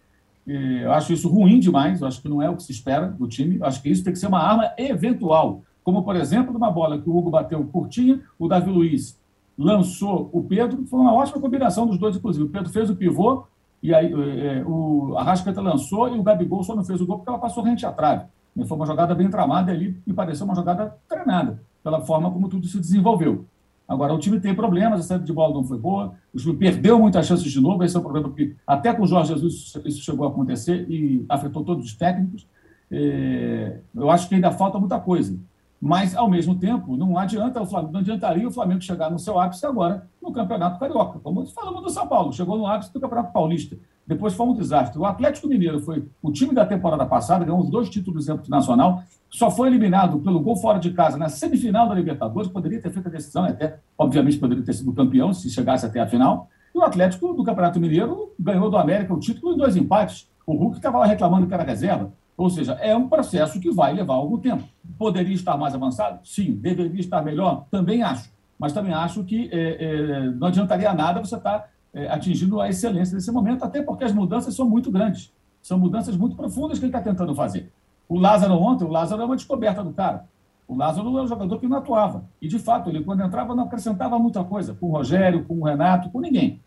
é, 0.46 0.84
eu 0.84 0.92
acho 0.92 1.12
isso 1.12 1.28
ruim 1.28 1.58
demais, 1.58 2.02
eu 2.02 2.06
acho 2.06 2.20
que 2.20 2.28
não 2.28 2.42
é 2.42 2.50
o 2.50 2.56
que 2.56 2.64
se 2.64 2.72
espera 2.72 3.06
do 3.06 3.26
time, 3.28 3.56
eu 3.56 3.64
acho 3.64 3.80
que 3.80 3.88
isso 3.88 4.04
tem 4.04 4.12
que 4.12 4.18
ser 4.18 4.26
uma 4.26 4.40
arma 4.40 4.72
eventual, 4.76 5.62
como, 5.84 6.02
por 6.02 6.16
exemplo, 6.16 6.52
numa 6.52 6.70
bola 6.70 7.00
que 7.00 7.08
o 7.08 7.16
Hugo 7.16 7.30
bateu 7.30 7.64
curtinha, 7.64 8.20
o 8.38 8.48
Davi 8.48 8.70
Luiz 8.70 9.20
lançou 9.58 10.30
o 10.32 10.42
Pedro, 10.42 10.84
foi 10.86 11.00
uma 11.00 11.12
ótima 11.12 11.40
combinação 11.40 11.86
dos 11.86 11.98
dois, 11.98 12.16
inclusive. 12.16 12.44
O 12.44 12.48
Pedro 12.48 12.70
fez 12.70 12.88
o 12.88 12.96
pivô, 12.96 13.44
e 13.82 13.94
aí 13.94 14.12
é, 14.12 14.64
o 14.66 15.16
Arrascaeta 15.16 15.60
lançou, 15.60 16.08
e 16.08 16.18
o 16.18 16.22
Gabigol 16.22 16.62
só 16.62 16.74
não 16.74 16.84
fez 16.84 17.00
o 17.00 17.06
gol 17.06 17.18
porque 17.18 17.30
ela 17.30 17.38
passou 17.38 17.62
rente 17.62 17.84
à 17.84 17.92
trave. 17.92 18.24
Foi 18.66 18.76
uma 18.76 18.86
jogada 18.86 19.14
bem 19.14 19.28
tramada 19.28 19.72
ali, 19.72 20.00
e 20.06 20.12
pareceu 20.12 20.46
uma 20.46 20.54
jogada 20.54 20.96
treinada, 21.08 21.62
pela 21.82 22.00
forma 22.00 22.30
como 22.30 22.48
tudo 22.48 22.66
se 22.66 22.78
desenvolveu. 22.78 23.44
Agora, 23.88 24.14
o 24.14 24.18
time 24.18 24.40
tem 24.40 24.54
problemas, 24.54 25.00
a 25.00 25.02
saída 25.02 25.24
de 25.24 25.32
bola 25.32 25.52
não 25.52 25.64
foi 25.64 25.78
boa, 25.78 26.14
o 26.32 26.38
time 26.38 26.56
perdeu 26.56 26.98
muitas 26.98 27.26
chances 27.26 27.50
de 27.50 27.60
novo, 27.60 27.82
esse 27.82 27.96
é 27.96 27.98
o 27.98 28.02
problema 28.02 28.30
que 28.30 28.56
até 28.66 28.92
com 28.92 29.02
o 29.02 29.06
Jorge 29.06 29.34
Jesus 29.34 29.74
isso 29.84 30.02
chegou 30.02 30.26
a 30.26 30.30
acontecer 30.30 30.88
e 30.88 31.26
afetou 31.28 31.64
todos 31.64 31.84
os 31.84 31.94
técnicos. 31.94 32.46
É, 32.90 33.78
eu 33.94 34.10
acho 34.10 34.28
que 34.28 34.34
ainda 34.34 34.50
falta 34.50 34.78
muita 34.78 34.98
coisa. 35.00 35.36
Mas, 35.84 36.14
ao 36.14 36.30
mesmo 36.30 36.54
tempo, 36.54 36.96
não 36.96 37.18
adianta 37.18 37.60
o 37.60 37.66
Flamengo, 37.66 37.94
não 37.94 37.98
adiantaria 37.98 38.46
o 38.46 38.52
Flamengo 38.52 38.80
chegar 38.80 39.10
no 39.10 39.18
seu 39.18 39.36
ápice 39.36 39.66
agora 39.66 40.06
no 40.22 40.30
Campeonato 40.30 40.78
Carioca. 40.78 41.18
Como 41.18 41.44
falamos 41.46 41.82
do 41.82 41.90
São 41.90 42.06
Paulo, 42.06 42.32
chegou 42.32 42.56
no 42.56 42.68
ápice 42.68 42.92
do 42.92 43.00
Campeonato 43.00 43.32
Paulista. 43.32 43.76
Depois 44.06 44.32
foi 44.32 44.46
um 44.46 44.54
desastre. 44.54 44.96
O 44.96 45.04
Atlético 45.04 45.48
Mineiro 45.48 45.80
foi 45.80 46.08
o 46.22 46.30
time 46.30 46.54
da 46.54 46.64
temporada 46.64 47.04
passada, 47.04 47.44
ganhou 47.44 47.60
os 47.60 47.68
dois 47.68 47.90
títulos 47.90 48.26
do 48.26 48.40
nacional, 48.48 49.02
só 49.28 49.50
foi 49.50 49.66
eliminado 49.66 50.20
pelo 50.20 50.38
gol 50.38 50.54
fora 50.54 50.78
de 50.78 50.92
casa 50.92 51.18
na 51.18 51.28
semifinal 51.28 51.88
da 51.88 51.96
Libertadores, 51.96 52.48
poderia 52.48 52.80
ter 52.80 52.92
feito 52.92 53.08
a 53.08 53.10
decisão, 53.10 53.44
até, 53.44 53.80
obviamente, 53.98 54.38
poderia 54.38 54.62
ter 54.62 54.74
sido 54.74 54.92
campeão 54.92 55.34
se 55.34 55.50
chegasse 55.50 55.84
até 55.84 55.98
a 55.98 56.06
final. 56.06 56.48
E 56.72 56.78
o 56.78 56.82
Atlético 56.82 57.34
do 57.34 57.42
Campeonato 57.42 57.80
Mineiro 57.80 58.32
ganhou 58.38 58.70
do 58.70 58.76
América 58.76 59.12
o 59.12 59.18
título 59.18 59.54
em 59.54 59.56
dois 59.56 59.74
empates. 59.74 60.30
O 60.46 60.54
Hulk 60.54 60.76
estava 60.76 60.98
lá 60.98 61.06
reclamando 61.06 61.48
que 61.48 61.52
era 61.52 61.64
reserva. 61.64 62.12
Ou 62.42 62.50
seja, 62.50 62.72
é 62.80 62.96
um 62.96 63.08
processo 63.08 63.60
que 63.60 63.70
vai 63.70 63.92
levar 63.92 64.14
algum 64.14 64.36
tempo. 64.36 64.64
Poderia 64.98 65.32
estar 65.32 65.56
mais 65.56 65.76
avançado? 65.76 66.18
Sim. 66.26 66.54
Deveria 66.54 66.98
estar 66.98 67.22
melhor? 67.22 67.66
Também 67.70 68.02
acho. 68.02 68.32
Mas 68.58 68.72
também 68.72 68.92
acho 68.92 69.22
que 69.22 69.48
é, 69.52 69.84
é, 69.84 70.30
não 70.30 70.48
adiantaria 70.48 70.92
nada 70.92 71.20
você 71.20 71.36
estar 71.36 71.70
é, 71.94 72.08
atingindo 72.08 72.60
a 72.60 72.68
excelência 72.68 73.14
nesse 73.14 73.30
momento, 73.30 73.64
até 73.64 73.80
porque 73.80 74.02
as 74.02 74.12
mudanças 74.12 74.56
são 74.56 74.68
muito 74.68 74.90
grandes. 74.90 75.32
São 75.62 75.78
mudanças 75.78 76.16
muito 76.16 76.34
profundas 76.34 76.80
que 76.80 76.84
ele 76.84 76.90
está 76.90 77.00
tentando 77.00 77.32
fazer. 77.32 77.70
O 78.08 78.18
Lázaro 78.18 78.54
ontem, 78.54 78.84
o 78.84 78.90
Lázaro 78.90 79.22
é 79.22 79.24
uma 79.24 79.36
descoberta 79.36 79.84
do 79.84 79.92
cara. 79.92 80.24
O 80.66 80.76
Lázaro 80.76 81.16
é 81.16 81.22
um 81.22 81.28
jogador 81.28 81.60
que 81.60 81.68
não 81.68 81.76
atuava. 81.76 82.24
E, 82.40 82.48
de 82.48 82.58
fato, 82.58 82.90
ele, 82.90 83.04
quando 83.04 83.22
entrava, 83.22 83.54
não 83.54 83.66
acrescentava 83.66 84.18
muita 84.18 84.42
coisa. 84.42 84.74
Com 84.74 84.86
o 84.86 84.90
Rogério, 84.90 85.44
com 85.44 85.60
o 85.60 85.64
Renato, 85.64 86.10
com 86.10 86.20
ninguém. 86.20 86.60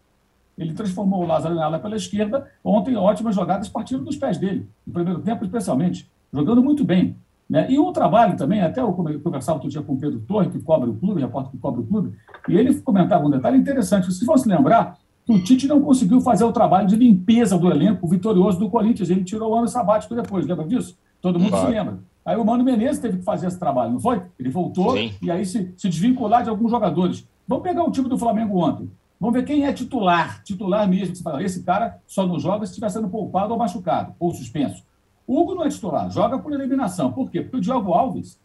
Ele 0.58 0.74
transformou 0.74 1.24
o 1.24 1.28
Lázaro 1.28 1.56
em 1.56 1.60
ala 1.60 1.80
pela 1.80 1.96
esquerda. 1.96 2.50
Ontem, 2.64 2.96
ótimas 2.96 3.36
jogadas 3.36 3.68
partindo 3.68 4.04
dos 4.04 4.16
pés 4.16 4.38
dele. 4.38 4.70
No 4.86 4.94
primeiro 4.94 5.20
tempo, 5.20 5.44
especialmente. 5.44 6.10
Jogando 6.32 6.64
muito 6.64 6.84
bem. 6.84 7.16
Né? 7.50 7.68
E 7.70 7.78
o 7.78 7.92
trabalho 7.92 8.36
também, 8.36 8.62
até 8.62 8.82
eu 8.82 8.92
conversava 8.92 9.58
outro 9.58 9.70
dia 9.70 9.82
com 9.82 9.94
o 9.94 9.98
Pedro 9.98 10.20
Torre, 10.20 10.50
que 10.50 10.60
cobre 10.60 10.90
o 10.90 10.96
clube, 10.96 11.22
repórter 11.22 11.52
que 11.52 11.58
cobre 11.58 11.82
o 11.82 11.86
clube, 11.86 12.14
e 12.50 12.58
ele 12.58 12.74
comentava 12.82 13.26
um 13.26 13.30
detalhe 13.30 13.58
interessante. 13.58 14.12
Se 14.12 14.26
você 14.26 14.50
lembrar, 14.50 14.98
que 15.26 15.32
o 15.32 15.44
Tite 15.44 15.68
não 15.68 15.82
conseguiu 15.82 16.22
fazer 16.22 16.44
o 16.44 16.52
trabalho 16.52 16.88
de 16.88 16.96
limpeza 16.96 17.58
do 17.58 17.70
elenco 17.70 18.08
vitorioso 18.08 18.60
do 18.60 18.70
Corinthians. 18.70 19.10
Ele 19.10 19.24
tirou 19.24 19.52
o 19.52 19.56
ano 19.56 19.68
sabático 19.68 20.14
depois, 20.16 20.46
lembra 20.46 20.66
disso? 20.68 20.98
Todo 21.20 21.40
mundo 21.40 21.52
Vai. 21.52 21.66
se 21.66 21.72
lembra. 21.72 22.00
Aí 22.24 22.38
o 22.38 22.46
Mano 22.46 22.64
Menezes 22.64 23.00
teve 23.00 23.18
que 23.18 23.24
fazer 23.24 23.48
esse 23.48 23.60
trabalho, 23.60 23.94
não 23.94 24.00
foi? 24.00 24.22
Ele 24.40 24.50
voltou 24.50 24.96
Sim. 24.96 25.12
e 25.22 25.30
aí 25.32 25.46
se, 25.46 25.74
se 25.78 25.90
desvincular 25.90 26.44
de 26.44 26.50
alguns 26.50 26.70
jogadores. 26.70 27.28
Vamos 27.48 27.64
pegar 27.64 27.84
o 27.84 27.92
time 27.92 28.08
do 28.08 28.18
Flamengo 28.18 28.58
ontem. 28.58 28.90
Vamos 29.26 29.40
ver 29.40 29.46
quem 29.48 29.66
é 29.66 29.74
titular, 29.74 30.44
titular 30.44 30.88
mesmo. 30.88 31.16
Você 31.16 31.24
fala, 31.24 31.42
esse 31.42 31.64
cara 31.64 32.00
só 32.06 32.28
não 32.28 32.40
joga 32.40 32.64
se 32.64 32.74
estiver 32.74 32.92
sendo 32.92 33.10
poupado 33.10 33.54
ou 33.54 33.58
machucado, 33.58 34.14
ou 34.20 34.32
suspenso. 34.32 34.86
O 35.26 35.42
Hugo 35.42 35.56
não 35.56 35.66
é 35.66 35.70
titular, 35.70 36.12
joga 36.12 36.38
por 36.38 36.54
eliminação. 36.54 37.12
Por 37.12 37.32
quê? 37.32 37.42
Porque 37.42 37.58
o 37.58 37.60
Diogo 37.60 37.92
Alves, 37.92 38.40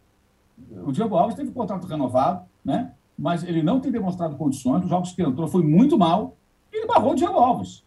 o 0.83 0.91
Diogo 0.91 1.15
Alves 1.15 1.35
teve 1.35 1.51
contrato 1.51 1.85
renovado, 1.85 2.47
né? 2.65 2.93
mas 3.15 3.43
ele 3.43 3.61
não 3.61 3.79
tem 3.79 3.91
demonstrado 3.91 4.35
condições. 4.37 4.83
Os 4.83 4.89
jogos 4.89 5.11
que 5.11 5.21
entrou 5.21 5.47
foi 5.47 5.61
muito 5.61 5.99
mal. 5.99 6.35
E 6.73 6.77
ele 6.77 6.87
barrou 6.87 7.11
o 7.11 7.15
Diego 7.15 7.37
Alves. 7.37 7.85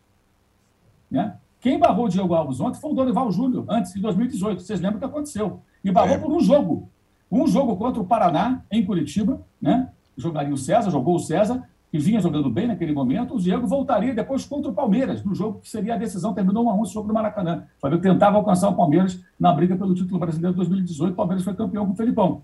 Né? 1.10 1.36
Quem 1.58 1.80
barrou 1.80 2.04
o 2.04 2.08
Diego 2.08 2.32
Alves 2.32 2.60
ontem 2.60 2.80
foi 2.80 2.92
o 2.92 2.94
Dorival 2.94 3.28
Júnior, 3.32 3.64
antes, 3.68 3.96
em 3.96 4.00
2018. 4.00 4.62
Vocês 4.62 4.80
lembram 4.80 4.98
o 4.98 5.00
que 5.00 5.06
aconteceu? 5.06 5.62
E 5.82 5.90
barrou 5.90 6.14
é. 6.14 6.18
por 6.18 6.30
um 6.30 6.38
jogo. 6.38 6.88
Um 7.28 7.44
jogo 7.48 7.74
contra 7.74 8.00
o 8.00 8.06
Paraná, 8.06 8.62
em 8.70 8.86
Curitiba, 8.86 9.44
né? 9.60 9.90
Jogaria 10.16 10.54
o 10.54 10.56
César, 10.56 10.92
jogou 10.92 11.16
o 11.16 11.18
César, 11.18 11.68
que 11.94 11.98
vinha 12.00 12.20
jogando 12.20 12.50
bem 12.50 12.66
naquele 12.66 12.92
momento. 12.92 13.36
O 13.36 13.38
Diego 13.38 13.68
voltaria 13.68 14.12
depois 14.12 14.44
contra 14.44 14.68
o 14.68 14.74
Palmeiras, 14.74 15.22
no 15.22 15.32
jogo 15.32 15.60
que 15.60 15.68
seria 15.68 15.94
a 15.94 15.96
decisão, 15.96 16.34
terminou 16.34 16.64
1 16.64 16.70
a 16.70 16.74
1 16.74 16.84
sobre 16.86 17.12
o 17.12 17.14
Maracanã. 17.14 17.68
O 17.76 17.80
Flamengo 17.82 18.02
tentava 18.02 18.36
alcançar 18.36 18.68
o 18.68 18.74
Palmeiras 18.74 19.22
na 19.38 19.52
briga 19.52 19.76
pelo 19.76 19.94
título 19.94 20.18
brasileiro 20.18 20.54
de 20.54 20.56
2018. 20.56 21.12
O 21.12 21.14
Palmeiras 21.14 21.44
foi 21.44 21.54
campeão 21.54 21.86
com 21.86 21.92
o 21.92 21.96
Felipão. 21.96 22.42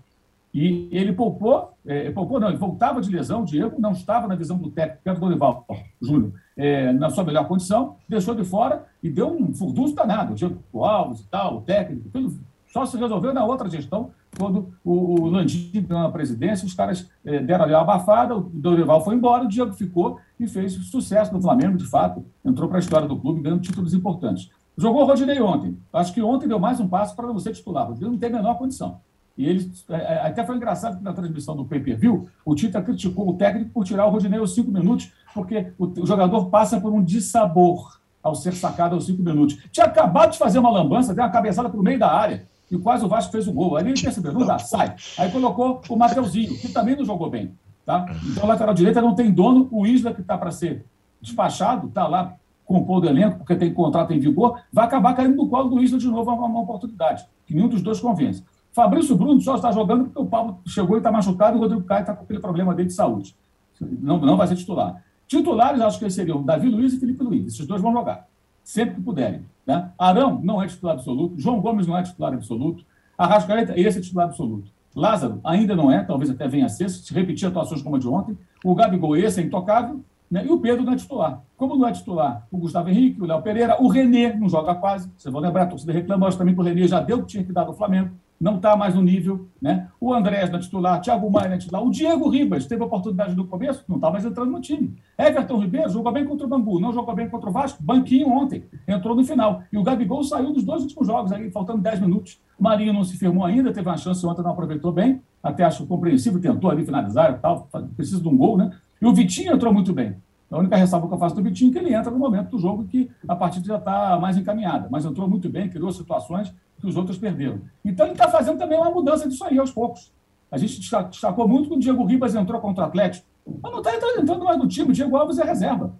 E 0.53 0.87
ele 0.89 1.11
poupou, 1.11 1.73
é, 1.85 2.09
poupou 2.11 2.39
não, 2.39 2.47
ele 2.47 2.55
voltava 2.55 3.01
de 3.01 3.11
lesão, 3.11 3.41
o 3.41 3.45
Diego 3.45 3.75
não 3.77 3.91
estava 3.91 4.25
na 4.25 4.35
visão 4.35 4.57
do 4.57 4.71
técnico, 4.71 5.03
que 5.03 5.09
era 5.09 5.17
o 5.17 5.21
Dorival 5.21 5.65
Júnior, 6.01 6.31
é, 6.55 6.93
na 6.93 7.09
sua 7.09 7.25
melhor 7.25 7.45
condição, 7.45 7.97
deixou 8.07 8.33
de 8.33 8.45
fora 8.45 8.85
e 9.03 9.09
deu 9.09 9.27
um 9.27 9.53
furdunço 9.53 9.93
danado. 9.93 10.31
O 10.31 10.35
Diego 10.35 10.61
Alves 10.75 11.19
e 11.19 11.27
tal, 11.27 11.57
o 11.57 11.61
técnico, 11.61 12.07
tudo 12.07 12.39
só 12.67 12.85
se 12.85 12.95
resolveu 12.95 13.33
na 13.33 13.43
outra 13.43 13.69
gestão, 13.69 14.11
quando 14.37 14.73
o, 14.83 15.21
o 15.21 15.25
Landim 15.27 15.69
ganhou 15.87 16.05
a 16.05 16.11
presidência, 16.11 16.65
os 16.65 16.73
caras 16.73 17.09
é, 17.25 17.39
deram 17.39 17.65
ali 17.65 17.73
a 17.73 17.81
abafada, 17.81 18.35
o 18.35 18.41
Dorival 18.41 19.03
foi 19.03 19.15
embora, 19.15 19.43
o 19.43 19.47
Diego 19.47 19.73
ficou 19.73 20.19
e 20.39 20.47
fez 20.47 20.73
sucesso 20.73 21.33
no 21.33 21.41
Flamengo, 21.41 21.77
de 21.77 21.85
fato, 21.85 22.25
entrou 22.43 22.69
para 22.69 22.77
a 22.77 22.79
história 22.79 23.07
do 23.07 23.17
clube, 23.17 23.41
ganhando 23.41 23.61
títulos 23.61 23.93
importantes. 23.93 24.49
Jogou 24.77 25.03
o 25.03 25.05
Rodinei 25.05 25.41
ontem. 25.41 25.77
Acho 25.91 26.13
que 26.13 26.21
ontem 26.21 26.47
deu 26.47 26.59
mais 26.59 26.79
um 26.79 26.87
passo 26.87 27.15
para 27.15 27.27
você 27.27 27.51
titular. 27.51 27.85
O 27.85 27.89
Rodinei 27.89 28.09
não 28.09 28.17
tem 28.17 28.29
a 28.29 28.33
menor 28.33 28.57
condição. 28.57 28.99
E 29.37 29.45
ele 29.45 29.71
é, 29.89 29.95
é, 29.95 30.27
até 30.27 30.43
foi 30.43 30.55
engraçado 30.55 30.97
que 30.97 31.03
na 31.03 31.13
transmissão 31.13 31.55
do 31.55 31.65
pay-per-view, 31.65 32.27
o 32.45 32.55
Tita 32.55 32.81
criticou 32.81 33.29
o 33.29 33.33
técnico 33.33 33.71
por 33.71 33.83
tirar 33.83 34.05
o 34.05 34.09
Rodinei 34.09 34.39
aos 34.39 34.55
cinco 34.55 34.71
minutos, 34.71 35.11
porque 35.33 35.71
o, 35.77 35.85
o 35.85 36.05
jogador 36.05 36.45
passa 36.45 36.79
por 36.79 36.91
um 36.91 37.03
dissabor 37.03 37.99
ao 38.23 38.35
ser 38.35 38.53
sacado 38.53 38.95
aos 38.95 39.05
cinco 39.05 39.23
minutos. 39.23 39.57
Tinha 39.71 39.85
acabado 39.85 40.31
de 40.31 40.37
fazer 40.37 40.59
uma 40.59 40.69
lambança, 40.69 41.13
deu 41.13 41.23
uma 41.23 41.31
cabeçada 41.31 41.69
para 41.69 41.79
o 41.79 41.83
meio 41.83 41.99
da 41.99 42.11
área, 42.11 42.45
e 42.71 42.77
quase 42.77 43.03
o 43.03 43.07
Vasco 43.09 43.31
fez 43.31 43.47
o 43.47 43.51
gol. 43.51 43.75
Aí 43.75 43.85
ele 43.85 44.01
percebeu, 44.01 44.33
não 44.33 44.45
dá, 44.45 44.57
sai. 44.57 44.95
Aí 45.17 45.29
colocou 45.29 45.81
o 45.89 45.95
Mateuzinho, 45.97 46.57
que 46.57 46.69
também 46.69 46.95
não 46.95 47.03
jogou 47.03 47.29
bem. 47.29 47.53
Tá? 47.85 48.05
Então, 48.25 48.47
lateral 48.47 48.73
direita 48.73 49.01
não 49.01 49.13
tem 49.13 49.31
dono, 49.31 49.67
o 49.71 49.85
Isla, 49.85 50.13
que 50.13 50.21
está 50.21 50.37
para 50.37 50.51
ser 50.51 50.85
despachado, 51.21 51.87
está 51.87 52.07
lá 52.07 52.35
compor 52.63 53.01
do 53.01 53.09
elenco, 53.09 53.39
porque 53.39 53.55
tem 53.55 53.73
contrato 53.73 54.13
em 54.13 54.19
vigor, 54.19 54.61
vai 54.71 54.85
acabar 54.85 55.13
caindo 55.13 55.35
no 55.35 55.49
colo 55.49 55.69
do 55.69 55.83
Isla 55.83 55.99
de 55.99 56.07
novo 56.07 56.31
uma, 56.31 56.45
uma 56.45 56.61
oportunidade, 56.61 57.25
que 57.45 57.53
nenhum 57.53 57.67
dos 57.67 57.81
dois 57.81 57.99
convence. 57.99 58.43
Fabrício 58.71 59.17
Bruno 59.17 59.41
só 59.41 59.55
está 59.55 59.71
jogando 59.71 60.05
porque 60.05 60.19
o 60.19 60.25
Pablo 60.25 60.59
chegou 60.65 60.95
e 60.95 60.99
está 60.99 61.11
machucado 61.11 61.57
e 61.57 61.59
o 61.59 61.61
Rodrigo 61.61 61.83
Caio 61.83 62.01
está 62.01 62.15
com 62.15 62.23
aquele 62.23 62.39
problema 62.39 62.73
dele 62.73 62.87
de 62.87 62.93
saúde. 62.93 63.35
Não, 63.81 64.17
não 64.19 64.37
vai 64.37 64.47
ser 64.47 64.55
titular. 64.55 65.03
Titulares, 65.27 65.81
acho 65.81 65.99
que 65.99 66.09
seriam 66.09 66.41
Davi 66.41 66.69
Luiz 66.69 66.93
e 66.93 66.99
Felipe 66.99 67.23
Luiz. 67.23 67.53
Esses 67.53 67.67
dois 67.67 67.81
vão 67.81 67.91
jogar, 67.91 68.27
sempre 68.63 68.95
que 68.95 69.01
puderem. 69.01 69.43
Né? 69.65 69.91
Arão 69.97 70.39
não 70.43 70.61
é 70.61 70.67
titular 70.67 70.95
absoluto. 70.95 71.39
João 71.39 71.61
Gomes 71.61 71.87
não 71.87 71.97
é 71.97 72.03
titular 72.03 72.33
absoluto. 72.33 72.85
Arrascaeta, 73.17 73.79
esse 73.79 73.99
é 73.99 74.01
titular 74.01 74.27
absoluto. 74.27 74.71
Lázaro 74.95 75.39
ainda 75.43 75.75
não 75.75 75.91
é, 75.91 76.03
talvez 76.03 76.29
até 76.29 76.47
venha 76.47 76.65
a 76.65 76.69
ser, 76.69 76.89
se 76.89 77.13
repetir 77.13 77.47
atuações 77.47 77.81
como 77.81 77.95
a 77.95 77.99
de 77.99 78.07
ontem. 78.07 78.37
O 78.63 78.75
Gabigol, 78.75 79.15
esse 79.15 79.39
é 79.39 79.43
intocável. 79.43 80.03
Né? 80.29 80.45
E 80.45 80.49
o 80.49 80.59
Pedro 80.59 80.83
não 80.83 80.93
é 80.93 80.95
titular. 80.95 81.41
Como 81.57 81.75
não 81.75 81.87
é 81.87 81.91
titular 81.91 82.47
o 82.51 82.57
Gustavo 82.57 82.89
Henrique, 82.89 83.21
o 83.21 83.25
Léo 83.25 83.41
Pereira, 83.41 83.81
o 83.81 83.87
Renê 83.87 84.33
não 84.33 84.49
joga 84.49 84.75
quase. 84.75 85.11
Vocês 85.17 85.31
vão 85.31 85.41
lembrar, 85.41 85.63
a 85.63 85.67
torcida 85.67 85.91
reclamou 85.91 86.29
também 86.31 86.53
que 86.53 86.61
o 86.61 86.63
Renê 86.63 86.87
já 86.87 86.99
deu 86.99 87.17
o 87.17 87.21
que 87.21 87.27
tinha 87.27 87.43
que 87.43 87.51
dar 87.51 87.65
no 87.65 87.73
Flamengo 87.73 88.11
não 88.41 88.55
está 88.55 88.75
mais 88.75 88.95
no 88.95 89.03
nível. 89.03 89.47
Né? 89.61 89.87
O 89.99 90.11
Andrés 90.11 90.49
na 90.49 90.57
titular, 90.57 90.99
Thiago 90.99 91.29
Maia 91.29 91.49
na 91.49 91.57
titular, 91.59 91.83
o 91.83 91.91
Diego 91.91 92.27
Ribas 92.27 92.65
teve 92.65 92.83
oportunidade 92.83 93.35
no 93.35 93.45
começo, 93.45 93.85
não 93.87 93.97
está 93.97 94.09
mais 94.09 94.25
entrando 94.25 94.49
no 94.49 94.59
time. 94.59 94.97
Everton 95.15 95.59
Ribeiro 95.59 95.89
jogou 95.89 96.11
bem 96.11 96.25
contra 96.25 96.47
o 96.47 96.49
Bangu, 96.49 96.79
não 96.79 96.91
jogou 96.91 97.13
bem 97.13 97.29
contra 97.29 97.49
o 97.51 97.53
Vasco, 97.53 97.83
banquinho 97.83 98.29
ontem, 98.29 98.65
entrou 98.87 99.15
no 99.15 99.23
final. 99.23 99.61
E 99.71 99.77
o 99.77 99.83
Gabigol 99.83 100.23
saiu 100.23 100.51
dos 100.51 100.63
dois 100.63 100.81
últimos 100.81 101.07
jogos, 101.07 101.31
aí, 101.31 101.51
faltando 101.51 101.81
10 101.83 101.99
minutos. 101.99 102.41
Marinho 102.59 102.93
não 102.93 103.03
se 103.03 103.15
firmou 103.17 103.45
ainda, 103.45 103.71
teve 103.71 103.87
uma 103.87 103.97
chance 103.97 104.25
ontem, 104.25 104.41
não 104.41 104.51
aproveitou 104.51 104.91
bem, 104.91 105.21
até 105.43 105.63
acho 105.63 105.85
compreensível, 105.85 106.41
tentou 106.41 106.71
ali 106.71 106.83
finalizar 106.83 107.31
e 107.31 107.35
tal, 107.35 107.69
precisa 107.95 108.19
de 108.19 108.27
um 108.27 108.35
gol, 108.35 108.57
né? 108.57 108.71
E 108.99 109.05
o 109.05 109.13
Vitinho 109.13 109.53
entrou 109.53 109.71
muito 109.71 109.93
bem. 109.93 110.15
A 110.51 110.59
única 110.59 110.75
ressalva 110.75 111.07
que 111.07 111.13
eu 111.13 111.17
faço 111.17 111.33
do 111.33 111.41
Vitinho 111.41 111.69
é 111.69 111.73
que 111.73 111.79
ele 111.79 111.95
entra 111.95 112.11
no 112.11 112.19
momento 112.19 112.49
do 112.49 112.59
jogo 112.59 112.83
que 112.83 113.09
a 113.25 113.35
partida 113.35 113.65
já 113.65 113.77
está 113.77 114.19
mais 114.19 114.37
encaminhada. 114.37 114.89
Mas 114.91 115.05
entrou 115.05 115.27
muito 115.27 115.49
bem, 115.49 115.69
criou 115.69 115.91
situações 115.91 116.53
que 116.81 116.87
os 116.87 116.97
outros 116.97 117.17
perderam. 117.17 117.61
Então 117.85 118.05
ele 118.05 118.13
está 118.13 118.27
fazendo 118.27 118.57
também 118.57 118.77
uma 118.77 118.91
mudança 118.91 119.29
disso 119.29 119.43
aí 119.45 119.57
aos 119.57 119.71
poucos. 119.71 120.11
A 120.51 120.57
gente 120.57 120.79
destacou 120.79 121.47
muito 121.47 121.69
quando 121.69 121.79
o 121.79 121.83
Diego 121.83 122.03
Ribas 122.03 122.35
entrou 122.35 122.59
contra 122.59 122.83
o 122.83 122.87
Atlético. 122.87 123.25
Mas 123.61 123.71
não 123.71 123.79
está 123.79 123.95
entrando 123.95 124.43
mais 124.43 124.57
no 124.57 124.67
time, 124.67 124.89
o 124.89 124.93
Diego 124.93 125.15
Alves 125.15 125.39
é 125.39 125.43
reserva. 125.43 125.93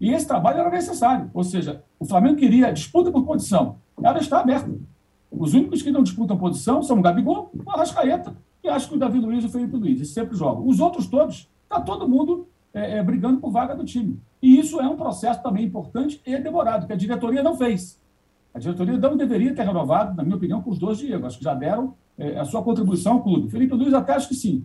E 0.00 0.12
esse 0.12 0.26
trabalho 0.26 0.60
era 0.60 0.70
necessário. 0.70 1.30
Ou 1.32 1.42
seja, 1.42 1.82
o 1.98 2.04
Flamengo 2.04 2.36
queria 2.36 2.72
disputa 2.72 3.10
por 3.10 3.24
posição. 3.24 3.76
Ela 4.02 4.18
está 4.18 4.40
aberta. 4.40 4.70
Os 5.30 5.54
únicos 5.54 5.82
que 5.82 5.90
não 5.90 6.02
disputam 6.02 6.36
posição 6.36 6.82
são 6.82 6.98
o 6.98 7.02
Gabigol, 7.02 7.50
o 7.54 7.70
Arrascaeta 7.70 8.36
e 8.64 8.68
acho 8.68 8.88
que 8.88 8.94
o 8.94 8.98
Davi 8.98 9.18
Luiz 9.18 9.44
e 9.44 9.46
o 9.46 9.50
Felipe 9.50 9.76
Luiz. 9.76 9.96
Eles 9.96 10.10
sempre 10.10 10.34
jogam. 10.34 10.66
Os 10.66 10.80
outros 10.80 11.06
todos, 11.06 11.50
está 11.64 11.80
todo 11.80 12.08
mundo 12.08 12.48
é, 12.72 12.98
é, 12.98 13.02
brigando 13.02 13.38
por 13.38 13.50
vaga 13.50 13.74
do 13.74 13.84
time. 13.84 14.18
E 14.40 14.58
isso 14.58 14.80
é 14.80 14.88
um 14.88 14.96
processo 14.96 15.42
também 15.42 15.66
importante 15.66 16.20
e 16.24 16.38
demorado, 16.38 16.86
que 16.86 16.92
a 16.92 16.96
diretoria 16.96 17.42
não 17.42 17.56
fez. 17.56 18.00
A 18.54 18.58
diretoria 18.60 18.96
não 18.96 19.16
deveria 19.16 19.52
ter 19.52 19.64
renovado, 19.64 20.16
na 20.16 20.22
minha 20.22 20.36
opinião, 20.36 20.62
com 20.62 20.70
os 20.70 20.78
dois 20.78 20.98
Diego. 20.98 21.26
Acho 21.26 21.38
que 21.38 21.44
já 21.44 21.54
deram 21.54 21.94
é, 22.16 22.38
a 22.38 22.44
sua 22.44 22.62
contribuição 22.62 23.14
ao 23.14 23.22
clube. 23.22 23.50
Felipe 23.50 23.74
Luiz 23.74 23.92
até 23.92 24.14
acho 24.14 24.28
que 24.28 24.34
sim. 24.34 24.64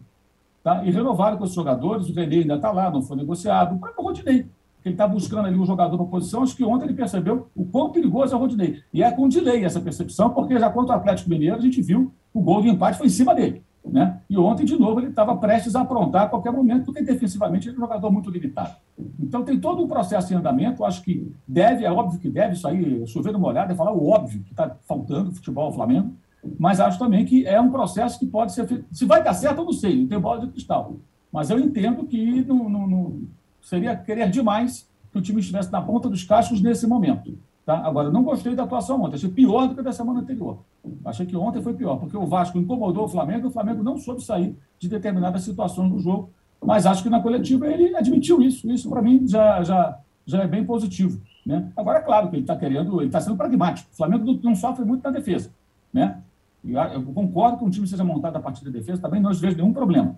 Tá? 0.63 0.85
E 0.85 0.91
renovaram 0.91 1.37
com 1.37 1.45
os 1.45 1.53
jogadores, 1.53 2.07
o 2.07 2.13
René 2.13 2.37
ainda 2.37 2.55
está 2.55 2.71
lá, 2.71 2.91
não 2.91 3.01
foi 3.01 3.17
negociado. 3.17 3.75
O 3.75 3.79
próprio 3.79 4.03
Rodinei, 4.03 4.45
ele 4.85 4.93
está 4.93 5.07
buscando 5.07 5.47
ali 5.47 5.57
um 5.57 5.65
jogador 5.65 5.97
na 5.97 6.05
posição, 6.05 6.43
acho 6.43 6.55
que 6.55 6.63
ontem 6.63 6.85
ele 6.85 6.93
percebeu 6.93 7.47
o 7.55 7.65
quão 7.65 7.91
perigoso 7.91 8.33
é 8.33 8.37
o 8.37 8.39
Rodinei. 8.39 8.81
E 8.93 9.01
é 9.01 9.09
com 9.09 9.27
delay 9.27 9.65
essa 9.65 9.81
percepção, 9.81 10.29
porque 10.29 10.59
já 10.59 10.69
contra 10.69 10.95
o 10.95 10.99
Atlético 10.99 11.29
Mineiro 11.29 11.55
a 11.55 11.59
gente 11.59 11.81
viu 11.81 12.13
o 12.31 12.41
gol 12.41 12.61
de 12.61 12.69
empate 12.69 12.97
foi 12.97 13.07
em 13.07 13.09
cima 13.09 13.33
dele. 13.33 13.63
Né? 13.85 14.21
E 14.29 14.37
ontem, 14.37 14.65
de 14.65 14.77
novo, 14.77 14.99
ele 14.99 15.07
estava 15.07 15.35
prestes 15.37 15.75
a 15.75 15.81
aprontar 15.81 16.23
a 16.23 16.29
qualquer 16.29 16.51
momento, 16.51 16.85
porque 16.85 17.01
defensivamente 17.01 17.67
ele 17.67 17.75
é 17.75 17.77
um 17.77 17.81
jogador 17.81 18.11
muito 18.11 18.29
limitado. 18.29 18.75
Então 19.19 19.43
tem 19.43 19.59
todo 19.59 19.83
um 19.83 19.87
processo 19.87 20.33
em 20.33 20.35
andamento, 20.35 20.83
acho 20.83 21.01
que 21.01 21.33
deve, 21.47 21.85
é 21.85 21.91
óbvio 21.91 22.19
que 22.19 22.29
deve, 22.29 22.53
isso 22.53 22.67
aí, 22.67 23.05
chover 23.07 23.31
numa 23.31 23.47
olhada, 23.47 23.73
é 23.73 23.75
falar 23.75 23.93
o 23.93 24.07
óbvio 24.07 24.43
que 24.43 24.51
está 24.51 24.75
faltando 24.87 25.31
futebol 25.31 25.65
ao 25.65 25.73
Flamengo, 25.73 26.13
mas 26.57 26.79
acho 26.79 26.99
também 26.99 27.25
que 27.25 27.45
é 27.45 27.59
um 27.59 27.71
processo 27.71 28.19
que 28.19 28.25
pode 28.25 28.53
ser 28.53 28.67
feito. 28.67 28.85
Se 28.91 29.05
vai 29.05 29.23
dar 29.23 29.33
certo, 29.33 29.59
eu 29.59 29.65
não 29.65 29.73
sei, 29.73 30.01
não 30.01 30.07
tem 30.07 30.19
bola 30.19 30.41
de 30.41 30.51
cristal. 30.51 30.97
Mas 31.31 31.49
eu 31.49 31.59
entendo 31.59 32.05
que 32.05 32.43
não, 32.43 32.69
não, 32.69 32.87
não 32.87 33.21
seria 33.61 33.95
querer 33.95 34.29
demais 34.29 34.87
que 35.11 35.17
o 35.17 35.21
time 35.21 35.39
estivesse 35.39 35.71
na 35.71 35.81
ponta 35.81 36.09
dos 36.09 36.23
cascos 36.23 36.61
nesse 36.61 36.87
momento. 36.87 37.37
Tá? 37.69 37.85
Agora, 37.85 38.09
não 38.09 38.23
gostei 38.23 38.55
da 38.55 38.63
atuação 38.63 38.99
ontem, 39.03 39.13
achei 39.13 39.29
pior 39.29 39.67
do 39.67 39.75
que 39.75 39.83
da 39.83 39.91
semana 39.91 40.21
anterior. 40.21 40.57
Achei 41.05 41.23
que 41.23 41.35
ontem 41.35 41.61
foi 41.61 41.75
pior, 41.75 41.97
porque 41.97 42.17
o 42.17 42.25
Vasco 42.25 42.57
incomodou 42.57 43.05
o 43.05 43.07
Flamengo 43.07 43.45
e 43.45 43.47
o 43.47 43.51
Flamengo 43.51 43.83
não 43.83 43.95
soube 43.95 44.23
sair 44.23 44.57
de 44.79 44.89
determinadas 44.89 45.43
situações 45.43 45.91
do 45.91 45.99
jogo. 45.99 46.31
Mas 46.59 46.87
acho 46.87 47.03
que 47.03 47.11
na 47.11 47.21
coletiva 47.21 47.67
ele 47.67 47.95
admitiu 47.95 48.41
isso. 48.41 48.67
Isso, 48.71 48.89
para 48.89 49.03
mim, 49.03 49.27
já, 49.27 49.61
já, 49.61 49.99
já 50.25 50.41
é 50.41 50.47
bem 50.47 50.65
positivo. 50.65 51.21
Né? 51.45 51.71
Agora, 51.77 51.99
é 51.99 52.01
claro 52.01 52.29
que 52.29 52.37
ele 52.37 52.41
está 52.41 52.55
querendo, 52.55 53.01
ele 53.01 53.09
está 53.09 53.21
sendo 53.21 53.37
pragmático. 53.37 53.87
O 53.93 53.95
Flamengo 53.95 54.39
não, 54.41 54.55
sofre 54.55 54.83
muito 54.83 55.03
na 55.03 55.11
defesa. 55.11 55.51
Né? 55.93 56.17
Eu 56.63 57.03
concordo 57.13 57.59
que 57.59 57.65
um 57.65 57.69
time 57.69 57.87
seja 57.87 58.03
montado 58.03 58.35
a 58.35 58.39
partir 58.39 58.65
da 58.65 58.71
defesa, 58.71 58.99
também 58.99 59.21
não 59.21 59.31
vejo 59.31 59.55
nenhum 59.55 59.73
problema. 59.73 60.15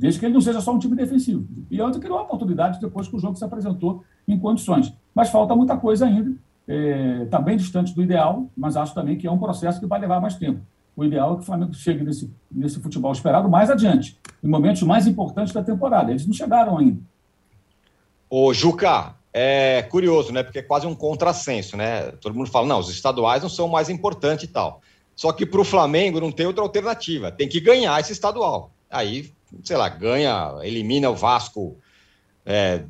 Desde 0.00 0.18
que 0.18 0.24
ele 0.24 0.32
não 0.32 0.40
seja 0.40 0.62
só 0.62 0.72
um 0.72 0.78
time 0.78 0.96
defensivo. 0.96 1.46
E 1.70 1.78
ontem 1.78 2.00
criou 2.00 2.16
uma 2.16 2.24
oportunidade 2.24 2.80
depois 2.80 3.06
que 3.06 3.16
o 3.16 3.18
jogo 3.18 3.36
se 3.36 3.44
apresentou 3.44 4.02
em 4.26 4.38
condições. 4.38 4.94
Mas 5.14 5.28
falta 5.28 5.54
muita 5.54 5.76
coisa 5.76 6.06
ainda 6.06 6.45
está 6.68 7.38
é, 7.38 7.42
bem 7.42 7.56
distante 7.56 7.94
do 7.94 8.02
ideal, 8.02 8.46
mas 8.56 8.76
acho 8.76 8.94
também 8.94 9.16
que 9.16 9.26
é 9.26 9.30
um 9.30 9.38
processo 9.38 9.78
que 9.78 9.86
vai 9.86 10.00
levar 10.00 10.20
mais 10.20 10.34
tempo. 10.34 10.60
O 10.96 11.04
ideal 11.04 11.32
é 11.32 11.36
que 11.36 11.42
o 11.42 11.44
Flamengo 11.44 11.74
chegue 11.74 12.02
nesse, 12.02 12.32
nesse 12.50 12.80
futebol 12.80 13.12
esperado 13.12 13.48
mais 13.48 13.70
adiante, 13.70 14.18
em 14.42 14.48
momentos 14.48 14.82
mais 14.82 15.06
importantes 15.06 15.52
da 15.52 15.62
temporada. 15.62 16.10
Eles 16.10 16.26
não 16.26 16.32
chegaram 16.32 16.78
ainda. 16.78 17.00
Ô, 18.28 18.52
Juca, 18.52 19.14
é 19.32 19.82
curioso, 19.82 20.32
né? 20.32 20.42
Porque 20.42 20.60
é 20.60 20.62
quase 20.62 20.86
um 20.86 20.94
contrassenso, 20.94 21.76
né? 21.76 22.10
Todo 22.20 22.34
mundo 22.34 22.50
fala, 22.50 22.66
não, 22.66 22.78
os 22.78 22.88
estaduais 22.88 23.42
não 23.42 23.50
são 23.50 23.68
mais 23.68 23.90
importantes 23.90 24.44
e 24.44 24.48
tal. 24.48 24.80
Só 25.14 25.32
que 25.32 25.46
para 25.46 25.60
o 25.60 25.64
Flamengo 25.64 26.20
não 26.20 26.32
tem 26.32 26.46
outra 26.46 26.62
alternativa. 26.62 27.30
Tem 27.30 27.48
que 27.48 27.60
ganhar 27.60 28.00
esse 28.00 28.12
estadual. 28.12 28.70
Aí, 28.90 29.30
sei 29.62 29.76
lá, 29.76 29.88
ganha, 29.88 30.56
elimina 30.62 31.10
o 31.10 31.14
Vasco 31.14 31.76
é, 32.44 32.82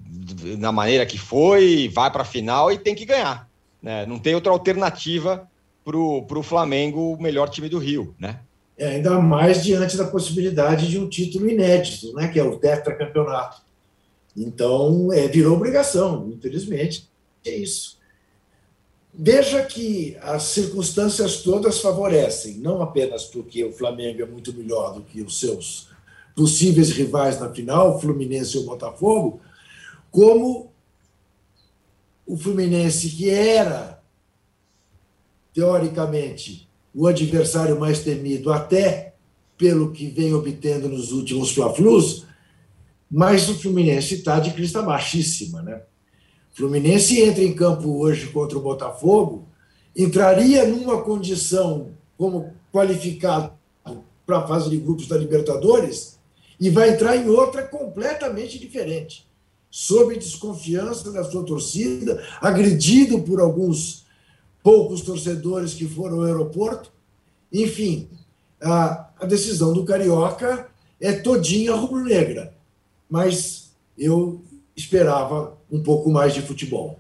na 0.59 0.71
maneira 0.71 1.05
que 1.05 1.19
foi, 1.19 1.91
vai 1.93 2.11
para 2.11 2.23
a 2.23 2.27
final 2.27 2.71
e 2.71 2.79
tem 2.79 2.95
que 2.95 3.05
ganhar. 3.05 3.49
Né? 3.87 4.05
Não 4.05 4.19
tem 4.19 4.35
outra 4.35 4.51
alternativa 4.51 5.49
para 5.85 5.97
o 5.97 6.43
Flamengo, 6.43 7.13
o 7.13 7.23
melhor 7.23 7.49
time 7.49 7.69
do 7.69 7.79
Rio, 7.79 8.17
né? 8.19 8.41
É, 8.77 8.89
ainda 8.89 9.21
mais 9.21 9.63
diante 9.63 9.97
da 9.97 10.05
possibilidade 10.05 10.89
de 10.89 10.99
um 10.99 11.09
título 11.09 11.49
inédito, 11.49 12.13
né? 12.13 12.27
Que 12.27 12.41
é 12.41 12.43
o 12.43 12.59
tetracampeonato. 12.59 13.63
Então, 14.37 15.13
é, 15.13 15.29
virou 15.29 15.55
obrigação, 15.55 16.29
infelizmente, 16.37 17.09
é 17.47 17.55
isso. 17.55 17.97
Veja 19.15 19.63
que 19.63 20.17
as 20.21 20.43
circunstâncias 20.43 21.43
todas 21.43 21.81
favorecem, 21.81 22.59
não 22.59 22.83
apenas 22.83 23.25
porque 23.27 23.63
o 23.63 23.73
Flamengo 23.73 24.21
é 24.21 24.27
muito 24.27 24.53
melhor 24.53 24.95
do 24.95 25.03
que 25.03 25.23
os 25.23 25.39
seus 25.39 25.91
possíveis 26.35 26.91
rivais 26.91 27.39
na 27.39 27.51
final, 27.51 28.01
Fluminense 28.01 28.57
e 28.57 28.61
o 28.61 28.65
Botafogo, 28.65 29.41
como 30.11 30.73
o 32.27 32.37
Fluminense, 32.37 33.09
que 33.11 33.31
era, 33.31 34.03
teoricamente, 35.55 36.69
o 36.95 37.07
adversário 37.07 37.79
mais 37.79 38.01
temido, 38.01 38.53
até 38.53 39.15
pelo 39.57 39.93
que 39.93 40.09
vem 40.09 40.35
obtendo 40.35 40.89
nos 40.89 41.13
últimos 41.13 41.53
Fla-Flus, 41.53 42.27
mas 43.11 43.49
o 43.49 43.55
Fluminense 43.55 44.15
está 44.15 44.41
de 44.41 44.53
crista 44.53 44.83
baixíssima. 44.83 45.63
Né? 45.63 45.83
Fluminense 46.53 47.21
entra 47.21 47.45
em 47.45 47.55
campo 47.55 48.01
hoje 48.01 48.27
contra 48.29 48.59
o 48.59 48.63
Botafogo, 48.63 49.47
entraria 49.95 50.67
numa 50.67 51.03
condição 51.03 51.93
como 52.19 52.53
qualificado 52.73 53.53
para 54.27 54.39
a 54.39 54.47
fase 54.47 54.69
de 54.69 54.77
grupos 54.77 55.07
da 55.07 55.17
Libertadores 55.17 56.19
e 56.59 56.69
vai 56.69 56.91
entrar 56.91 57.17
em 57.17 57.29
outra 57.29 57.63
completamente 57.63 58.59
diferente. 58.59 59.26
Sob 59.79 60.17
desconfiança 60.17 61.13
da 61.13 61.25
sua 61.25 61.45
torcida, 61.45 62.23
agredido 62.41 63.21
por 63.21 63.41
alguns 63.41 64.07
poucos 64.63 65.03
torcedores 65.03 65.75
que 65.75 65.87
foram 65.87 66.21
ao 66.21 66.25
aeroporto. 66.25 66.91
Enfim, 67.53 68.09
a, 68.61 69.11
a 69.21 69.27
decisão 69.27 69.73
do 69.73 69.85
Carioca 69.85 70.69
é 71.01 71.13
todinha 71.13 71.75
rubro-negra 71.75 72.57
mas 73.09 73.73
eu 73.97 74.43
esperava 74.77 75.57
um 75.71 75.83
pouco 75.83 76.11
mais 76.11 76.35
de 76.35 76.43
futebol. 76.43 76.99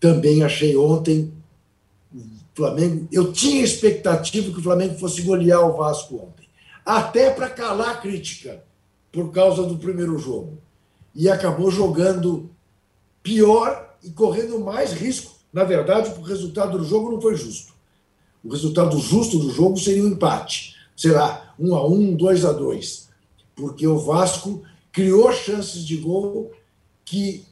Também 0.00 0.42
achei 0.42 0.76
ontem 0.76 1.32
o 2.12 2.22
Flamengo. 2.54 3.08
Eu 3.12 3.32
tinha 3.32 3.62
expectativa 3.62 4.50
que 4.50 4.58
o 4.58 4.62
Flamengo 4.62 4.98
fosse 4.98 5.22
golear 5.22 5.60
o 5.60 5.76
Vasco 5.76 6.16
ontem, 6.16 6.48
até 6.84 7.30
para 7.30 7.48
calar 7.48 7.90
a 7.90 7.96
crítica 7.96 8.62
por 9.12 9.32
causa 9.32 9.62
do 9.62 9.78
primeiro 9.78 10.18
jogo. 10.18 10.58
E 11.14 11.28
acabou 11.28 11.70
jogando 11.70 12.50
pior 13.22 13.96
e 14.02 14.10
correndo 14.10 14.58
mais 14.60 14.92
risco. 14.92 15.32
Na 15.52 15.64
verdade, 15.64 16.10
o 16.18 16.22
resultado 16.22 16.78
do 16.78 16.84
jogo 16.84 17.12
não 17.12 17.20
foi 17.20 17.36
justo. 17.36 17.72
O 18.42 18.50
resultado 18.50 18.98
justo 18.98 19.38
do 19.38 19.50
jogo 19.50 19.78
seria 19.78 20.04
um 20.04 20.08
empate. 20.08 20.74
Será 20.96 21.54
um 21.58 21.74
a 21.74 21.86
um, 21.86 22.14
dois 22.14 22.44
a 22.44 22.52
dois, 22.52 23.08
porque 23.54 23.86
o 23.86 23.98
Vasco 23.98 24.62
criou 24.92 25.32
chances 25.32 25.84
de 25.84 25.96
gol 25.96 26.52
que 27.04 27.44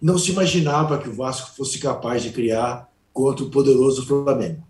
não 0.00 0.16
se 0.16 0.30
imaginava 0.30 0.98
que 0.98 1.08
o 1.08 1.14
Vasco 1.14 1.56
fosse 1.56 1.78
capaz 1.78 2.22
de 2.22 2.30
criar 2.30 2.90
contra 3.12 3.44
o 3.44 3.50
poderoso 3.50 4.06
Flamengo. 4.06 4.62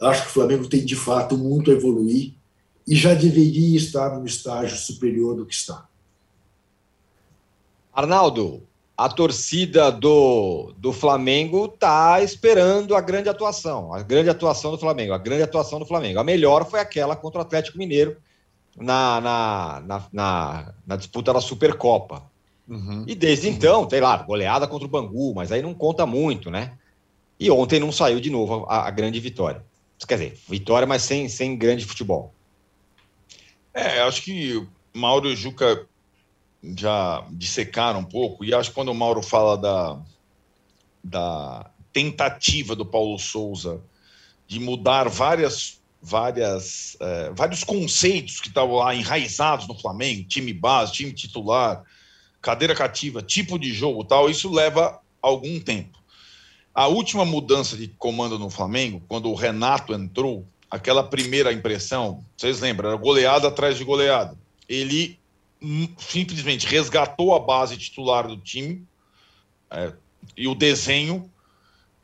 Acho 0.00 0.22
que 0.22 0.28
o 0.28 0.32
Flamengo 0.32 0.68
tem 0.68 0.84
de 0.84 0.96
fato 0.96 1.36
muito 1.36 1.70
a 1.70 1.74
evoluir 1.74 2.34
e 2.86 2.94
já 2.94 3.14
deveria 3.14 3.76
estar 3.76 4.18
no 4.18 4.26
estágio 4.26 4.76
superior 4.76 5.34
do 5.34 5.46
que 5.46 5.54
está. 5.54 5.88
Arnaldo, 7.94 8.66
a 8.96 9.08
torcida 9.08 9.90
do, 9.90 10.72
do 10.76 10.92
Flamengo 10.92 11.66
está 11.66 12.22
esperando 12.22 12.94
a 12.94 13.00
grande 13.00 13.28
atuação, 13.28 13.92
a 13.92 14.02
grande 14.02 14.30
atuação 14.30 14.72
do 14.72 14.78
Flamengo, 14.78 15.12
a 15.12 15.18
grande 15.18 15.42
atuação 15.42 15.78
do 15.78 15.86
Flamengo. 15.86 16.18
A 16.18 16.24
melhor 16.24 16.68
foi 16.68 16.80
aquela 16.80 17.14
contra 17.16 17.38
o 17.38 17.42
Atlético 17.42 17.78
Mineiro, 17.78 18.16
na, 18.76 19.20
na, 19.20 19.82
na, 19.86 20.06
na, 20.12 20.74
na 20.86 20.96
disputa 20.96 21.32
da 21.32 21.40
Supercopa. 21.40 22.22
Uhum. 22.68 23.04
E 23.06 23.14
desde 23.14 23.48
então, 23.48 23.88
sei 23.88 24.00
lá, 24.00 24.16
goleada 24.16 24.66
contra 24.66 24.86
o 24.86 24.90
Bangu, 24.90 25.34
mas 25.34 25.52
aí 25.52 25.62
não 25.62 25.74
conta 25.74 26.06
muito, 26.06 26.50
né? 26.50 26.72
E 27.38 27.50
ontem 27.50 27.78
não 27.78 27.92
saiu 27.92 28.20
de 28.20 28.30
novo 28.30 28.64
a, 28.68 28.88
a 28.88 28.90
grande 28.90 29.20
vitória. 29.20 29.64
Quer 30.06 30.14
dizer, 30.14 30.38
vitória, 30.48 30.86
mas 30.86 31.02
sem, 31.02 31.28
sem 31.28 31.56
grande 31.56 31.84
futebol. 31.84 32.32
É, 33.72 34.00
acho 34.00 34.22
que 34.22 34.66
Mauro 34.92 35.28
e 35.28 35.36
Juca 35.36 35.86
já 36.76 37.26
dissecaram 37.30 38.00
um 38.00 38.04
pouco, 38.04 38.44
e 38.44 38.54
acho 38.54 38.70
que 38.70 38.74
quando 38.74 38.90
o 38.90 38.94
Mauro 38.94 39.22
fala 39.22 39.56
da, 39.56 39.98
da 41.02 41.70
tentativa 41.92 42.74
do 42.74 42.86
Paulo 42.86 43.18
Souza 43.18 43.80
de 44.46 44.60
mudar 44.60 45.08
várias 45.08 45.82
várias, 46.04 46.98
é, 47.00 47.30
vários 47.30 47.64
conceitos 47.64 48.38
que 48.38 48.48
estavam 48.48 48.76
lá 48.76 48.94
enraizados 48.94 49.66
no 49.66 49.78
Flamengo, 49.78 50.28
time 50.28 50.52
base, 50.52 50.92
time 50.92 51.12
titular, 51.12 51.82
cadeira 52.42 52.74
cativa, 52.74 53.22
tipo 53.22 53.58
de 53.58 53.72
jogo 53.72 54.04
tal, 54.04 54.28
isso 54.28 54.52
leva 54.52 55.00
algum 55.22 55.58
tempo. 55.58 55.98
A 56.74 56.88
última 56.88 57.24
mudança 57.24 57.74
de 57.74 57.88
comando 57.88 58.38
no 58.38 58.50
Flamengo, 58.50 59.02
quando 59.08 59.30
o 59.30 59.34
Renato 59.34 59.94
entrou, 59.94 60.46
aquela 60.70 61.02
primeira 61.02 61.52
impressão, 61.52 62.22
vocês 62.36 62.60
lembram, 62.60 62.90
era 62.90 62.98
goleada 62.98 63.48
atrás 63.48 63.78
de 63.78 63.84
goleada. 63.84 64.36
Ele 64.68 65.18
simplesmente 65.98 66.66
resgatou 66.66 67.34
a 67.34 67.40
base 67.40 67.76
titular 67.76 68.26
do 68.26 68.36
time 68.36 68.86
é, 69.70 69.92
e 70.36 70.46
o 70.46 70.54
desenho 70.54 71.30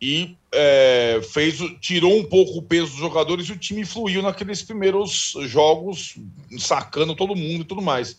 e 0.00 0.36
é, 0.52 1.20
fez, 1.30 1.58
tirou 1.80 2.16
um 2.16 2.24
pouco 2.24 2.58
o 2.58 2.62
peso 2.62 2.92
dos 2.92 3.00
jogadores 3.00 3.46
e 3.48 3.52
o 3.52 3.58
time 3.58 3.84
fluiu 3.84 4.22
naqueles 4.22 4.62
primeiros 4.62 5.34
jogos, 5.42 6.16
sacando 6.58 7.14
todo 7.14 7.36
mundo 7.36 7.62
e 7.62 7.64
tudo 7.64 7.82
mais. 7.82 8.18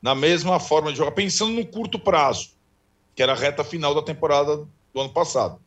Na 0.00 0.14
mesma 0.14 0.60
forma 0.60 0.92
de 0.92 0.98
jogar, 0.98 1.12
pensando 1.12 1.52
no 1.52 1.66
curto 1.66 1.98
prazo, 1.98 2.50
que 3.14 3.22
era 3.22 3.32
a 3.32 3.36
reta 3.36 3.64
final 3.64 3.94
da 3.94 4.02
temporada 4.02 4.56
do 4.92 5.00
ano 5.00 5.10
passado. 5.10 5.58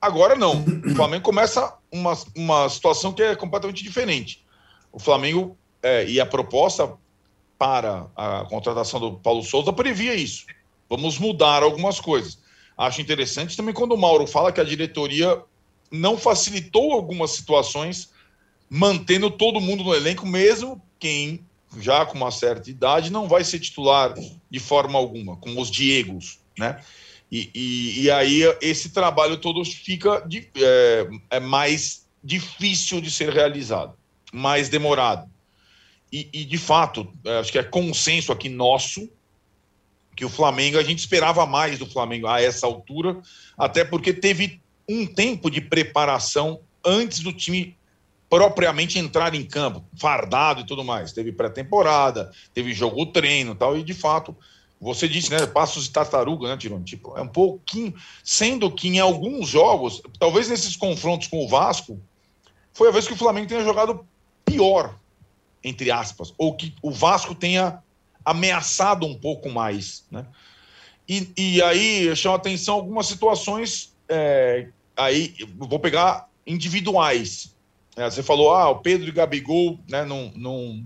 Agora 0.00 0.36
não. 0.36 0.62
O 0.84 0.94
Flamengo 0.94 1.24
começa 1.24 1.74
uma, 1.90 2.12
uma 2.34 2.68
situação 2.68 3.12
que 3.12 3.22
é 3.22 3.34
completamente 3.34 3.82
diferente. 3.82 4.44
O 4.92 4.98
Flamengo 4.98 5.56
é, 5.82 6.06
e 6.06 6.20
a 6.20 6.26
proposta 6.26 6.92
para 7.58 8.06
a 8.14 8.44
contratação 8.48 9.00
do 9.00 9.12
Paulo 9.14 9.42
Souza 9.42 9.72
previa 9.72 10.14
isso. 10.14 10.46
Vamos 10.88 11.18
mudar 11.18 11.62
algumas 11.62 12.00
coisas. 12.00 12.38
Acho 12.76 13.00
interessante 13.00 13.56
também 13.56 13.74
quando 13.74 13.92
o 13.92 13.98
Mauro 13.98 14.26
fala 14.26 14.52
que 14.52 14.60
a 14.60 14.64
diretoria 14.64 15.42
não 15.90 16.18
facilitou 16.18 16.92
algumas 16.92 17.30
situações, 17.30 18.10
mantendo 18.68 19.30
todo 19.30 19.60
mundo 19.60 19.84
no 19.84 19.94
elenco, 19.94 20.26
mesmo 20.26 20.82
quem 20.98 21.44
já 21.78 22.04
com 22.06 22.16
uma 22.16 22.30
certa 22.30 22.70
idade 22.70 23.10
não 23.10 23.28
vai 23.28 23.44
ser 23.44 23.58
titular 23.58 24.14
de 24.50 24.60
forma 24.60 24.98
alguma, 24.98 25.36
como 25.36 25.60
os 25.60 25.70
Diegos, 25.70 26.38
né? 26.58 26.80
E, 27.30 27.50
e, 27.54 28.02
e 28.02 28.10
aí 28.10 28.42
esse 28.60 28.90
trabalho 28.90 29.36
todo 29.38 29.64
fica 29.64 30.20
de, 30.20 30.48
é, 30.56 31.08
é, 31.30 31.40
mais 31.40 32.06
difícil 32.22 33.00
de 33.00 33.10
ser 33.10 33.30
realizado, 33.32 33.94
mais 34.32 34.68
demorado. 34.68 35.28
E, 36.16 36.30
e 36.32 36.44
de 36.46 36.56
fato, 36.56 37.12
é, 37.26 37.40
acho 37.40 37.52
que 37.52 37.58
é 37.58 37.62
consenso 37.62 38.32
aqui 38.32 38.48
nosso 38.48 39.06
que 40.16 40.24
o 40.24 40.30
Flamengo, 40.30 40.78
a 40.78 40.82
gente 40.82 41.00
esperava 41.00 41.44
mais 41.44 41.78
do 41.78 41.84
Flamengo 41.84 42.26
a 42.26 42.40
essa 42.40 42.66
altura, 42.66 43.20
até 43.58 43.84
porque 43.84 44.14
teve 44.14 44.62
um 44.88 45.06
tempo 45.06 45.50
de 45.50 45.60
preparação 45.60 46.60
antes 46.82 47.20
do 47.20 47.34
time 47.34 47.76
propriamente 48.30 48.98
entrar 48.98 49.34
em 49.34 49.44
campo, 49.44 49.84
fardado 49.94 50.62
e 50.62 50.66
tudo 50.66 50.82
mais. 50.82 51.12
Teve 51.12 51.32
pré-temporada, 51.32 52.32
teve 52.54 52.72
jogo 52.72 53.04
treino 53.04 53.54
tal, 53.54 53.76
e 53.76 53.82
de 53.82 53.92
fato, 53.92 54.34
você 54.80 55.06
disse, 55.06 55.30
né, 55.30 55.44
passos 55.44 55.84
de 55.84 55.90
tartaruga, 55.90 56.48
né, 56.48 56.56
Tirone? 56.56 56.82
Tipo, 56.82 57.14
é 57.14 57.20
um 57.20 57.28
pouquinho, 57.28 57.94
sendo 58.24 58.70
que 58.70 58.88
em 58.88 59.00
alguns 59.00 59.50
jogos, 59.50 60.00
talvez 60.18 60.48
nesses 60.48 60.76
confrontos 60.76 61.28
com 61.28 61.44
o 61.44 61.48
Vasco, 61.48 62.00
foi 62.72 62.88
a 62.88 62.92
vez 62.92 63.06
que 63.06 63.12
o 63.12 63.18
Flamengo 63.18 63.48
tenha 63.48 63.62
jogado 63.62 64.06
pior, 64.46 64.98
entre 65.66 65.90
aspas, 65.90 66.32
ou 66.38 66.54
que 66.54 66.72
o 66.80 66.92
Vasco 66.92 67.34
tenha 67.34 67.82
ameaçado 68.24 69.04
um 69.04 69.14
pouco 69.14 69.50
mais. 69.50 70.04
Né? 70.10 70.24
E, 71.08 71.28
e 71.36 71.62
aí 71.62 72.14
chama 72.14 72.36
atenção 72.36 72.76
algumas 72.76 73.06
situações 73.06 73.94
é, 74.08 74.68
aí 74.96 75.34
vou 75.56 75.78
pegar 75.78 76.28
individuais. 76.46 77.54
É, 77.96 78.08
você 78.08 78.22
falou, 78.22 78.54
ah, 78.54 78.70
o 78.70 78.78
Pedro 78.78 79.08
e 79.08 79.12
Gabigol 79.12 79.78
né, 79.88 80.04
não, 80.04 80.32
não, 80.36 80.84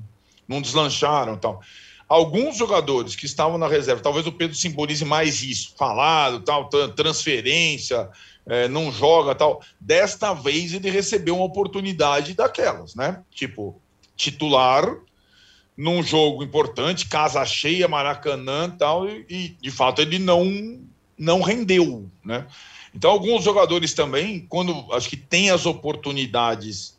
não 0.49 0.63
deslancharam 0.63 1.37
tal. 1.37 1.61
Alguns 2.09 2.57
jogadores 2.57 3.15
que 3.15 3.27
estavam 3.27 3.57
na 3.57 3.69
reserva, 3.69 4.03
talvez 4.03 4.27
o 4.27 4.33
Pedro 4.33 4.57
simbolize 4.57 5.05
mais 5.05 5.43
isso, 5.43 5.75
falado, 5.77 6.41
tal, 6.41 6.69
transferência, 6.69 8.09
é, 8.47 8.67
não 8.67 8.91
joga 8.91 9.35
tal. 9.35 9.63
Desta 9.79 10.33
vez 10.33 10.73
ele 10.73 10.91
recebeu 10.91 11.37
uma 11.37 11.45
oportunidade 11.45 12.35
daquelas, 12.35 12.97
né? 12.97 13.23
Tipo, 13.31 13.81
titular 14.21 14.97
num 15.77 16.03
jogo 16.03 16.43
importante, 16.43 17.09
casa 17.09 17.45
cheia, 17.47 17.89
Maracanã 17.89 18.69
tal, 18.69 19.09
e, 19.09 19.25
e 19.29 19.49
de 19.61 19.71
fato 19.71 20.03
ele 20.03 20.19
não, 20.19 20.45
não 21.19 21.41
rendeu, 21.41 22.11
né? 22.23 22.47
Então, 22.95 23.11
alguns 23.11 23.45
jogadores 23.45 23.95
também, 23.95 24.45
quando 24.49 24.93
acho 24.93 25.09
que 25.09 25.17
tem 25.17 25.51
as 25.51 25.65
oportunidades 25.65 26.99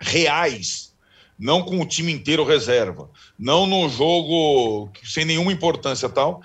reais, 0.00 0.94
não 1.38 1.62
com 1.62 1.80
o 1.80 1.86
time 1.86 2.12
inteiro 2.12 2.44
reserva, 2.44 3.10
não 3.38 3.66
no 3.66 3.88
jogo 3.88 4.90
sem 5.04 5.24
nenhuma 5.24 5.52
importância 5.52 6.08
tal, 6.08 6.42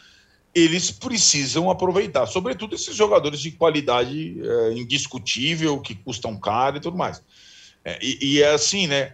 eles 0.54 0.90
precisam 0.90 1.70
aproveitar, 1.70 2.26
sobretudo 2.26 2.76
esses 2.76 2.96
jogadores 2.96 3.40
de 3.40 3.52
qualidade 3.52 4.42
é, 4.42 4.74
indiscutível, 4.74 5.80
que 5.80 5.94
custam 5.94 6.38
caro 6.38 6.78
e 6.78 6.80
tudo 6.82 6.98
mais. 6.98 7.22
É, 7.84 8.00
e, 8.02 8.18
e, 8.22 8.42
é 8.42 8.52
assim, 8.52 8.88
né? 8.88 9.14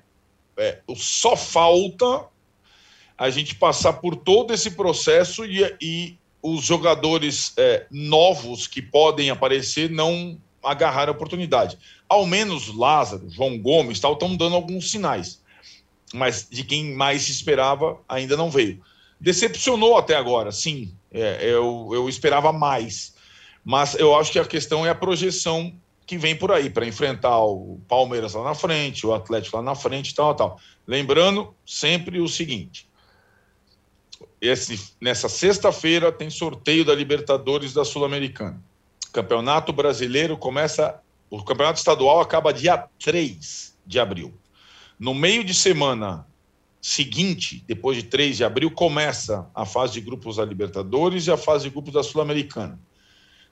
É, 0.61 0.79
só 0.95 1.35
falta 1.35 2.27
a 3.17 3.31
gente 3.31 3.55
passar 3.55 3.93
por 3.93 4.15
todo 4.15 4.53
esse 4.53 4.69
processo 4.71 5.43
e, 5.43 5.75
e 5.81 6.17
os 6.39 6.63
jogadores 6.63 7.51
é, 7.57 7.87
novos 7.89 8.67
que 8.67 8.79
podem 8.79 9.31
aparecer 9.31 9.89
não 9.89 10.39
agarrar 10.63 11.09
a 11.09 11.13
oportunidade. 11.13 11.79
Ao 12.07 12.27
menos 12.27 12.67
Lázaro, 12.75 13.27
João 13.27 13.57
Gomes, 13.57 13.99
tal, 13.99 14.13
estão 14.13 14.35
dando 14.35 14.55
alguns 14.55 14.91
sinais. 14.91 15.41
Mas 16.13 16.47
de 16.47 16.63
quem 16.63 16.93
mais 16.93 17.23
se 17.23 17.31
esperava 17.31 17.99
ainda 18.07 18.37
não 18.37 18.51
veio. 18.51 18.83
Decepcionou 19.19 19.97
até 19.97 20.15
agora, 20.15 20.51
sim. 20.51 20.93
É, 21.11 21.39
eu, 21.43 21.89
eu 21.91 22.07
esperava 22.07 22.53
mais. 22.53 23.15
Mas 23.65 23.95
eu 23.95 24.15
acho 24.15 24.31
que 24.31 24.37
a 24.37 24.45
questão 24.45 24.85
é 24.85 24.89
a 24.91 24.95
projeção 24.95 25.73
que 26.11 26.17
vem 26.17 26.35
por 26.35 26.51
aí 26.51 26.69
para 26.69 26.85
enfrentar 26.85 27.39
o 27.39 27.79
Palmeiras 27.87 28.33
lá 28.33 28.43
na 28.43 28.53
frente, 28.53 29.07
o 29.07 29.13
Atlético 29.13 29.55
lá 29.55 29.63
na 29.63 29.75
frente, 29.75 30.13
tal, 30.13 30.35
tal. 30.35 30.59
Lembrando 30.85 31.55
sempre 31.65 32.19
o 32.19 32.27
seguinte: 32.27 32.85
esse, 34.41 34.93
nessa 34.99 35.29
sexta-feira 35.29 36.11
tem 36.11 36.29
sorteio 36.29 36.83
da 36.83 36.93
Libertadores 36.93 37.71
da 37.71 37.85
Sul-Americana. 37.85 38.61
Campeonato 39.13 39.71
Brasileiro 39.71 40.35
começa. 40.35 40.99
O 41.29 41.41
campeonato 41.41 41.79
estadual 41.79 42.19
acaba 42.19 42.51
dia 42.51 42.89
3 43.01 43.77
de 43.85 43.97
abril. 43.97 44.33
No 44.99 45.13
meio 45.13 45.45
de 45.45 45.53
semana 45.53 46.27
seguinte, 46.81 47.63
depois 47.65 47.95
de 47.95 48.03
3 48.03 48.35
de 48.35 48.43
abril, 48.43 48.69
começa 48.69 49.49
a 49.55 49.65
fase 49.65 49.93
de 49.93 50.01
grupos 50.01 50.35
da 50.35 50.43
Libertadores 50.43 51.27
e 51.27 51.31
a 51.31 51.37
fase 51.37 51.63
de 51.63 51.69
grupos 51.69 51.93
da 51.93 52.03
Sul-Americana. 52.03 52.77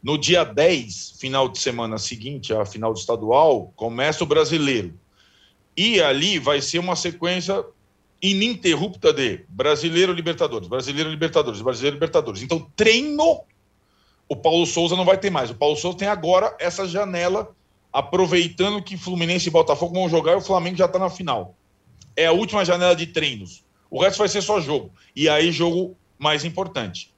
No 0.02 0.18
dia 0.18 0.44
10, 0.46 1.16
final 1.20 1.50
de 1.50 1.60
semana 1.60 1.98
seguinte, 1.98 2.54
a 2.54 2.66
final 2.66 2.94
do 2.94 3.00
estadual, 3.00 3.74
começa 3.76 4.24
o 4.24 4.28
brasileiro. 4.28 4.98
E 5.76 6.02
ali 6.02 6.40
vai 6.40 6.62
ser 6.62 6.80
uma 6.80 6.96
sequência 6.96 7.64
ininterrupta 8.22 9.14
de 9.14 9.46
Brasileiro 9.50 10.14
Libertadores, 10.14 10.68
Brasileiro 10.68 11.10
Libertadores, 11.10 11.62
Brasileiro 11.62 11.96
Libertadores. 11.96 12.42
Então, 12.42 12.70
treino, 12.76 13.42
o 14.28 14.36
Paulo 14.36 14.66
Souza 14.66 14.96
não 14.96 15.06
vai 15.06 15.18
ter 15.18 15.30
mais. 15.30 15.50
O 15.50 15.56
Paulo 15.56 15.76
Souza 15.76 15.98
tem 15.98 16.08
agora 16.08 16.56
essa 16.60 16.88
janela, 16.88 17.54
aproveitando 17.92 18.84
que 18.84 18.98
Fluminense 18.98 19.48
e 19.48 19.52
Botafogo 19.52 19.96
vão 19.96 20.10
jogar 20.10 20.34
e 20.34 20.36
o 20.36 20.42
Flamengo 20.42 20.78
já 20.78 20.86
está 20.86 21.00
na 21.00 21.10
final. 21.10 21.56
É 22.16 22.26
a 22.26 22.32
última 22.32 22.64
janela 22.64 22.96
de 22.96 23.08
treinos. 23.08 23.64
O 23.90 24.02
resto 24.02 24.20
vai 24.20 24.28
ser 24.28 24.42
só 24.42 24.62
jogo. 24.62 24.92
E 25.16 25.28
aí, 25.28 25.52
jogo 25.52 25.98
mais 26.18 26.46
importante: 26.46 27.14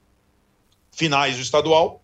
finais 0.91 1.35
do 1.35 1.41
estadual, 1.41 2.00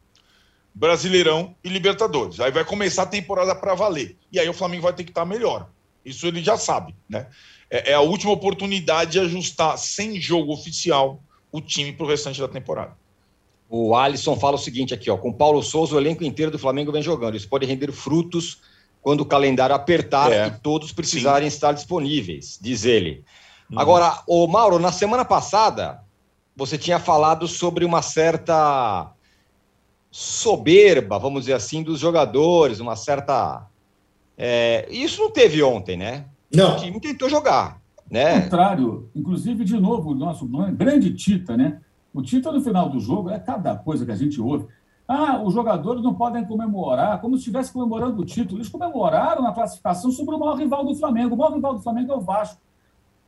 Brasileirão 0.78 1.56
e 1.64 1.70
Libertadores. 1.70 2.40
Aí 2.40 2.52
vai 2.52 2.64
começar 2.64 3.04
a 3.04 3.08
temporada 3.08 3.56
para 3.56 3.74
valer. 3.74 4.16
E 4.32 4.40
aí 4.40 4.48
o 4.48 4.54
Flamengo 4.54 4.84
vai 4.84 4.94
ter 4.94 5.04
que 5.04 5.12
estar 5.12 5.22
tá 5.22 5.26
melhor. 5.26 5.70
Isso 6.06 6.28
ele 6.28 6.44
já 6.44 6.58
sabe, 6.58 6.96
né? 7.10 7.28
é, 7.70 7.92
é 7.92 7.94
a 7.94 8.02
última 8.02 8.32
oportunidade 8.32 9.12
de 9.12 9.20
ajustar 9.20 9.78
sem 9.78 10.20
jogo 10.20 10.54
oficial 10.54 11.22
o 11.52 11.62
time 11.62 11.92
para 11.92 12.06
o 12.06 12.10
restante 12.10 12.40
da 12.40 12.48
temporada. 12.48 12.96
O 13.70 13.96
Alisson 13.96 14.38
fala 14.38 14.56
o 14.56 14.60
seguinte 14.60 14.94
aqui, 14.94 15.10
ó, 15.10 15.18
com 15.18 15.32
Paulo 15.32 15.62
Souza 15.62 15.96
o 15.96 16.00
elenco 16.00 16.24
inteiro 16.24 16.52
do 16.52 16.60
Flamengo 16.60 16.92
vem 16.92 17.02
jogando. 17.02 17.36
Isso 17.36 17.50
pode 17.50 17.66
render 17.66 17.92
frutos 17.92 18.62
quando 19.02 19.22
o 19.22 19.26
calendário 19.26 19.76
apertar 19.76 20.32
é. 20.32 20.48
e 20.48 20.52
todos 20.52 20.92
precisarem 20.92 21.50
Sim. 21.50 21.56
estar 21.56 21.72
disponíveis, 21.74 22.58
diz 22.62 22.86
ele. 22.86 23.24
Hum. 23.70 23.80
Agora, 23.80 24.22
o 24.28 24.48
Mauro, 24.48 24.80
na 24.80 24.92
semana 24.92 25.26
passada 25.26 26.02
você 26.56 26.78
tinha 26.78 27.00
falado 27.00 27.48
sobre 27.48 27.86
uma 27.86 28.02
certa 28.02 29.12
soberba, 30.20 31.20
vamos 31.20 31.42
dizer 31.42 31.54
assim, 31.54 31.84
dos 31.84 32.00
jogadores, 32.00 32.80
uma 32.80 32.96
certa. 32.96 33.68
É... 34.36 34.88
Isso 34.90 35.22
não 35.22 35.30
teve 35.30 35.62
ontem, 35.62 35.96
né? 35.96 36.26
Não. 36.52 36.74
O 36.74 36.78
time 36.78 37.00
tentou 37.00 37.30
jogar. 37.30 37.80
Né? 38.10 38.38
Ao 38.38 38.42
contrário, 38.42 39.12
inclusive, 39.16 39.64
de 39.64 39.80
novo, 39.80 40.12
o 40.12 40.16
nosso 40.16 40.48
grande 40.74 41.14
Tita, 41.14 41.56
né? 41.56 41.80
O 42.12 42.24
Tita, 42.24 42.52
no 42.52 42.62
final 42.62 42.90
do 42.90 43.00
jogo, 43.00 43.30
é 43.30 43.38
cada 43.38 43.76
coisa 43.76 44.08
que 44.08 44.12
a 44.12 44.16
gente 44.16 44.42
ouve. 44.42 44.66
Ah, 45.08 45.40
os 45.40 45.54
jogadores 45.54 46.02
não 46.02 46.16
podem 46.16 46.44
comemorar, 46.44 47.22
como 47.22 47.36
se 47.36 47.42
estivesse 47.42 47.72
comemorando 47.72 48.20
o 48.20 48.26
título. 48.26 48.58
Eles 48.58 48.70
comemoraram 48.70 49.44
na 49.44 49.54
classificação 49.54 50.10
sobre 50.10 50.34
o 50.34 50.40
maior 50.40 50.56
rival 50.56 50.84
do 50.84 50.96
Flamengo. 50.96 51.36
O 51.36 51.38
maior 51.38 51.54
rival 51.54 51.76
do 51.76 51.84
Flamengo 51.84 52.14
é 52.14 52.16
o 52.16 52.22
Vasco. 52.22 52.60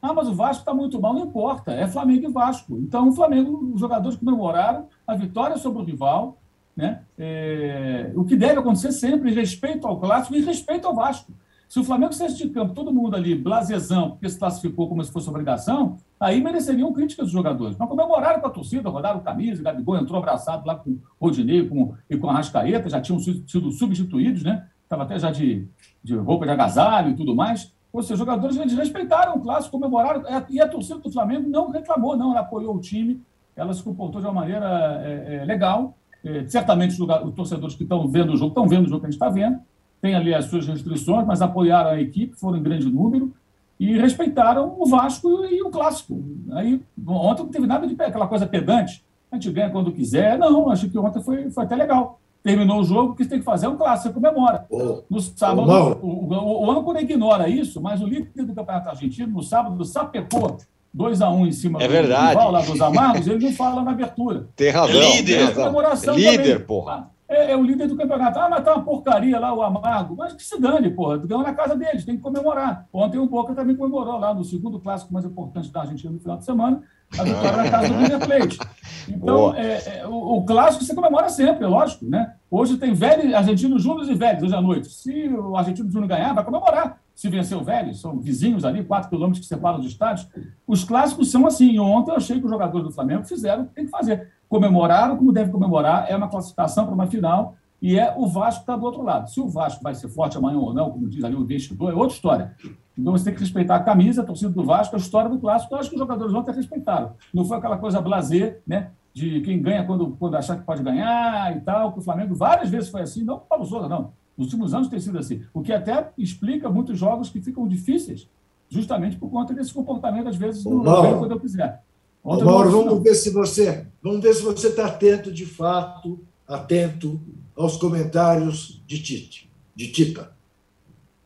Ah, 0.02 0.12
mas 0.12 0.28
o 0.28 0.34
Vasco 0.34 0.62
está 0.62 0.74
muito 0.74 1.00
mal, 1.00 1.14
não 1.14 1.26
importa, 1.26 1.72
é 1.72 1.88
Flamengo 1.88 2.28
e 2.28 2.32
Vasco. 2.32 2.78
Então, 2.78 3.10
o 3.10 3.12
Flamengo, 3.12 3.74
os 3.76 3.80
jogadores 3.80 4.18
comemoraram 4.18 4.88
a 5.06 5.14
vitória 5.14 5.56
sobre 5.58 5.84
o 5.84 5.86
rival, 5.86 6.39
né? 6.80 7.02
É, 7.18 8.12
o 8.16 8.24
que 8.24 8.38
deve 8.38 8.58
acontecer 8.58 8.94
sempre, 8.94 9.34
respeito 9.34 9.86
ao 9.86 10.00
clássico 10.00 10.34
e 10.36 10.42
respeito 10.42 10.88
ao 10.88 10.96
Vasco. 10.96 11.34
Se 11.68 11.78
o 11.78 11.84
Flamengo 11.84 12.14
saísse 12.14 12.38
de 12.38 12.50
campo, 12.50 12.74
todo 12.74 12.92
mundo 12.92 13.16
ali, 13.16 13.36
blasezão, 13.36 14.12
porque 14.12 14.30
se 14.30 14.40
classificou 14.40 14.88
como 14.88 15.04
se 15.04 15.12
fosse 15.12 15.30
obrigação, 15.30 15.98
aí 16.18 16.42
mereceriam 16.42 16.92
críticas 16.94 17.26
dos 17.26 17.34
jogadores. 17.34 17.76
Mas 17.78 17.90
comemoraram 17.90 18.40
com 18.40 18.48
a 18.48 18.50
torcida, 18.50 18.90
rodaram 18.90 19.20
camisa, 19.20 19.62
Gabigol 19.62 19.98
entrou 19.98 20.18
abraçado 20.18 20.66
lá 20.66 20.76
com 20.76 20.92
o 20.92 21.02
Rodinei 21.20 21.68
com, 21.68 21.94
e 22.10 22.18
com 22.18 22.30
a 22.30 22.34
Rascaeta, 22.34 22.90
já 22.90 23.02
tinham 23.02 23.20
sido 23.20 23.72
substituídos, 23.72 24.42
né? 24.42 24.66
Estava 24.84 25.04
até 25.04 25.20
já 25.20 25.30
de, 25.30 25.68
de 26.02 26.16
roupa 26.16 26.46
de 26.46 26.52
agasalho 26.52 27.12
e 27.12 27.16
tudo 27.16 27.36
mais. 27.36 27.72
Ou 27.92 28.02
seja, 28.02 28.14
os 28.14 28.20
jogadores 28.20 28.56
eles 28.56 28.74
respeitaram 28.74 29.36
o 29.36 29.42
clássico, 29.42 29.78
comemoraram, 29.78 30.24
e 30.50 30.62
a 30.62 30.68
torcida 30.68 31.00
do 31.00 31.12
Flamengo 31.12 31.48
não 31.50 31.70
reclamou, 31.70 32.16
não, 32.16 32.32
ela 32.32 32.40
apoiou 32.40 32.76
o 32.76 32.80
time, 32.80 33.22
ela 33.56 33.74
se 33.74 33.84
comportou 33.84 34.22
de 34.22 34.28
uma 34.28 34.34
maneira 34.34 35.02
é, 35.04 35.36
é, 35.36 35.46
legal. 35.46 35.96
É, 36.24 36.48
certamente 36.48 36.92
os, 36.92 37.00
os 37.00 37.34
torcedores 37.34 37.76
que 37.76 37.84
estão 37.84 38.08
vendo 38.08 38.34
o 38.34 38.38
jogo 38.38 38.50
estão 38.50 38.68
vendo 38.68 38.86
o 38.86 38.90
jogo 38.90 39.02
que 39.02 39.08
a 39.08 39.10
gente 39.12 39.20
está 39.20 39.30
vendo, 39.30 39.60
tem 40.02 40.16
ali 40.16 40.34
as 40.34 40.46
suas 40.46 40.68
restrições, 40.68 41.26
mas 41.26 41.42
apoiaram 41.42 41.92
a 41.92 42.02
equipe, 42.02 42.36
foram 42.36 42.58
em 42.58 42.64
grande 42.64 42.90
número 42.90 43.34
e 43.80 43.98
respeitaram 43.98 44.76
o 44.78 44.86
Vasco 44.86 45.46
e 45.46 45.62
o 45.62 45.70
Clássico. 45.70 46.22
Aí, 46.52 46.82
ontem 47.08 47.44
não 47.44 47.50
teve 47.50 47.68
nada 47.68 47.88
de 47.88 48.02
aquela 48.02 48.28
coisa 48.28 48.46
pedante, 48.46 49.04
a 49.32 49.36
gente 49.36 49.52
ganha 49.52 49.70
quando 49.70 49.92
quiser. 49.92 50.38
Não, 50.38 50.70
acho 50.70 50.90
que 50.90 50.98
ontem 50.98 51.22
foi, 51.22 51.50
foi 51.50 51.64
até 51.64 51.76
legal. 51.76 52.20
Terminou 52.42 52.80
o 52.80 52.84
jogo, 52.84 53.12
o 53.12 53.16
que 53.16 53.24
você 53.24 53.30
tem 53.30 53.40
que 53.40 53.46
fazer 53.46 53.66
é 53.66 53.70
um 53.70 53.78
clássico, 53.78 54.10
você 54.10 54.14
comemora. 54.14 54.66
Oh, 54.70 55.04
no 55.10 55.20
sábado, 55.20 55.70
oh, 55.70 56.06
o, 56.06 56.34
o, 56.34 56.66
o 56.68 56.72
âncora 56.72 57.02
ignora 57.02 57.50
isso, 57.50 57.82
mas 57.82 58.02
o 58.02 58.08
líder 58.08 58.46
do 58.46 58.56
Campeonato 58.56 58.90
Argentino, 58.90 59.34
no 59.34 59.44
sábado, 59.44 59.84
sapecou 59.84 60.58
2 60.94 61.22
a 61.22 61.30
1 61.30 61.36
um 61.36 61.48
em 61.48 61.52
cima 61.52 61.82
é 61.82 61.88
do 61.88 61.92
verdade. 61.92 62.30
rival 62.30 62.52
lá 62.52 62.62
dos 62.62 62.82
Amargos, 62.82 63.28
ele 63.28 63.46
não 63.46 63.54
fala 63.54 63.84
na 63.84 63.92
abertura. 63.92 64.48
Tem 64.56 64.70
razão. 64.70 65.00
Líder. 65.00 65.54
Tem 65.54 65.64
razão. 65.64 66.16
Líder, 66.16 66.54
também. 66.54 66.60
porra 66.66 67.10
é, 67.30 67.52
é, 67.52 67.56
o 67.56 67.64
líder 67.64 67.88
do 67.88 67.96
campeonato. 67.96 68.40
Ah, 68.40 68.50
mas 68.50 68.64
tá 68.64 68.74
uma 68.74 68.84
porcaria 68.84 69.40
lá, 69.40 69.54
o 69.54 69.62
Amargo. 69.62 70.16
Mas 70.18 70.34
que 70.34 70.44
se 70.44 70.60
dane, 70.60 70.90
porra. 70.90 71.18
Ganhou 71.20 71.44
na 71.44 71.54
casa 71.54 71.76
deles, 71.76 72.04
tem 72.04 72.18
que 72.18 72.24
comemorar. 72.24 72.88
Ontem 72.92 73.20
o 73.20 73.28
Boca 73.28 73.54
também 73.54 73.76
comemorou 73.76 74.18
lá 74.18 74.34
no 74.34 74.44
segundo 74.44 74.80
clássico 74.80 75.14
mais 75.14 75.24
importante 75.24 75.72
da 75.72 75.82
Argentina 75.82 76.12
no 76.12 76.20
final 76.20 76.38
de 76.38 76.46
semana, 76.46 76.82
a 77.18 77.24
vitória 77.24 77.58
na 77.58 77.70
casa 77.70 77.88
do 77.90 78.00
River 78.00 78.26
Plate. 78.26 78.58
Então, 79.12 79.56
é, 79.56 80.02
é, 80.02 80.08
o, 80.08 80.38
o, 80.38 80.46
clássico 80.46 80.86
você 80.86 80.94
comemora 80.94 81.30
sempre, 81.30 81.64
é 81.64 81.68
lógico, 81.68 82.06
né? 82.06 82.36
Hoje 82.52 82.78
tem 82.78 82.94
velhos, 82.94 83.34
argentinos 83.34 83.82
júnior 83.82 84.08
e 84.08 84.14
velhos, 84.14 84.44
hoje 84.44 84.54
à 84.54 84.62
noite. 84.62 84.88
Se 84.88 85.28
o 85.30 85.58
argentino 85.58 85.90
júnior 85.90 86.08
ganhar, 86.08 86.32
vai 86.32 86.44
comemorar. 86.44 87.00
Se 87.20 87.28
vencer 87.28 87.58
o 87.58 87.64
velho, 87.64 87.94
são 87.94 88.18
vizinhos 88.18 88.64
ali, 88.64 88.82
quatro 88.82 89.10
quilômetros 89.10 89.42
que 89.42 89.46
separam 89.46 89.80
os 89.80 89.86
estádios. 89.86 90.26
Os 90.66 90.86
clássicos 90.86 91.30
são 91.30 91.46
assim. 91.46 91.78
Ontem 91.78 92.12
eu 92.12 92.16
achei 92.16 92.40
que 92.40 92.46
os 92.46 92.50
jogadores 92.50 92.88
do 92.88 92.94
Flamengo 92.94 93.26
fizeram 93.26 93.64
o 93.64 93.68
que 93.68 93.74
tem 93.74 93.84
que 93.84 93.92
fazer 93.92 94.30
comemoraram 94.48 95.18
como 95.18 95.34
deve 95.34 95.52
comemorar, 95.52 96.10
é 96.10 96.16
uma 96.16 96.30
classificação 96.30 96.86
para 96.86 96.96
uma 96.96 97.08
final, 97.08 97.56
e 97.82 98.00
é 98.00 98.14
o 98.18 98.26
Vasco 98.26 98.62
que 98.62 98.64
está 98.64 98.78
do 98.78 98.86
outro 98.86 99.04
lado. 99.04 99.30
Se 99.30 99.42
o 99.42 99.50
Vasco 99.50 99.84
vai 99.84 99.94
ser 99.94 100.08
forte 100.08 100.38
amanhã 100.38 100.58
ou 100.58 100.74
não, 100.74 100.92
como 100.92 101.10
diz 101.10 101.22
ali 101.26 101.36
o 101.36 101.42
investidor, 101.42 101.92
é 101.92 101.94
outra 101.94 102.16
história. 102.16 102.56
Então 102.98 103.12
você 103.12 103.26
tem 103.26 103.34
que 103.34 103.42
respeitar 103.42 103.76
a 103.76 103.84
camisa, 103.84 104.22
a 104.22 104.26
torcida 104.26 104.52
do 104.52 104.64
Vasco, 104.64 104.96
a 104.96 105.00
história 105.00 105.30
do 105.30 105.40
clássico. 105.40 105.74
Eu 105.74 105.80
acho 105.80 105.90
que 105.90 105.96
os 105.96 106.00
jogadores 106.00 106.34
ontem 106.34 106.54
respeitaram. 106.54 107.12
Não 107.34 107.44
foi 107.44 107.58
aquela 107.58 107.78
coisa 107.78 108.02
blazer, 108.02 108.62
né? 108.66 108.92
De 109.14 109.42
quem 109.42 109.62
ganha 109.62 109.86
quando, 109.86 110.16
quando 110.18 110.36
achar 110.36 110.58
que 110.58 110.64
pode 110.64 110.82
ganhar 110.82 111.56
e 111.56 111.60
tal, 111.60 111.92
que 111.92 112.00
o 112.00 112.02
Flamengo 112.02 112.34
várias 112.34 112.70
vezes 112.70 112.90
foi 112.90 113.02
assim, 113.02 113.24
não 113.24 113.36
o 113.36 113.40
Paulo 113.40 113.66
Souza, 113.66 113.90
não. 113.90 114.14
Nos 114.40 114.48
últimos 114.48 114.74
anos 114.74 114.88
tem 114.88 115.02
sido 115.02 115.20
assim. 115.20 115.44
O 115.54 115.62
que 115.62 115.74
até 115.74 116.12
explica 116.18 116.70
muitos 116.70 116.98
jogos 116.98 117.30
que 117.30 117.42
ficam 117.42 117.68
difíceis, 117.68 118.26
justamente 118.70 119.18
por 119.18 119.30
conta 119.30 119.54
desse 119.54 119.74
comportamento, 119.74 120.30
às 120.30 120.38
vezes, 120.38 120.64
do 120.64 120.82
Mauro, 120.82 121.20
quando 121.20 121.32
eu 121.32 121.40
quiser. 121.42 121.84
Ô, 122.24 122.42
Mauro, 122.42 122.72
vamos 122.72 123.04
ver 123.04 123.16
se 123.16 123.32
você. 123.32 123.86
Vamos 124.02 124.22
ver 124.22 124.34
se 124.34 124.42
você 124.42 124.70
está 124.70 124.86
atento 124.86 125.30
de 125.30 125.46
fato, 125.46 126.22
atento 126.48 127.20
aos 127.54 127.76
comentários 127.76 128.82
de 128.88 129.04
Tite, 129.04 129.52
de 129.76 129.92
Tita. 129.92 130.34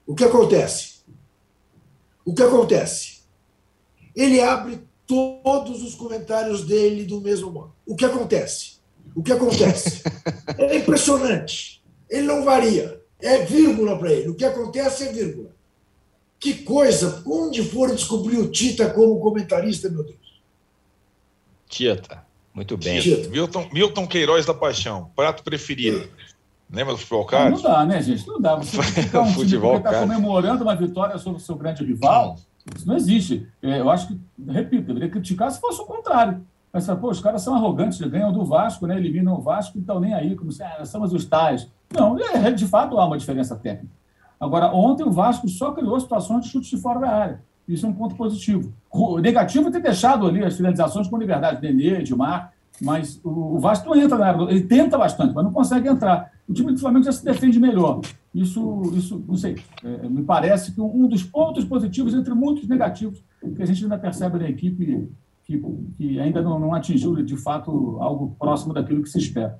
O 0.07 0.15
que 0.15 0.23
acontece? 0.23 1.03
O 2.25 2.33
que 2.33 2.41
acontece? 2.41 3.21
Ele 4.15 4.41
abre 4.41 4.87
todos 5.05 5.83
os 5.83 5.93
comentários 5.93 6.65
dele 6.65 7.03
do 7.05 7.21
mesmo 7.21 7.51
modo. 7.51 7.75
O 7.85 7.95
que 7.95 8.05
acontece? 8.05 8.77
O 9.13 9.21
que 9.21 9.31
acontece? 9.31 10.01
É 10.57 10.77
impressionante. 10.77 11.83
Ele 12.09 12.27
não 12.27 12.43
varia. 12.43 13.02
É 13.23 13.45
vírgula 13.45 13.97
para 13.97 14.11
ele. 14.11 14.29
O 14.29 14.35
que 14.35 14.43
acontece 14.43 15.07
é 15.07 15.13
vírgula. 15.13 15.49
Que 16.37 16.55
coisa! 16.55 17.23
Onde 17.25 17.63
foram 17.63 17.95
descobrir 17.95 18.37
o 18.37 18.51
Tita 18.51 18.89
como 18.89 19.19
comentarista, 19.21 19.89
meu 19.89 20.03
Deus? 20.03 20.41
Tita. 21.69 22.25
Muito 22.53 22.75
bem. 22.77 22.99
Tita. 22.99 23.29
Milton, 23.29 23.69
Milton 23.71 24.05
Queiroz 24.05 24.45
da 24.45 24.53
Paixão. 24.53 25.09
Prato 25.15 25.41
preferido. 25.41 26.09
Lembra 26.69 26.93
do 26.93 26.97
futebol 26.97 27.25
card? 27.25 27.51
Não, 27.51 27.63
não 27.63 27.63
dá, 27.63 27.85
né, 27.85 28.01
gente? 28.01 28.27
Não 28.27 28.41
dá. 28.41 28.55
Você 28.55 28.81
ficar 28.83 29.21
um 29.21 29.33
futebol 29.33 29.71
time 29.71 29.83
que 29.83 29.87
está 29.87 30.01
comemorando 30.01 30.63
uma 30.63 30.75
vitória 30.75 31.17
sobre 31.17 31.39
o 31.39 31.41
seu 31.41 31.55
grande 31.55 31.83
rival, 31.83 32.37
isso 32.75 32.85
não 32.85 32.97
existe. 32.97 33.47
É, 33.61 33.79
eu 33.79 33.89
acho 33.89 34.07
que, 34.07 34.19
repito, 34.49 34.87
deveria 34.87 35.09
criticar 35.09 35.49
se 35.49 35.61
fosse 35.61 35.79
o 35.81 35.85
contrário. 35.85 36.45
Mas, 36.73 36.87
pô, 36.87 37.11
os 37.11 37.21
caras 37.21 37.43
são 37.43 37.53
arrogantes, 37.55 38.01
ganham 38.01 38.33
do 38.33 38.43
Vasco, 38.43 38.87
né? 38.87 38.97
eliminam 38.97 39.35
o 39.35 39.41
Vasco, 39.41 39.77
então 39.77 39.99
nem 39.99 40.13
aí, 40.13 40.35
como 40.35 40.51
se 40.51 40.63
ah, 40.63 40.83
somos 40.83 41.13
os 41.13 41.23
tais. 41.23 41.69
Não, 41.93 42.17
é, 42.19 42.51
de 42.51 42.67
fato 42.67 42.97
há 42.97 43.05
uma 43.05 43.17
diferença 43.17 43.55
técnica. 43.55 43.93
Agora, 44.39 44.73
ontem 44.73 45.03
o 45.03 45.11
Vasco 45.11 45.47
só 45.47 45.71
criou 45.71 45.99
situações 45.99 46.45
de 46.45 46.51
chute 46.51 46.75
de 46.75 46.81
fora 46.81 46.99
da 46.99 47.09
área. 47.09 47.41
Isso 47.67 47.85
é 47.85 47.89
um 47.89 47.93
ponto 47.93 48.15
positivo. 48.15 48.73
O 48.91 49.19
negativo 49.19 49.69
é 49.69 49.71
ter 49.71 49.81
deixado 49.81 50.27
ali 50.27 50.43
as 50.43 50.57
finalizações 50.57 51.07
com 51.07 51.17
liberdade, 51.17 51.61
Nenê, 51.61 51.99
Edmar, 51.99 52.51
mas 52.81 53.21
o 53.23 53.59
Vasco 53.59 53.87
não 53.87 53.95
entra 53.95 54.17
na 54.17 54.27
área, 54.27 54.41
ele 54.49 54.63
tenta 54.63 54.97
bastante, 54.97 55.33
mas 55.33 55.43
não 55.43 55.53
consegue 55.53 55.87
entrar. 55.87 56.31
O 56.47 56.53
time 56.53 56.73
do 56.73 56.79
Flamengo 56.79 57.05
já 57.05 57.11
se 57.11 57.23
defende 57.23 57.59
melhor. 57.59 58.01
Isso, 58.33 58.81
isso 58.95 59.23
não 59.27 59.37
sei, 59.37 59.55
é, 59.83 60.09
me 60.09 60.23
parece 60.23 60.73
que 60.73 60.81
um 60.81 61.07
dos 61.07 61.23
pontos 61.23 61.63
positivos, 61.63 62.13
entre 62.13 62.33
muitos 62.33 62.67
negativos, 62.67 63.23
que 63.55 63.61
a 63.61 63.65
gente 63.65 63.83
ainda 63.83 63.97
percebe 63.97 64.39
na 64.39 64.49
equipe 64.49 65.07
que, 65.45 65.61
que 65.95 66.19
ainda 66.19 66.41
não, 66.41 66.59
não 66.59 66.73
atingiu, 66.73 67.15
de 67.23 67.37
fato, 67.37 67.97
algo 68.01 68.35
próximo 68.39 68.73
daquilo 68.73 69.03
que 69.03 69.09
se 69.09 69.19
espera. 69.19 69.59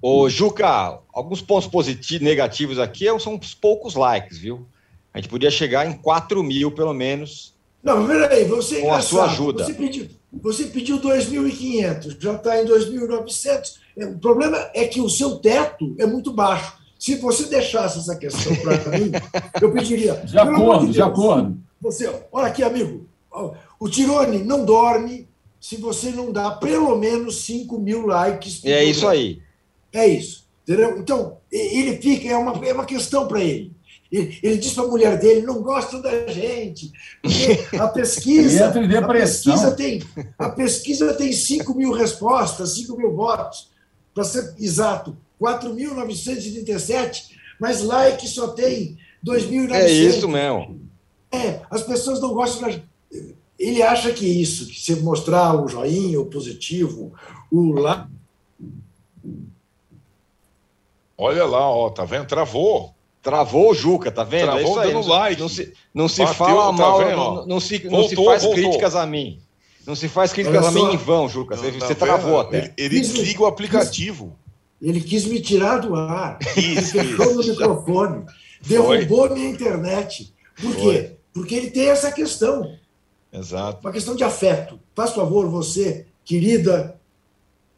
Ô, 0.00 0.28
Juca, 0.28 1.00
alguns 1.12 1.42
pontos 1.42 1.68
positivos, 1.68 2.22
negativos 2.22 2.78
aqui 2.78 3.06
são 3.18 3.34
uns 3.34 3.54
poucos 3.54 3.94
likes, 3.94 4.38
viu? 4.38 4.66
A 5.12 5.18
gente 5.18 5.28
podia 5.28 5.50
chegar 5.50 5.86
em 5.86 5.92
4 5.94 6.42
mil, 6.42 6.70
pelo 6.70 6.94
menos. 6.94 7.54
Não, 7.82 8.06
peraí, 8.06 8.44
você 8.44 8.78
é 8.78 8.80
Com 8.82 8.92
a 8.92 9.00
sua 9.00 9.24
ajuda. 9.24 9.64
Você 9.64 9.74
pediu, 9.74 10.08
você 10.32 10.64
pediu 10.66 11.00
2.500, 11.00 12.16
já 12.20 12.34
está 12.34 12.62
em 12.62 12.66
2.900. 12.66 13.76
É, 13.96 14.06
o 14.06 14.18
problema 14.18 14.70
é 14.74 14.86
que 14.86 15.00
o 15.00 15.08
seu 15.08 15.36
teto 15.36 15.96
é 15.98 16.06
muito 16.06 16.32
baixo. 16.32 16.78
Se 16.98 17.16
você 17.16 17.46
deixasse 17.46 17.98
essa 17.98 18.16
questão 18.16 18.54
para 18.56 18.98
mim, 18.98 19.10
eu 19.60 19.72
pediria. 19.72 20.14
De 20.14 20.38
acordo, 20.38 20.86
de, 20.86 20.92
de 20.92 21.02
acordo. 21.02 21.58
Você, 21.80 22.12
olha 22.30 22.46
aqui, 22.46 22.62
amigo. 22.62 23.06
O 23.78 23.88
Tirone 23.88 24.38
não 24.38 24.64
dorme 24.64 25.28
se 25.60 25.76
você 25.76 26.10
não 26.10 26.32
dá 26.32 26.52
pelo 26.52 26.96
menos 26.96 27.42
5 27.42 27.78
mil 27.78 28.06
likes. 28.06 28.64
É 28.64 28.84
isso 28.84 29.06
aí. 29.06 29.40
É 29.92 30.06
isso. 30.06 30.46
Entendeu? 30.62 30.98
Então, 30.98 31.38
ele 31.50 31.96
fica, 31.96 32.28
é 32.28 32.36
uma, 32.36 32.66
é 32.66 32.72
uma 32.72 32.84
questão 32.84 33.26
para 33.26 33.42
ele. 33.42 33.72
Ele, 34.10 34.38
ele 34.42 34.56
diz 34.56 34.72
para 34.72 34.84
a 34.84 34.88
mulher 34.88 35.18
dele: 35.18 35.46
não 35.46 35.62
gostam 35.62 36.00
da 36.00 36.26
gente. 36.28 36.92
Porque 37.22 37.76
a 37.76 37.88
pesquisa. 37.88 38.66
Entra 38.66 38.84
em 38.84 38.88
depressão. 38.88 39.52
A 39.52 39.56
pesquisa 39.56 39.76
tem, 39.76 40.02
a 40.38 40.48
pesquisa 40.50 41.14
tem 41.14 41.32
5 41.32 41.74
mil 41.74 41.92
respostas, 41.92 42.74
5 42.74 42.96
mil 42.96 43.14
votos. 43.14 43.70
Para 44.14 44.24
ser 44.24 44.54
exato, 44.58 45.16
4.937, 45.40 47.30
mas 47.60 47.82
like 47.82 48.26
só 48.26 48.48
tem 48.48 48.98
2.900. 49.24 49.72
É 49.72 49.90
isso 49.90 50.28
mesmo. 50.28 50.80
É, 51.30 51.60
as 51.70 51.82
pessoas 51.82 52.20
não 52.20 52.32
gostam 52.32 52.68
da 52.68 52.80
Ele 53.58 53.82
acha 53.82 54.12
que 54.12 54.26
isso, 54.26 54.66
que 54.66 54.80
se 54.80 54.96
mostrar 54.96 55.54
o 55.54 55.68
joinha, 55.68 56.20
o 56.20 56.26
positivo, 56.26 57.12
o 57.50 57.72
lá. 57.72 58.08
Olha 61.18 61.44
lá, 61.44 61.68
ó, 61.68 61.90
tá 61.90 62.04
vendo? 62.04 62.26
Travou. 62.26 62.94
Travou 63.20 63.72
o 63.72 63.74
Juca, 63.74 64.12
tá 64.12 64.22
vendo? 64.22 64.44
Travou 64.44 64.60
é 64.60 64.62
isso 64.62 64.78
aí. 64.78 64.92
dando 64.92 65.08
like. 65.08 65.40
Não 65.40 65.48
se, 65.48 65.72
não 65.92 66.08
se 66.08 66.20
Bateu, 66.20 66.34
fala 66.34 66.66
tá 66.66 66.72
mal, 66.72 67.00
não, 67.00 67.46
não, 67.46 67.60
se, 67.60 67.78
voltou, 67.78 68.00
não 68.00 68.08
se 68.08 68.14
faz 68.14 68.42
voltou. 68.44 68.62
críticas 68.62 68.94
a 68.94 69.04
mim. 69.04 69.42
Não 69.84 69.96
se 69.96 70.08
faz 70.08 70.32
críticas 70.32 70.66
a 70.66 70.70
mim 70.70 70.92
em 70.92 70.96
vão, 70.96 71.28
Juca. 71.28 71.56
Não, 71.56 71.62
você, 71.62 71.72
tá 71.72 71.86
você 71.86 71.94
travou 71.96 72.40
até. 72.40 72.58
Ele, 72.58 72.72
ele 72.76 73.00
desliga 73.00 73.42
o 73.42 73.46
aplicativo. 73.46 74.38
Ele 74.80 75.00
quis 75.00 75.24
me 75.24 75.40
tirar 75.40 75.78
do 75.78 75.96
ar. 75.96 76.38
Isso, 76.56 76.96
ele 76.96 77.16
fechou 77.16 77.34
no 77.34 77.44
microfone. 77.44 78.24
Derrubou 78.64 79.26
Foi. 79.26 79.36
minha 79.36 79.50
internet. 79.50 80.32
Por 80.60 80.72
Foi. 80.72 80.80
quê? 80.80 81.16
Porque 81.32 81.54
ele 81.54 81.70
tem 81.70 81.88
essa 81.88 82.12
questão. 82.12 82.72
Exato. 83.32 83.80
Uma 83.80 83.92
questão 83.92 84.14
de 84.14 84.22
afeto. 84.22 84.78
Faz 84.94 85.12
favor, 85.12 85.48
você, 85.48 86.06
querida 86.24 86.98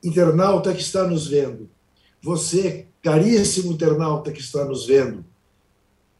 internauta 0.04 0.72
que 0.74 0.82
está 0.82 1.04
nos 1.04 1.26
vendo. 1.26 1.68
Você, 2.22 2.86
caríssimo 3.02 3.72
internauta 3.72 4.32
que 4.32 4.40
está 4.40 4.64
nos 4.64 4.86
vendo, 4.86 5.24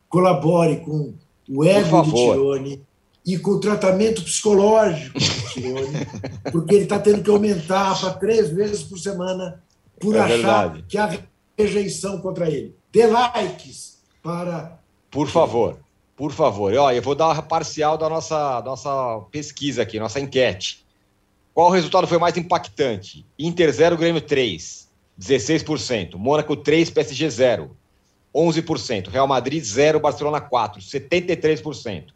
colabore 0.09 0.79
com 0.79 1.15
o 1.49 1.65
ego 1.65 2.03
do 2.03 2.13
Tirone 2.13 2.83
e 3.25 3.39
com 3.39 3.53
o 3.53 3.61
tratamento 3.61 4.23
psicológico 4.23 5.19
do 5.19 5.51
Tirone, 5.53 6.07
porque 6.51 6.75
ele 6.75 6.85
está 6.85 6.99
tendo 6.99 7.23
que 7.23 7.31
aumentar 7.31 7.99
para 8.01 8.15
três 8.15 8.51
vezes 8.51 8.83
por 8.83 8.99
semana 8.99 9.63
por 10.01 10.17
é 10.17 10.21
achar 10.21 10.69
verdade. 10.69 10.85
que 10.89 10.99
há 10.99 11.19
rejeição 11.57 12.19
contra 12.21 12.49
ele. 12.49 12.75
Dê 12.91 13.07
likes 13.07 13.99
para. 14.23 14.79
Por 15.11 15.29
favor, 15.29 15.79
por 16.17 16.33
favor. 16.33 16.75
Ó, 16.75 16.91
eu 16.91 17.03
vou 17.03 17.15
dar 17.15 17.37
a 17.37 17.43
parcial 17.43 17.99
da 17.99 18.09
nossa, 18.09 18.63
nossa 18.63 19.21
pesquisa 19.31 19.83
aqui, 19.83 20.01
nossa 20.01 20.19
enquete. 20.19 20.85
Qual 21.53 21.71
resultado 21.71 22.07
foi 22.07 22.19
mais 22.19 22.37
impactante? 22.37 23.27
Inter 23.39 23.73
0, 23.73 23.97
Grêmio 23.97 24.23
3. 24.23 24.89
16%. 25.21 26.15
Mônaco 26.17 26.57
3, 26.57 26.89
PSG 26.91 27.29
0, 27.29 27.77
11%. 28.35 29.09
Real 29.09 29.27
Madrid 29.27 29.63
0, 29.63 30.01
Barcelona 30.01 30.41
4, 30.41 30.81
73%. 30.81 32.07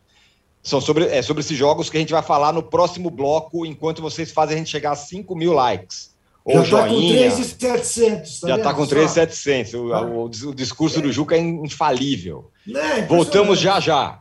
São 0.62 0.80
sobre, 0.80 1.05
é, 1.05 1.20
sobre 1.20 1.42
esses 1.42 1.57
jogos 1.57 1.90
que 1.90 1.98
a 1.98 2.00
gente 2.00 2.12
vai 2.12 2.22
falar 2.22 2.52
no 2.52 2.62
próximo 2.62 3.11
bloco, 3.11 3.66
enquanto 3.66 4.00
vocês 4.00 4.32
fazem 4.32 4.55
a 4.55 4.59
gente 4.59 4.70
chegar 4.70 4.92
a 4.92 4.96
5 4.96 5.36
mil 5.36 5.52
likes. 5.52 6.14
Ou 6.42 6.64
já 6.64 6.86
está 6.86 6.88
com 6.88 7.09
3,700. 7.09 8.40
Tá 8.40 8.48
já 8.48 8.57
está 8.57 8.74
com 8.74 8.86
3,700. 8.86 9.74
O, 9.74 9.78
o, 9.86 10.24
o, 10.24 10.55
discurso 10.55 10.98
é. 10.98 11.02
do 11.02 11.12
Juca 11.12 11.36
é 11.36 11.38
infalível. 11.38 12.50
É, 12.68 13.02
Voltamos 13.02 13.59
já 13.59 13.80
já. 13.80 14.20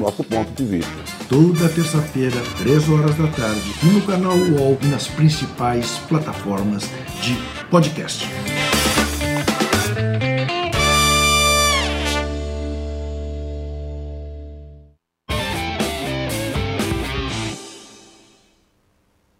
nosso 0.00 0.24
ponto 0.24 0.50
de 0.54 0.64
vista. 0.64 0.90
Toda 1.28 1.68
terça-feira, 1.68 2.36
3 2.56 2.88
horas 2.88 3.14
da 3.16 3.28
tarde, 3.28 3.74
no 3.84 4.00
canal 4.06 4.34
UOL 4.34 4.78
e 4.82 4.86
nas 4.86 5.06
principais 5.06 5.98
plataformas 6.08 6.84
de 7.20 7.36
podcast. 7.70 8.26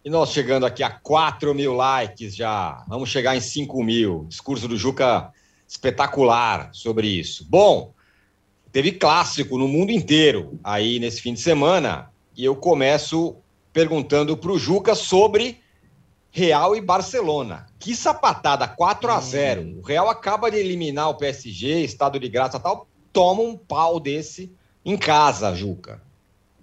E 0.05 0.11
nós 0.11 0.31
chegando 0.31 0.67
aqui 0.67 0.83
a 0.83 0.91
4 0.91 1.55
mil 1.55 1.73
likes 1.73 2.37
já. 2.37 2.85
Vamos 2.87 3.09
chegar 3.09 3.35
em 3.35 3.41
5 3.41 3.83
mil. 3.83 4.27
Discurso 4.29 4.69
do 4.69 4.77
Juca 4.77 5.33
espetacular 5.67 6.69
sobre 6.73 7.07
isso. 7.07 7.47
Bom, 7.49 7.95
teve 8.73 8.93
clássico 8.93 9.59
no 9.59 9.69
mundo 9.69 9.91
inteiro 9.91 10.59
aí 10.63 10.99
nesse 10.99 11.21
fim 11.21 11.35
de 11.35 11.41
semana. 11.41 12.11
E 12.37 12.45
eu 12.45 12.57
começo 12.57 13.37
perguntando 13.73 14.37
para 14.37 14.53
o 14.53 14.59
Juca 14.59 14.95
sobre 14.95 15.59
Real 16.31 16.77
e 16.77 16.81
Barcelona. 16.81 17.67
Que 17.79 17.95
sapatada, 17.95 18.67
4 18.69 19.11
a 19.11 19.21
0 19.21 19.63
hum. 19.63 19.79
O 19.81 19.87
Real 19.87 20.09
acaba 20.09 20.51
de 20.51 20.57
eliminar 20.57 21.09
o 21.09 21.17
PSG, 21.17 21.83
estado 21.83 22.19
de 22.19 22.29
graça 22.29 22.59
tal, 22.59 22.87
toma 23.13 23.43
um 23.43 23.57
pau 23.57 23.99
desse 23.99 24.53
em 24.85 24.97
casa, 24.97 25.55
Juca. 25.55 26.01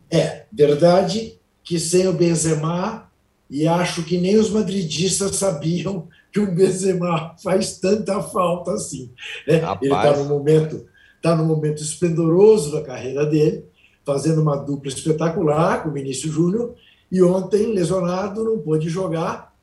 É, 0.10 0.46
verdade 0.52 1.38
que 1.64 1.78
sem 1.80 2.08
o 2.08 2.14
Benzema, 2.14 3.12
e 3.50 3.68
acho 3.68 4.04
que 4.04 4.18
nem 4.18 4.38
os 4.38 4.50
madridistas 4.50 5.36
sabiam 5.36 6.08
que 6.32 6.40
o 6.40 6.50
Benzema 6.50 7.36
faz 7.44 7.78
tanta 7.78 8.22
falta 8.24 8.72
assim. 8.72 9.12
Né? 9.46 9.62
Ele 9.82 9.94
está 9.94 10.16
no 10.16 10.26
momento 10.26 10.88
está 11.28 11.36
no 11.36 11.44
momento 11.44 11.84
esplendoroso 11.84 12.72
da 12.72 12.82
carreira 12.82 13.26
dele, 13.26 13.66
fazendo 14.06 14.42
uma 14.42 14.56
dupla 14.56 14.90
espetacular 14.90 15.84
com 15.84 15.90
o 15.90 15.92
Vinícius 15.94 16.34
Júnior, 16.34 16.76
e 17.12 17.22
ontem, 17.22 17.68
lesionado, 17.68 18.44
não 18.44 18.60
pôde 18.60 18.90
jogar. 18.90 19.54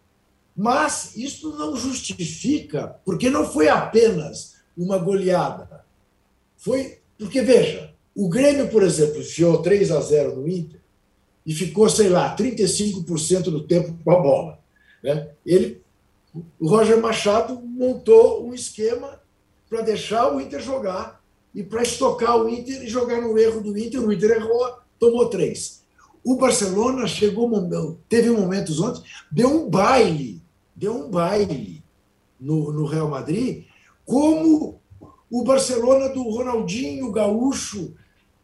Mas 0.55 1.17
isso 1.17 1.57
não 1.57 1.75
justifica, 1.75 2.97
porque 3.05 3.31
não 3.31 3.47
foi 3.47 3.69
apenas 3.69 4.57
uma 4.77 4.99
goleada. 4.99 5.85
Foi 6.57 6.99
porque, 7.19 7.41
veja, 7.41 7.93
o 8.15 8.29
Grêmio, 8.29 8.69
por 8.69 8.83
exemplo, 8.83 9.21
enfiou 9.21 9.63
3 9.63 9.91
a 9.91 10.01
0 10.01 10.37
no 10.37 10.49
Inter 10.49 10.81
e 11.47 11.55
ficou, 11.55 11.89
sei 11.89 12.09
lá, 12.09 12.35
35% 12.37 13.45
do 13.45 13.67
tempo 13.67 13.97
com 14.05 14.11
a 14.11 14.21
bola. 14.21 14.59
Né? 15.03 15.31
Ele, 15.45 15.83
o 16.59 16.69
Roger 16.69 17.01
Machado 17.01 17.61
montou 17.61 18.47
um 18.47 18.55
esquema 18.55 19.21
para 19.69 19.83
deixar 19.83 20.33
o 20.33 20.41
Inter 20.41 20.61
jogar 20.61 21.24
e 21.55 21.63
para 21.63 21.83
estocar 21.83 22.37
o 22.37 22.49
Inter 22.49 22.83
e 22.83 22.89
jogar 22.89 23.21
no 23.21 23.39
erro 23.39 23.61
do 23.61 23.77
Inter. 23.79 24.01
O 24.01 24.13
Inter 24.13 24.33
errou, 24.33 24.79
tomou 24.99 25.27
três. 25.29 25.83
O 26.25 26.37
Barcelona 26.37 27.07
chegou, 27.07 27.51
teve 28.09 28.31
momentos 28.31 28.81
ontem, 28.81 29.03
deu 29.31 29.49
um 29.49 29.69
baile, 29.69 30.43
deu 30.75 30.95
um 30.95 31.11
baile 31.11 31.83
no, 32.41 32.73
no 32.73 32.87
Real 32.87 33.09
Madrid, 33.09 33.65
como 34.05 34.81
o 35.31 35.45
Barcelona 35.45 36.09
do 36.09 36.23
Ronaldinho 36.23 37.13
Gaúcho 37.13 37.95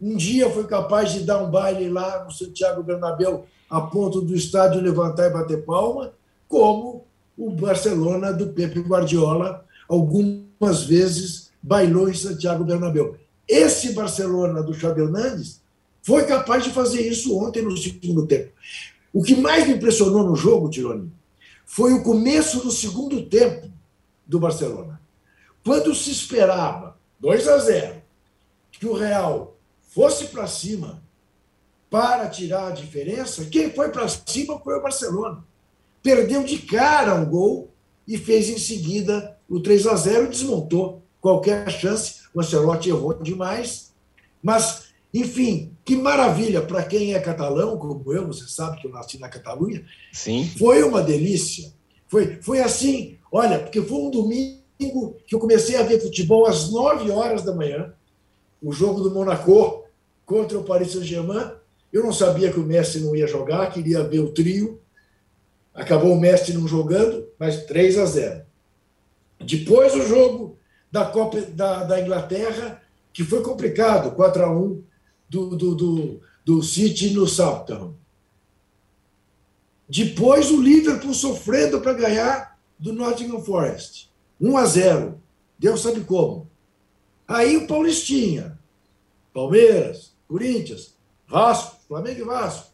um 0.00 0.16
dia 0.16 0.48
foi 0.48 0.64
capaz 0.64 1.12
de 1.12 1.20
dar 1.20 1.42
um 1.42 1.50
baile 1.50 1.90
lá 1.90 2.24
no 2.24 2.30
Santiago 2.30 2.82
Bernabéu 2.82 3.44
a 3.68 3.82
ponto 3.82 4.22
do 4.22 4.34
estádio 4.34 4.80
levantar 4.80 5.26
e 5.26 5.32
bater 5.32 5.64
palma, 5.64 6.12
como 6.48 7.04
o 7.36 7.50
Barcelona 7.50 8.32
do 8.32 8.48
Pepe 8.48 8.80
Guardiola 8.80 9.64
algumas 9.86 10.84
vezes 10.84 11.49
bailou 11.62 12.08
em 12.08 12.14
Santiago 12.14 12.64
Bernabéu. 12.64 13.16
Esse 13.46 13.92
Barcelona 13.92 14.62
do 14.62 14.72
Xabi 14.72 15.02
Hernandes 15.02 15.60
foi 16.02 16.24
capaz 16.24 16.64
de 16.64 16.70
fazer 16.70 17.02
isso 17.02 17.36
ontem 17.38 17.62
no 17.62 17.76
segundo 17.76 18.26
tempo. 18.26 18.52
O 19.12 19.22
que 19.22 19.34
mais 19.34 19.66
me 19.66 19.74
impressionou 19.74 20.24
no 20.24 20.36
jogo, 20.36 20.70
Tironi, 20.70 21.10
foi 21.66 21.92
o 21.92 22.02
começo 22.02 22.60
do 22.60 22.70
segundo 22.70 23.26
tempo 23.26 23.70
do 24.26 24.38
Barcelona. 24.38 25.00
Quando 25.64 25.94
se 25.94 26.10
esperava 26.10 26.96
2 27.18 27.48
a 27.48 27.58
0 27.58 28.02
que 28.72 28.86
o 28.86 28.94
Real 28.94 29.56
fosse 29.88 30.26
para 30.26 30.46
cima 30.46 31.02
para 31.90 32.28
tirar 32.28 32.68
a 32.68 32.70
diferença, 32.70 33.44
quem 33.44 33.70
foi 33.70 33.90
para 33.90 34.08
cima 34.08 34.58
foi 34.60 34.78
o 34.78 34.82
Barcelona. 34.82 35.44
Perdeu 36.02 36.44
de 36.44 36.58
cara 36.60 37.14
um 37.16 37.26
gol 37.26 37.70
e 38.06 38.16
fez 38.16 38.48
em 38.48 38.58
seguida 38.58 39.36
o 39.48 39.60
3 39.60 39.86
a 39.88 39.96
0 39.96 40.26
e 40.26 40.28
desmontou 40.28 40.99
qualquer 41.20 41.70
chance. 41.70 42.20
O 42.34 42.40
Ancelotti 42.40 42.88
errou 42.88 43.14
demais, 43.14 43.92
mas, 44.42 44.90
enfim, 45.12 45.76
que 45.84 45.96
maravilha 45.96 46.62
para 46.62 46.82
quem 46.82 47.14
é 47.14 47.20
catalão, 47.20 47.76
como 47.76 48.12
eu, 48.12 48.26
você 48.26 48.46
sabe 48.46 48.80
que 48.80 48.86
eu 48.86 48.92
nasci 48.92 49.18
na 49.18 49.28
Catalunha. 49.28 49.84
Sim. 50.12 50.48
Foi 50.58 50.82
uma 50.82 51.02
delícia. 51.02 51.72
Foi, 52.06 52.40
foi 52.42 52.60
assim, 52.60 53.18
olha, 53.30 53.58
porque 53.58 53.82
foi 53.82 53.98
um 53.98 54.10
domingo 54.10 55.16
que 55.26 55.34
eu 55.34 55.38
comecei 55.38 55.76
a 55.76 55.82
ver 55.82 56.00
futebol 56.00 56.46
às 56.46 56.70
9 56.70 57.10
horas 57.10 57.42
da 57.42 57.54
manhã 57.54 57.92
o 58.62 58.72
jogo 58.72 59.00
do 59.00 59.10
Monaco 59.10 59.84
contra 60.24 60.58
o 60.58 60.64
Paris 60.64 60.92
Saint-Germain. 60.92 61.52
Eu 61.92 62.04
não 62.04 62.12
sabia 62.12 62.52
que 62.52 62.60
o 62.60 62.64
Messi 62.64 63.00
não 63.00 63.16
ia 63.16 63.26
jogar, 63.26 63.72
queria 63.72 64.04
ver 64.04 64.20
o 64.20 64.32
trio. 64.32 64.80
Acabou 65.74 66.12
o 66.12 66.20
Messi 66.20 66.52
não 66.52 66.68
jogando, 66.68 67.28
mas 67.38 67.64
3 67.64 67.98
a 67.98 68.04
0. 68.04 68.42
Depois 69.40 69.94
o 69.94 70.06
jogo 70.06 70.58
da 70.90 71.04
Copa 71.04 71.40
da, 71.40 71.84
da 71.84 72.00
Inglaterra, 72.00 72.82
que 73.12 73.24
foi 73.24 73.42
complicado, 73.42 74.14
4 74.14 74.42
a 74.44 74.50
1 74.50 74.82
do, 75.28 75.56
do, 75.56 75.74
do, 75.74 76.20
do 76.44 76.62
City 76.62 77.10
no 77.10 77.26
Southampton. 77.26 77.94
Depois 79.88 80.50
o 80.50 80.60
Liverpool 80.60 81.12
sofrendo 81.12 81.80
para 81.80 81.92
ganhar 81.92 82.58
do 82.78 82.92
Nottingham 82.92 83.40
Forest. 83.40 84.10
1 84.40 84.56
a 84.56 84.66
0. 84.66 85.20
Deus 85.58 85.80
sabe 85.80 86.00
como. 86.00 86.48
Aí 87.26 87.56
o 87.56 87.66
Paulistinha, 87.66 88.58
Palmeiras, 89.32 90.12
Corinthians, 90.26 90.94
Vasco, 91.28 91.76
Flamengo 91.86 92.20
e 92.20 92.24
Vasco. 92.24 92.70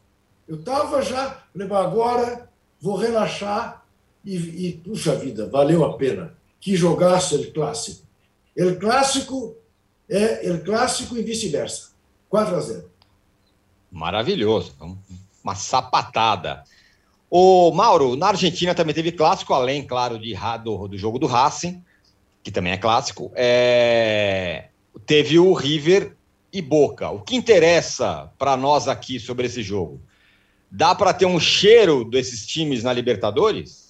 Eu 0.46 0.56
estava 0.56 1.02
já, 1.02 1.42
falei, 1.52 1.68
agora 1.72 2.48
vou 2.80 2.96
relaxar 2.96 3.84
e, 4.24 4.36
e, 4.36 4.72
puxa 4.72 5.14
vida, 5.16 5.48
valeu 5.48 5.84
a 5.84 5.96
pena. 5.96 6.34
Que 6.60 6.76
jogaço 6.76 7.34
ele 7.34 7.50
clássico. 7.50 8.05
Ele 8.56 8.76
clássico 8.76 9.56
é 10.08 10.46
ele 10.46 10.60
clássico 10.60 11.16
e 11.16 11.22
vice-versa. 11.22 11.90
4 12.28 12.56
a 12.56 12.60
0. 12.60 12.90
Maravilhoso. 13.90 14.74
Uma 15.42 15.54
sapatada. 15.54 16.64
O 17.28 17.72
Mauro, 17.72 18.16
na 18.16 18.28
Argentina 18.28 18.74
também 18.74 18.94
teve 18.94 19.12
clássico, 19.12 19.52
além, 19.52 19.84
claro, 19.84 20.18
de, 20.18 20.34
do, 20.62 20.88
do 20.88 20.96
jogo 20.96 21.18
do 21.18 21.26
Racing 21.26 21.82
que 22.46 22.52
também 22.52 22.72
é 22.72 22.76
clássico, 22.76 23.32
é... 23.34 24.68
teve 25.04 25.36
o 25.36 25.52
River 25.52 26.16
e 26.52 26.62
Boca. 26.62 27.10
O 27.10 27.20
que 27.20 27.34
interessa 27.34 28.30
para 28.38 28.56
nós 28.56 28.86
aqui 28.86 29.18
sobre 29.18 29.46
esse 29.46 29.64
jogo? 29.64 30.00
Dá 30.70 30.94
para 30.94 31.12
ter 31.12 31.26
um 31.26 31.40
cheiro 31.40 32.04
desses 32.04 32.46
times 32.46 32.84
na 32.84 32.92
Libertadores? 32.92 33.85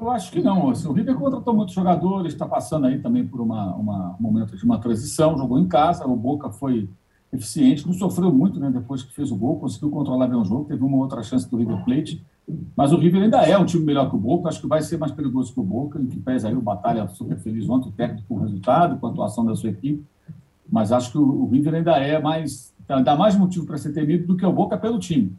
Eu 0.00 0.10
acho 0.10 0.30
que 0.30 0.40
não. 0.40 0.70
Assim, 0.70 0.86
o 0.86 0.92
River 0.92 1.16
contratou 1.16 1.54
muitos 1.54 1.74
jogadores, 1.74 2.32
está 2.32 2.46
passando 2.46 2.86
aí 2.86 3.00
também 3.00 3.26
por 3.26 3.40
uma, 3.40 3.74
uma, 3.74 4.16
um 4.18 4.22
momento 4.22 4.56
de 4.56 4.64
uma 4.64 4.78
transição, 4.78 5.36
jogou 5.36 5.58
em 5.58 5.66
casa, 5.66 6.06
o 6.06 6.16
Boca 6.16 6.50
foi 6.50 6.88
eficiente, 7.32 7.86
não 7.86 7.92
sofreu 7.92 8.32
muito 8.32 8.58
né, 8.58 8.70
depois 8.70 9.02
que 9.02 9.12
fez 9.12 9.30
o 9.30 9.36
gol, 9.36 9.58
conseguiu 9.58 9.90
controlar 9.90 10.26
bem 10.26 10.38
o 10.38 10.44
jogo, 10.44 10.64
teve 10.64 10.82
uma 10.82 10.96
outra 10.96 11.22
chance 11.22 11.48
do 11.50 11.56
River 11.56 11.84
Plate, 11.84 12.24
mas 12.74 12.92
o 12.92 12.96
River 12.96 13.22
ainda 13.22 13.42
é 13.42 13.58
um 13.58 13.66
time 13.66 13.84
melhor 13.84 14.08
que 14.08 14.16
o 14.16 14.18
Boca, 14.18 14.48
acho 14.48 14.60
que 14.60 14.66
vai 14.66 14.80
ser 14.80 14.96
mais 14.96 15.12
perigoso 15.12 15.52
que 15.52 15.60
o 15.60 15.62
Boca, 15.62 16.00
em 16.00 16.06
que 16.06 16.18
pesa 16.18 16.48
aí 16.48 16.54
o 16.54 16.62
Batalha 16.62 17.06
super 17.08 17.36
feliz 17.36 17.68
ontem, 17.68 17.90
o 17.90 17.92
técnico 17.92 18.26
com 18.28 18.36
o 18.36 18.40
resultado, 18.40 18.98
com 18.98 19.06
a 19.06 19.10
atuação 19.10 19.44
da 19.44 19.54
sua 19.54 19.68
equipe, 19.68 20.02
mas 20.70 20.90
acho 20.90 21.12
que 21.12 21.18
o, 21.18 21.46
River 21.46 21.74
ainda 21.74 21.96
é 21.98 22.20
mais, 22.20 22.74
dá 23.04 23.14
mais 23.14 23.36
motivo 23.36 23.66
para 23.66 23.76
ser 23.76 23.92
temido 23.92 24.26
do 24.26 24.36
que 24.36 24.46
o 24.46 24.52
Boca 24.52 24.78
pelo 24.78 24.98
time, 24.98 25.36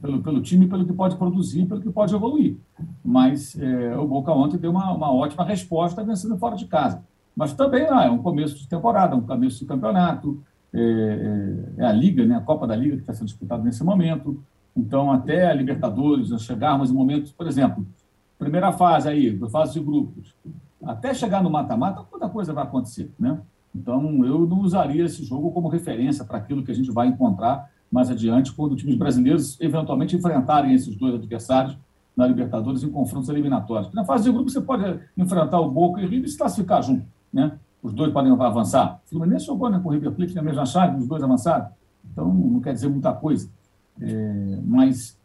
pelo, 0.00 0.22
pelo 0.22 0.40
time, 0.40 0.66
pelo 0.66 0.84
que 0.84 0.92
pode 0.92 1.16
produzir, 1.16 1.66
pelo 1.66 1.80
que 1.80 1.90
pode 1.90 2.14
evoluir. 2.14 2.56
Mas 3.04 3.58
é, 3.58 3.96
o 3.96 4.06
Boca 4.06 4.32
ontem 4.32 4.58
deu 4.58 4.70
uma, 4.70 4.92
uma 4.92 5.12
ótima 5.12 5.44
resposta 5.44 6.04
vencendo 6.04 6.36
fora 6.38 6.56
de 6.56 6.66
casa. 6.66 7.02
Mas 7.34 7.52
também 7.52 7.86
ah, 7.88 8.04
é 8.04 8.10
um 8.10 8.18
começo 8.18 8.56
de 8.56 8.68
temporada, 8.68 9.14
um 9.16 9.20
começo 9.20 9.60
de 9.60 9.66
campeonato, 9.66 10.42
é, 10.72 10.80
é, 10.80 11.82
é 11.82 11.86
a 11.86 11.92
Liga, 11.92 12.24
né, 12.26 12.36
a 12.36 12.40
Copa 12.40 12.66
da 12.66 12.76
Liga 12.76 12.96
que 12.96 13.02
está 13.02 13.14
sendo 13.14 13.26
disputada 13.26 13.62
nesse 13.62 13.82
momento. 13.82 14.42
Então, 14.76 15.10
até 15.10 15.46
a 15.46 15.54
Libertadores, 15.54 16.30
nós 16.30 16.42
chegarmos 16.42 16.90
em 16.90 16.94
momentos, 16.94 17.32
por 17.32 17.46
exemplo, 17.46 17.86
primeira 18.38 18.70
fase 18.72 19.08
aí, 19.08 19.38
fase 19.50 19.74
de 19.74 19.80
grupos, 19.80 20.34
até 20.84 21.12
chegar 21.12 21.42
no 21.42 21.50
mata-mata, 21.50 22.04
muita 22.10 22.28
coisa 22.28 22.52
vai 22.52 22.64
acontecer, 22.64 23.10
né? 23.18 23.40
Então, 23.74 24.24
eu 24.24 24.46
não 24.46 24.60
usaria 24.60 25.04
esse 25.04 25.24
jogo 25.24 25.50
como 25.50 25.68
referência 25.68 26.24
para 26.24 26.38
aquilo 26.38 26.62
que 26.62 26.70
a 26.70 26.74
gente 26.74 26.90
vai 26.90 27.08
encontrar 27.08 27.70
mais 27.90 28.10
adiante, 28.10 28.52
quando 28.52 28.76
times 28.76 28.96
brasileiros 28.96 29.60
eventualmente 29.60 30.16
enfrentarem 30.16 30.74
esses 30.74 30.94
dois 30.94 31.14
adversários 31.14 31.76
na 32.16 32.26
Libertadores 32.26 32.82
em 32.82 32.90
confrontos 32.90 33.28
eliminatórios. 33.28 33.92
Na 33.92 34.04
fase 34.04 34.24
de 34.24 34.32
grupo, 34.32 34.50
você 34.50 34.60
pode 34.60 35.00
enfrentar 35.16 35.60
o 35.60 35.70
Boca 35.70 36.00
e 36.00 36.04
o 36.04 36.08
River 36.08 36.26
e 36.26 36.28
se 36.28 36.36
classificar 36.36 36.82
junto, 36.82 37.04
né? 37.32 37.52
Os 37.82 37.92
dois 37.92 38.12
podem 38.12 38.32
avançar. 38.32 39.00
O 39.06 39.10
Fluminense 39.10 39.46
jogou 39.46 39.70
né, 39.70 39.78
com 39.78 39.88
o 39.88 39.92
River 39.92 40.10
Plate 40.10 40.34
na 40.34 40.42
mesma 40.42 40.66
chave, 40.66 40.98
os 40.98 41.06
dois 41.06 41.22
avançaram. 41.22 41.68
Então, 42.10 42.26
não 42.32 42.60
quer 42.60 42.72
dizer 42.72 42.88
muita 42.88 43.12
coisa. 43.12 43.48
É, 44.00 44.58
mas 44.64 45.16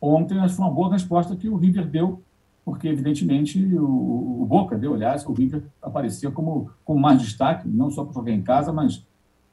ontem 0.00 0.38
acho 0.38 0.48
que 0.48 0.56
foi 0.56 0.64
uma 0.64 0.74
boa 0.74 0.90
resposta 0.90 1.36
que 1.36 1.48
o 1.48 1.56
River 1.56 1.86
deu, 1.86 2.22
porque 2.64 2.88
evidentemente 2.88 3.62
o, 3.76 4.42
o 4.42 4.46
Boca 4.46 4.78
deu, 4.78 4.94
aliás, 4.94 5.26
o 5.26 5.32
River 5.32 5.64
aparecia 5.82 6.30
como, 6.30 6.70
como 6.84 6.98
mais 6.98 7.20
destaque, 7.20 7.68
não 7.68 7.90
só 7.90 8.04
por 8.04 8.14
jogar 8.14 8.32
em 8.32 8.42
casa, 8.42 8.72
mas 8.72 9.04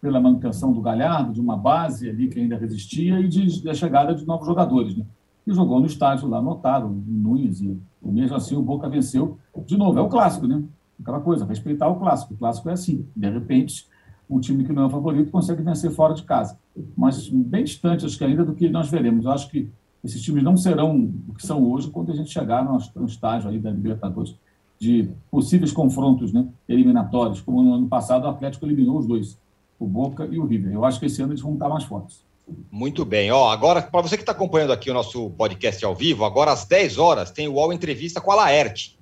pela 0.02 0.20
manutenção 0.20 0.72
do 0.72 0.82
Galhardo, 0.82 1.34
de 1.34 1.42
uma 1.42 1.58
base 1.58 2.10
ali 2.10 2.28
que 2.28 2.40
ainda 2.40 2.58
resistia 2.58 3.20
e 3.20 3.28
de, 3.28 3.64
da 3.64 3.74
chegada 3.74 4.14
de 4.14 4.26
novos 4.26 4.46
jogadores. 4.46 4.96
Né? 4.96 5.06
que 5.48 5.54
jogou 5.54 5.80
no 5.80 5.86
estádio 5.86 6.28
lá 6.28 6.42
notado, 6.42 6.90
Nunes, 7.08 7.62
e 7.62 7.80
mesmo 8.04 8.36
assim 8.36 8.58
o 8.58 8.62
Boca 8.62 8.90
venceu 8.90 9.38
de 9.66 9.78
novo. 9.78 9.98
É 9.98 10.02
o 10.02 10.10
clássico, 10.10 10.46
né? 10.46 10.62
Aquela 11.00 11.22
coisa, 11.22 11.46
respeitar 11.46 11.88
o 11.88 11.96
clássico. 11.96 12.34
O 12.34 12.38
clássico 12.38 12.70
é 12.70 12.74
assim. 12.74 13.08
De 13.16 13.30
repente, 13.30 13.88
um 14.30 14.42
time 14.42 14.66
que 14.66 14.74
não 14.74 14.84
é 14.84 14.86
o 14.88 14.90
favorito 14.90 15.32
consegue 15.32 15.64
vencer 15.64 15.90
fora 15.92 16.14
de 16.14 16.24
casa. 16.24 16.60
Mas 16.98 17.30
bem 17.30 17.64
distante, 17.64 18.06
acho 18.06 18.18
que 18.18 18.26
ainda, 18.26 18.44
do 18.44 18.54
que 18.54 18.68
nós 18.68 18.90
veremos. 18.90 19.24
Eu 19.24 19.32
acho 19.32 19.50
que 19.50 19.70
esses 20.04 20.22
times 20.22 20.44
não 20.44 20.58
serão 20.58 21.14
o 21.30 21.34
que 21.34 21.48
são 21.48 21.64
hoje 21.64 21.90
quando 21.90 22.12
a 22.12 22.16
gente 22.16 22.30
chegar 22.30 22.66
no 22.66 23.06
estágio 23.06 23.50
aí 23.50 23.58
da 23.58 23.72
Libertadores 23.72 24.36
de 24.78 25.10
possíveis 25.32 25.72
confrontos 25.72 26.34
né, 26.34 26.46
eliminatórios, 26.68 27.42
como 27.42 27.64
no 27.64 27.74
ano 27.74 27.88
passado 27.88 28.26
o 28.26 28.28
Atlético 28.28 28.66
eliminou 28.66 29.00
os 29.00 29.08
dois, 29.08 29.40
o 29.80 29.86
Boca 29.86 30.28
e 30.30 30.40
o 30.40 30.46
River. 30.46 30.74
Eu 30.74 30.86
acho 30.86 31.00
que 31.00 31.06
esse 31.06 31.22
ano 31.22 31.34
eles 31.34 31.42
vão 31.42 31.54
estar 31.54 31.70
mais 31.70 31.84
fortes. 31.84 32.26
Muito 32.72 33.04
bem. 33.04 33.32
Ó, 33.32 33.50
agora, 33.50 33.82
para 33.82 34.02
você 34.02 34.16
que 34.16 34.24
está 34.24 34.32
acompanhando 34.32 34.72
aqui 34.72 34.90
o 34.90 34.94
nosso 34.94 35.30
podcast 35.32 35.84
ao 35.84 35.94
vivo, 35.94 36.24
agora 36.24 36.52
às 36.52 36.66
10 36.66 36.98
horas 36.98 37.32
tem 37.32 37.48
o 37.48 37.54
UOL 37.54 37.74
Entrevista 37.74 38.22
com 38.22 38.32
a 38.32 38.36
Laerte. 38.36 38.98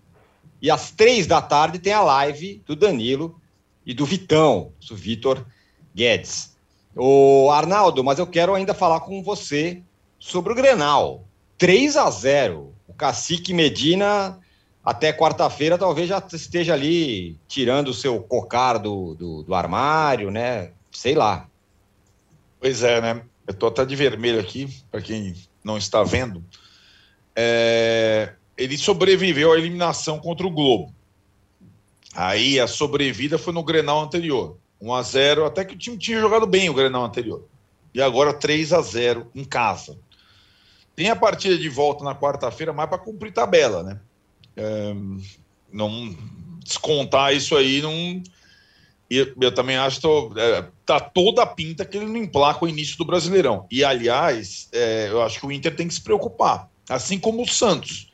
E 0.61 0.71
às 0.71 0.91
3 0.91 1.27
da 1.27 1.41
tarde 1.41 1.77
tem 1.77 1.93
a 1.93 2.01
live 2.01 2.63
do 2.65 2.75
Danilo 2.75 3.39
e 3.85 3.93
do 3.93 4.05
Vitão, 4.05 4.71
do 4.87 4.95
Vitor 4.95 5.45
Guedes. 5.93 6.55
O 6.95 7.49
Arnaldo, 7.51 8.03
mas 8.03 8.19
eu 8.19 8.25
quero 8.25 8.55
ainda 8.55 8.73
falar 8.73 9.01
com 9.01 9.21
você 9.21 9.83
sobre 10.17 10.53
o 10.53 10.55
Grenal. 10.55 11.25
3 11.57 11.97
a 11.97 12.09
0. 12.09 12.73
O 12.87 12.93
Cacique 12.93 13.53
Medina 13.53 14.39
até 14.85 15.11
quarta-feira 15.11 15.79
talvez 15.79 16.07
já 16.07 16.23
esteja 16.31 16.73
ali 16.73 17.39
tirando 17.47 17.87
o 17.87 17.93
seu 17.93 18.21
cocar 18.21 18.77
do, 18.77 19.15
do, 19.15 19.43
do, 19.43 19.55
armário, 19.55 20.29
né? 20.29 20.73
Sei 20.91 21.15
lá. 21.15 21.47
Pois 22.59 22.83
é, 22.83 23.01
né? 23.01 23.23
Eu 23.47 23.53
tô 23.55 23.67
até 23.67 23.83
de 23.83 23.95
vermelho 23.95 24.39
aqui, 24.39 24.69
para 24.91 25.01
quem 25.01 25.33
não 25.63 25.75
está 25.75 26.03
vendo. 26.03 26.43
É... 27.35 28.33
Ele 28.55 28.77
sobreviveu 28.77 29.51
à 29.51 29.57
eliminação 29.57 30.19
contra 30.19 30.45
o 30.45 30.51
Globo. 30.51 30.93
Aí 32.13 32.59
a 32.59 32.67
sobrevida 32.67 33.39
foi 33.39 33.53
no 33.53 33.63
Grenal 33.63 34.01
anterior. 34.01 34.57
1 34.79 34.93
a 34.93 35.01
0 35.01 35.45
até 35.45 35.65
que 35.65 35.73
o 35.73 35.77
time 35.77 35.97
tinha 35.97 36.19
jogado 36.19 36.45
bem 36.45 36.69
o 36.69 36.73
Grenal 36.73 37.03
anterior. 37.03 37.43
E 37.93 38.01
agora 38.01 38.33
3 38.33 38.71
a 38.71 38.81
0 38.81 39.31
em 39.33 39.43
casa. 39.43 39.97
Tem 40.95 41.09
a 41.09 41.15
partida 41.15 41.57
de 41.57 41.67
volta 41.67 42.03
na 42.03 42.15
quarta-feira, 42.15 42.71
mais 42.71 42.87
para 42.87 42.99
cumprir 42.99 43.33
tabela, 43.33 43.83
né? 43.83 43.99
É, 44.55 44.93
não 45.71 46.15
descontar 46.63 47.33
isso 47.33 47.55
aí, 47.55 47.81
não. 47.81 48.23
Eu, 49.09 49.33
eu 49.39 49.53
também 49.53 49.77
acho 49.77 50.01
que 50.01 50.39
é, 50.39 50.65
tá 50.85 50.99
toda 50.99 51.43
a 51.43 51.47
pinta 51.47 51.85
que 51.85 51.95
ele 51.95 52.07
não 52.07 52.17
emplaca 52.17 52.65
o 52.65 52.67
início 52.67 52.97
do 52.97 53.05
Brasileirão. 53.05 53.67
E, 53.69 53.83
aliás, 53.83 54.67
é, 54.71 55.07
eu 55.09 55.21
acho 55.21 55.39
que 55.39 55.45
o 55.45 55.51
Inter 55.51 55.75
tem 55.75 55.87
que 55.87 55.93
se 55.93 56.01
preocupar, 56.01 56.69
assim 56.89 57.19
como 57.19 57.43
o 57.43 57.47
Santos. 57.47 58.11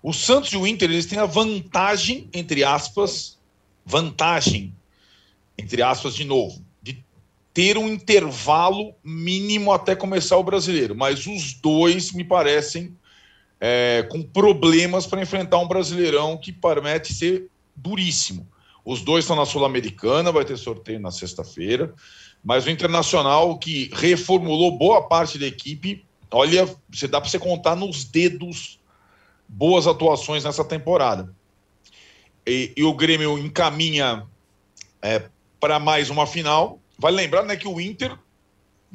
O 0.00 0.12
Santos 0.12 0.52
e 0.52 0.56
o 0.56 0.66
Inter 0.66 0.90
eles 0.90 1.06
têm 1.06 1.18
a 1.18 1.26
vantagem, 1.26 2.28
entre 2.32 2.62
aspas, 2.62 3.36
vantagem, 3.84 4.72
entre 5.56 5.82
aspas, 5.82 6.14
de 6.14 6.24
novo, 6.24 6.64
de 6.80 7.02
ter 7.52 7.76
um 7.76 7.88
intervalo 7.88 8.94
mínimo 9.02 9.72
até 9.72 9.96
começar 9.96 10.36
o 10.36 10.44
brasileiro. 10.44 10.94
Mas 10.94 11.26
os 11.26 11.54
dois 11.54 12.12
me 12.12 12.22
parecem 12.22 12.96
é, 13.60 14.06
com 14.10 14.22
problemas 14.22 15.06
para 15.06 15.22
enfrentar 15.22 15.58
um 15.58 15.68
Brasileirão 15.68 16.36
que 16.36 16.52
promete 16.52 17.12
ser 17.12 17.48
duríssimo. 17.74 18.46
Os 18.84 19.02
dois 19.02 19.24
estão 19.24 19.36
na 19.36 19.44
Sul-Americana, 19.44 20.32
vai 20.32 20.44
ter 20.44 20.56
sorteio 20.56 21.00
na 21.00 21.10
sexta-feira, 21.10 21.92
mas 22.42 22.66
o 22.66 22.70
Internacional, 22.70 23.58
que 23.58 23.90
reformulou 23.92 24.78
boa 24.78 25.06
parte 25.06 25.38
da 25.38 25.46
equipe, 25.46 26.04
olha, 26.30 26.66
você 26.88 27.06
dá 27.06 27.20
para 27.20 27.28
você 27.28 27.38
contar 27.38 27.74
nos 27.76 28.04
dedos 28.04 28.80
boas 29.46 29.86
atuações 29.86 30.44
nessa 30.44 30.64
temporada. 30.64 31.34
E, 32.46 32.72
e 32.76 32.84
o 32.84 32.94
Grêmio 32.94 33.38
encaminha 33.38 34.26
é, 35.02 35.28
para 35.60 35.78
mais 35.78 36.10
uma 36.10 36.26
final. 36.26 36.80
Vale 36.98 37.16
lembrar 37.16 37.42
né, 37.42 37.56
que 37.56 37.68
o 37.68 37.80
Inter, 37.80 38.16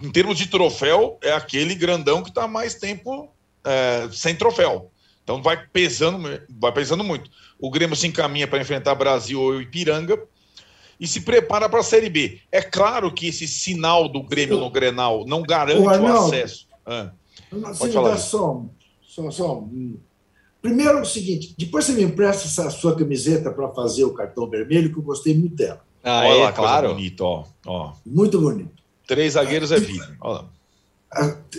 em 0.02 0.12
termos 0.12 0.38
de 0.38 0.48
troféu, 0.48 1.18
é 1.22 1.34
aquele 1.34 1.76
grandão 1.76 2.24
que 2.24 2.30
está 2.30 2.48
mais 2.48 2.76
tempo 2.76 3.33
é, 3.66 4.10
sem 4.12 4.36
troféu. 4.36 4.92
Então 5.24 5.42
vai 5.42 5.66
pesando, 5.68 6.20
vai 6.50 6.72
pesando 6.72 7.04
muito. 7.04 7.30
O 7.60 7.70
Grêmio 7.70 7.96
se 7.96 8.08
encaminha 8.08 8.48
para 8.48 8.62
enfrentar 8.62 8.96
Brasil 8.96 9.40
ou 9.40 9.62
Ipiranga 9.62 10.22
e 11.00 11.08
se 11.08 11.22
prepara 11.22 11.70
para 11.70 11.80
a 11.80 11.84
Série 11.84 12.10
B. 12.10 12.40
É 12.52 12.62
claro 12.62 13.12
que 13.12 13.28
esse 13.28 13.48
sinal 13.48 14.10
do 14.10 14.22
Grêmio 14.22 14.60
no 14.60 14.70
Grenal 14.70 15.26
não 15.26 15.42
garante 15.42 15.80
o, 15.80 15.90
Arnaldo, 15.90 16.26
o 16.26 16.28
acesso. 16.28 16.68
Ah, 16.86 17.12
pode 17.78 17.94
falar. 17.94 18.18
Só, 18.18 18.66
só, 19.02 19.32
só, 19.32 19.64
Primeiro 20.62 21.02
o 21.02 21.06
seguinte, 21.06 21.54
depois 21.58 21.84
você 21.86 21.94
me 21.94 22.04
empresta 22.04 22.48
essa 22.48 22.70
sua 22.70 22.96
camiseta 22.96 23.52
para 23.52 23.68
fazer 23.70 24.06
o 24.06 24.14
cartão 24.14 24.50
vermelho, 24.50 24.92
que 24.92 24.98
eu 24.98 25.04
gostei 25.04 25.38
muito 25.38 25.56
dela. 25.56 25.82
Ah, 26.02 26.24
Olha 26.26 26.40
é, 26.40 26.44
lá, 26.44 26.52
claro. 26.54 26.90
bonito, 26.90 27.22
ó, 27.22 27.46
ó. 27.66 27.94
Muito 28.06 28.40
bonito. 28.40 28.72
Três 29.08 29.34
zagueiros 29.34 29.72
é 29.72 29.80
vida. 29.80 30.18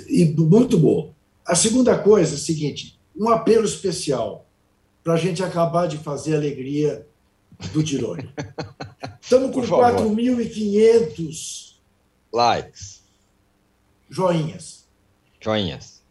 E 0.09 0.24
muito 0.24 0.78
bom. 0.78 1.13
A 1.47 1.55
segunda 1.55 1.99
coisa 1.99 2.34
é 2.34 2.36
a 2.36 2.40
seguinte: 2.40 2.99
um 3.16 3.28
apelo 3.28 3.64
especial 3.64 4.47
para 5.03 5.14
a 5.14 5.18
gente 5.18 5.42
acabar 5.42 5.86
de 5.86 5.97
fazer 5.99 6.34
a 6.34 6.38
alegria 6.38 7.07
do 7.72 7.82
Tirone. 7.82 8.30
Estamos 9.20 9.53
com 9.55 9.62
4.500 9.62 11.74
likes. 12.32 13.03
Joinhas. 14.09 14.84
Joinhas. 15.40 16.03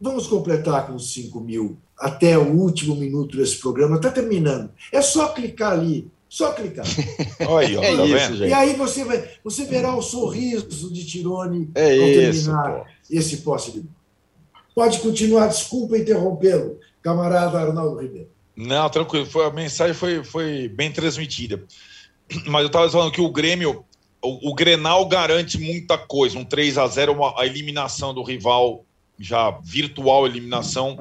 Vamos 0.00 0.26
completar 0.26 0.86
com 0.86 0.98
5 0.98 1.40
mil 1.40 1.78
até 1.96 2.36
o 2.36 2.56
último 2.56 2.96
minuto 2.96 3.36
desse 3.36 3.58
programa. 3.58 3.96
Está 3.96 4.10
terminando. 4.10 4.70
É 4.90 5.00
só 5.00 5.28
clicar 5.28 5.72
ali. 5.72 6.10
Só 6.28 6.52
clicar. 6.52 6.84
Olha, 7.46 7.78
é 7.78 7.96
tá 7.96 8.04
isso, 8.04 8.36
gente. 8.36 8.48
E 8.48 8.52
aí 8.52 8.74
você, 8.74 9.04
vai, 9.04 9.30
você 9.44 9.64
verá 9.64 9.94
o 9.94 10.02
sorriso 10.02 10.92
de 10.92 11.04
Tirone 11.04 11.70
é 11.74 11.98
ao 11.98 12.06
terminar 12.06 12.90
isso, 13.02 13.12
esse 13.12 13.36
posse 13.42 13.72
de 13.72 13.84
Pode 14.74 15.00
continuar, 15.00 15.48
desculpa 15.48 15.98
interrompê-lo, 15.98 16.78
camarada 17.02 17.60
Arnaldo 17.60 18.00
Ribeiro. 18.00 18.28
Não, 18.56 18.88
tranquilo, 18.88 19.26
foi, 19.26 19.46
a 19.46 19.50
mensagem 19.50 19.94
foi, 19.94 20.22
foi 20.24 20.68
bem 20.68 20.90
transmitida. 20.90 21.62
Mas 22.46 22.62
eu 22.62 22.66
estava 22.66 22.88
falando 22.90 23.12
que 23.12 23.20
o 23.20 23.30
Grêmio, 23.30 23.84
o, 24.22 24.50
o, 24.50 24.54
Grenal 24.54 25.06
garante 25.06 25.58
muita 25.58 25.98
coisa, 25.98 26.38
um 26.38 26.44
3 26.44 26.78
a 26.78 26.86
0 26.86 27.12
uma, 27.12 27.38
a 27.40 27.46
eliminação 27.46 28.14
do 28.14 28.22
rival, 28.22 28.84
já 29.18 29.50
virtual 29.62 30.26
eliminação, 30.26 30.98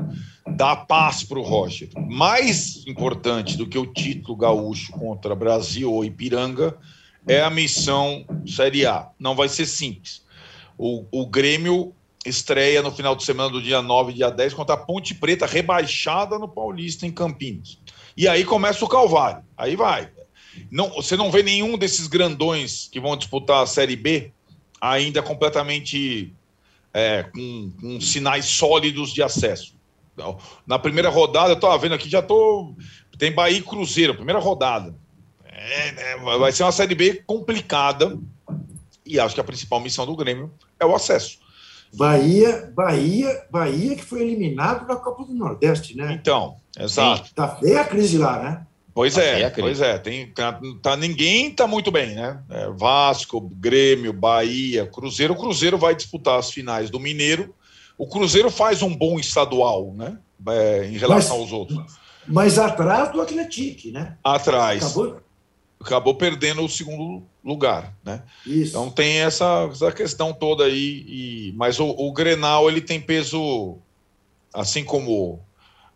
dá 0.55 0.75
paz 0.75 1.23
para 1.23 1.39
o 1.39 1.43
Roger. 1.43 1.89
Mais 2.09 2.85
importante 2.87 3.57
do 3.57 3.67
que 3.67 3.77
o 3.77 3.85
título 3.85 4.35
gaúcho 4.35 4.91
contra 4.93 5.35
Brasil 5.35 5.91
ou 5.91 6.03
Ipiranga 6.03 6.77
é 7.27 7.41
a 7.41 7.49
missão 7.49 8.25
Série 8.45 8.85
A. 8.85 9.09
Não 9.19 9.35
vai 9.35 9.49
ser 9.49 9.65
simples. 9.65 10.23
O, 10.77 11.05
o 11.11 11.25
Grêmio 11.27 11.93
estreia 12.25 12.81
no 12.81 12.91
final 12.91 13.15
de 13.15 13.23
semana 13.23 13.49
do 13.49 13.61
dia 13.61 13.81
9 13.81 14.11
e 14.11 14.15
dia 14.15 14.29
10 14.29 14.53
contra 14.53 14.75
a 14.75 14.77
Ponte 14.77 15.15
Preta, 15.15 15.45
rebaixada 15.45 16.37
no 16.37 16.47
Paulista, 16.47 17.05
em 17.05 17.11
Campinas. 17.11 17.79
E 18.15 18.27
aí 18.27 18.43
começa 18.43 18.83
o 18.85 18.89
Calvário. 18.89 19.43
Aí 19.57 19.75
vai. 19.75 20.09
Não, 20.69 20.89
você 20.89 21.15
não 21.15 21.31
vê 21.31 21.41
nenhum 21.41 21.77
desses 21.77 22.07
grandões 22.07 22.87
que 22.91 22.99
vão 22.99 23.15
disputar 23.15 23.63
a 23.63 23.67
Série 23.67 23.95
B 23.95 24.31
ainda 24.79 25.21
completamente 25.21 26.33
é, 26.93 27.23
com, 27.23 27.71
com, 27.79 28.01
sinais 28.01 28.45
sólidos 28.45 29.13
de 29.13 29.21
acesso. 29.21 29.75
Na 30.67 30.77
primeira 30.77 31.09
rodada, 31.09 31.49
eu 31.49 31.55
estou 31.55 31.79
vendo 31.79 31.95
aqui, 31.95 32.09
já 32.09 32.19
estou. 32.19 32.75
Tem 33.17 33.31
Bahia 33.31 33.57
e 33.57 33.61
Cruzeiro, 33.61 34.15
primeira 34.15 34.39
rodada. 34.39 34.95
É, 35.45 36.11
é, 36.13 36.17
vai 36.17 36.51
ser 36.51 36.63
uma 36.63 36.71
Série 36.71 36.95
B 36.95 37.23
complicada. 37.25 38.19
E 39.05 39.19
acho 39.19 39.33
que 39.33 39.41
a 39.41 39.43
principal 39.43 39.79
missão 39.79 40.05
do 40.05 40.15
Grêmio 40.15 40.53
é 40.79 40.85
o 40.85 40.95
acesso. 40.95 41.39
Bahia, 41.93 42.71
Bahia, 42.75 43.43
Bahia 43.49 43.95
que 43.95 44.03
foi 44.03 44.21
eliminado 44.21 44.87
da 44.87 44.95
Copa 44.95 45.25
do 45.25 45.33
Nordeste, 45.33 45.95
né? 45.95 46.17
Então, 46.19 46.57
exato. 46.79 47.33
Tá 47.35 47.47
feia 47.47 47.81
a 47.81 47.85
crise 47.85 48.17
lá, 48.17 48.41
né? 48.41 48.65
Pois 48.93 49.15
tá 49.15 49.21
é, 49.21 49.49
pois 49.49 49.81
é. 49.81 49.97
Tem, 49.97 50.27
tá, 50.31 50.59
tá, 50.81 50.97
ninguém 50.97 51.51
tá 51.51 51.65
muito 51.65 51.91
bem, 51.91 52.15
né? 52.15 52.39
É, 52.49 52.69
Vasco, 52.69 53.39
Grêmio, 53.41 54.11
Bahia, 54.13 54.85
Cruzeiro. 54.85 55.33
O 55.33 55.37
Cruzeiro 55.37 55.77
vai 55.77 55.95
disputar 55.95 56.39
as 56.39 56.51
finais 56.51 56.89
do 56.89 56.99
Mineiro. 56.99 57.53
O 57.97 58.07
Cruzeiro 58.07 58.49
faz 58.49 58.81
um 58.81 58.95
bom 58.95 59.19
estadual, 59.19 59.93
né? 59.93 60.17
É, 60.47 60.85
em 60.85 60.97
relação 60.97 61.37
mas, 61.37 61.41
aos 61.41 61.51
outros. 61.51 61.79
Mas 62.27 62.59
atrás 62.59 63.11
do 63.11 63.21
Atlético, 63.21 63.89
né? 63.89 64.17
Atrás. 64.23 64.83
Acabou, 64.83 65.21
acabou 65.81 66.15
perdendo 66.15 66.63
o 66.63 66.69
segundo 66.69 67.23
lugar, 67.43 67.93
né? 68.03 68.23
Isso. 68.45 68.69
Então 68.69 68.89
tem 68.89 69.17
essa, 69.17 69.67
essa 69.71 69.91
questão 69.91 70.33
toda 70.33 70.65
aí, 70.65 71.03
e, 71.07 71.53
mas 71.55 71.79
o, 71.79 71.89
o 71.89 72.11
Grenal 72.13 72.69
ele 72.69 72.81
tem 72.81 73.01
peso, 73.01 73.77
assim 74.53 74.83
como 74.83 75.39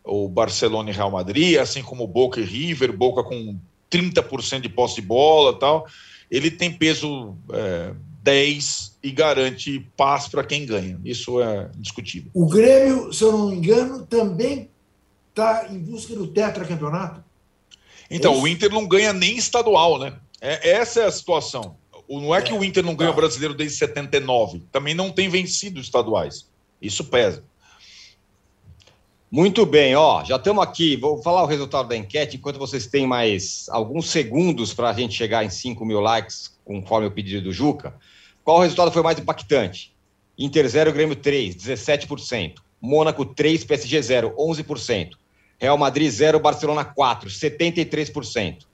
o 0.04 0.28
Barcelona 0.28 0.90
e 0.90 0.94
Real 0.94 1.12
Madrid, 1.12 1.58
assim 1.58 1.82
como 1.82 2.08
Boca 2.08 2.40
e 2.40 2.44
River, 2.44 2.96
Boca 2.96 3.24
com 3.24 3.58
30% 3.92 4.62
de 4.62 4.70
posse 4.70 4.96
de 4.96 5.02
bola 5.02 5.58
tal, 5.58 5.86
ele 6.30 6.52
tem 6.52 6.72
peso 6.72 7.36
é, 7.52 7.94
10 8.24 8.98
e 9.04 9.12
garante 9.12 9.88
paz 9.96 10.28
para 10.28 10.44
quem 10.44 10.66
ganha. 10.66 11.00
Isso 11.06 11.40
é 11.42 11.70
discutível. 11.76 12.32
O 12.34 12.48
Grêmio, 12.48 13.14
se 13.14 13.24
eu 13.24 13.32
não 13.32 13.50
me 13.50 13.56
engano, 13.56 14.06
também 14.06 14.70
está 15.30 15.68
em 15.70 15.78
busca 15.78 16.16
do 16.16 16.28
tetracampeonato. 16.28 17.24
Então, 18.10 18.32
É 18.34 18.36
isso? 18.36 18.44
o 18.44 18.48
Inter 18.48 18.72
não 18.72 18.88
ganha 18.88 19.12
nem 19.14 19.36
estadual, 19.38 19.98
né? 20.00 20.14
É, 20.42 20.72
essa 20.72 21.02
é 21.02 21.06
a 21.06 21.12
situação. 21.12 21.76
O- 22.08 22.20
Não 22.22 22.36
é 22.36 22.42
que 22.42 22.54
o 22.54 22.64
Inter 22.64 22.84
não 22.84 22.94
ganha 22.96 23.10
o 23.10 23.16
brasileiro 23.16 23.54
desde 23.56 23.78
79, 23.78 24.62
também 24.72 24.94
não 24.94 25.12
tem 25.12 25.28
vencido 25.28 25.80
estaduais. 25.80 26.48
Isso 26.82 27.04
pesa. 27.06 27.44
Muito 29.32 29.66
bem, 29.66 29.96
ó, 29.96 30.24
já 30.24 30.36
estamos 30.36 30.64
aqui. 30.64 30.96
Vou 30.96 31.22
falar 31.22 31.44
o 31.44 31.48
resultado 31.48 31.90
da 31.90 31.98
enquete 31.98 32.38
enquanto 32.38 32.60
vocês 32.60 32.86
têm 32.88 33.06
mais 33.08 33.66
alguns 33.70 34.10
segundos 34.10 34.74
para 34.74 34.90
a 34.90 34.94
gente 34.94 35.14
chegar 35.16 35.44
em 35.44 35.50
5 35.50 35.84
mil 35.84 36.00
likes, 36.00 36.56
conforme 36.64 37.08
o 37.08 37.12
pedido 37.12 37.46
do 37.46 37.52
Juca. 37.52 37.96
Qual 38.44 38.60
resultado 38.60 38.92
foi 38.92 39.02
mais 39.02 39.18
impactante? 39.20 39.94
Inter 40.38 40.68
0, 40.68 40.94
Grêmio 40.94 41.16
3, 41.16 41.56
17%. 41.56 42.62
Mônaco 42.80 43.26
3, 43.26 43.64
PSG 43.64 44.02
0, 44.02 44.36
11%. 44.38 45.18
Real 45.60 45.78
Madrid 45.78 46.10
0, 46.12 46.40
Barcelona 46.40 46.84
4, 46.84 47.30
73%. 47.30 48.66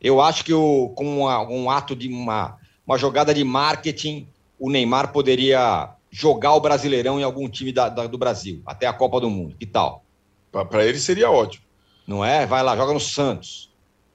Eu 0.00 0.20
acho 0.20 0.44
que 0.44 0.52
o, 0.52 0.88
com 0.90 1.20
uma- 1.20 1.40
um 1.48 1.70
ato 1.70 1.94
de 1.94 2.08
uma, 2.08 2.56
uma 2.86 2.98
jogada 2.98 3.32
de 3.32 3.44
marketing, 3.44 4.26
o 4.58 4.70
Neymar 4.70 5.12
poderia 5.12 5.90
jogar 6.10 6.54
o 6.54 6.60
Brasileirão 6.60 7.20
em 7.20 7.22
algum 7.22 7.48
time 7.48 7.72
da- 7.72 7.88
da- 7.88 8.06
do 8.06 8.18
Brasil, 8.18 8.62
até 8.66 8.86
a 8.86 8.92
Copa 8.92 9.20
do 9.20 9.30
Mundo. 9.30 9.56
Que 9.58 9.66
tal? 9.66 10.04
Para 10.50 10.84
ele 10.84 10.98
seria 10.98 11.30
ótimo. 11.30 11.64
Não 12.06 12.24
é? 12.24 12.44
Vai 12.46 12.62
lá, 12.62 12.76
joga 12.76 12.92
no 12.92 13.00
Santos. 13.00 13.72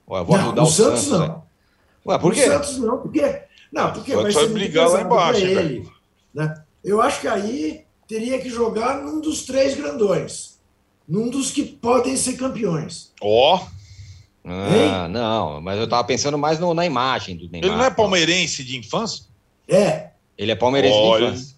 Eu 0.08 0.24
vou 0.24 0.36
Não, 0.36 0.44
ajudar 0.44 0.62
no 0.62 0.68
o 0.68 0.70
Santos 0.70 1.00
Santos. 1.02 1.18
não. 1.28 1.36
né? 1.36 1.42
Ué, 2.06 2.18
por 2.18 2.28
No 2.28 2.34
quê? 2.34 2.46
Santos 2.46 2.78
não, 2.78 2.98
porque. 2.98 3.42
Não, 3.72 3.92
porque 3.92 4.14
vai 4.14 4.22
vai 4.24 4.32
ser 4.32 4.48
brigar 4.48 4.88
lá 4.88 5.02
embaixo, 5.02 5.40
ele. 5.44 5.88
Né? 6.32 6.62
Eu 6.84 7.00
acho 7.02 7.20
que 7.20 7.28
aí 7.28 7.84
teria 8.06 8.38
que 8.38 8.48
jogar 8.48 9.02
num 9.02 9.20
dos 9.20 9.44
três 9.44 9.74
grandões. 9.74 10.57
Num 11.08 11.30
dos 11.30 11.50
que 11.50 11.62
podem 11.64 12.16
ser 12.16 12.34
campeões. 12.36 13.12
Ó, 13.22 13.60
Ah, 14.44 15.08
não, 15.08 15.60
mas 15.60 15.78
eu 15.78 15.86
tava 15.88 16.04
pensando 16.04 16.38
mais 16.38 16.58
no- 16.58 16.72
na 16.72 16.86
imagem 16.86 17.36
do 17.36 17.50
Neymar. 17.50 17.68
ele 17.70 17.76
não 17.78 17.84
é 17.84 17.90
palmeirense 17.90 18.64
de 18.64 18.78
infância? 18.78 19.24
É. 19.68 20.10
Ele 20.38 20.50
é 20.52 20.54
palmeirense 20.54 20.96
Olha. 20.96 21.26
de 21.26 21.32
infância. 21.32 21.56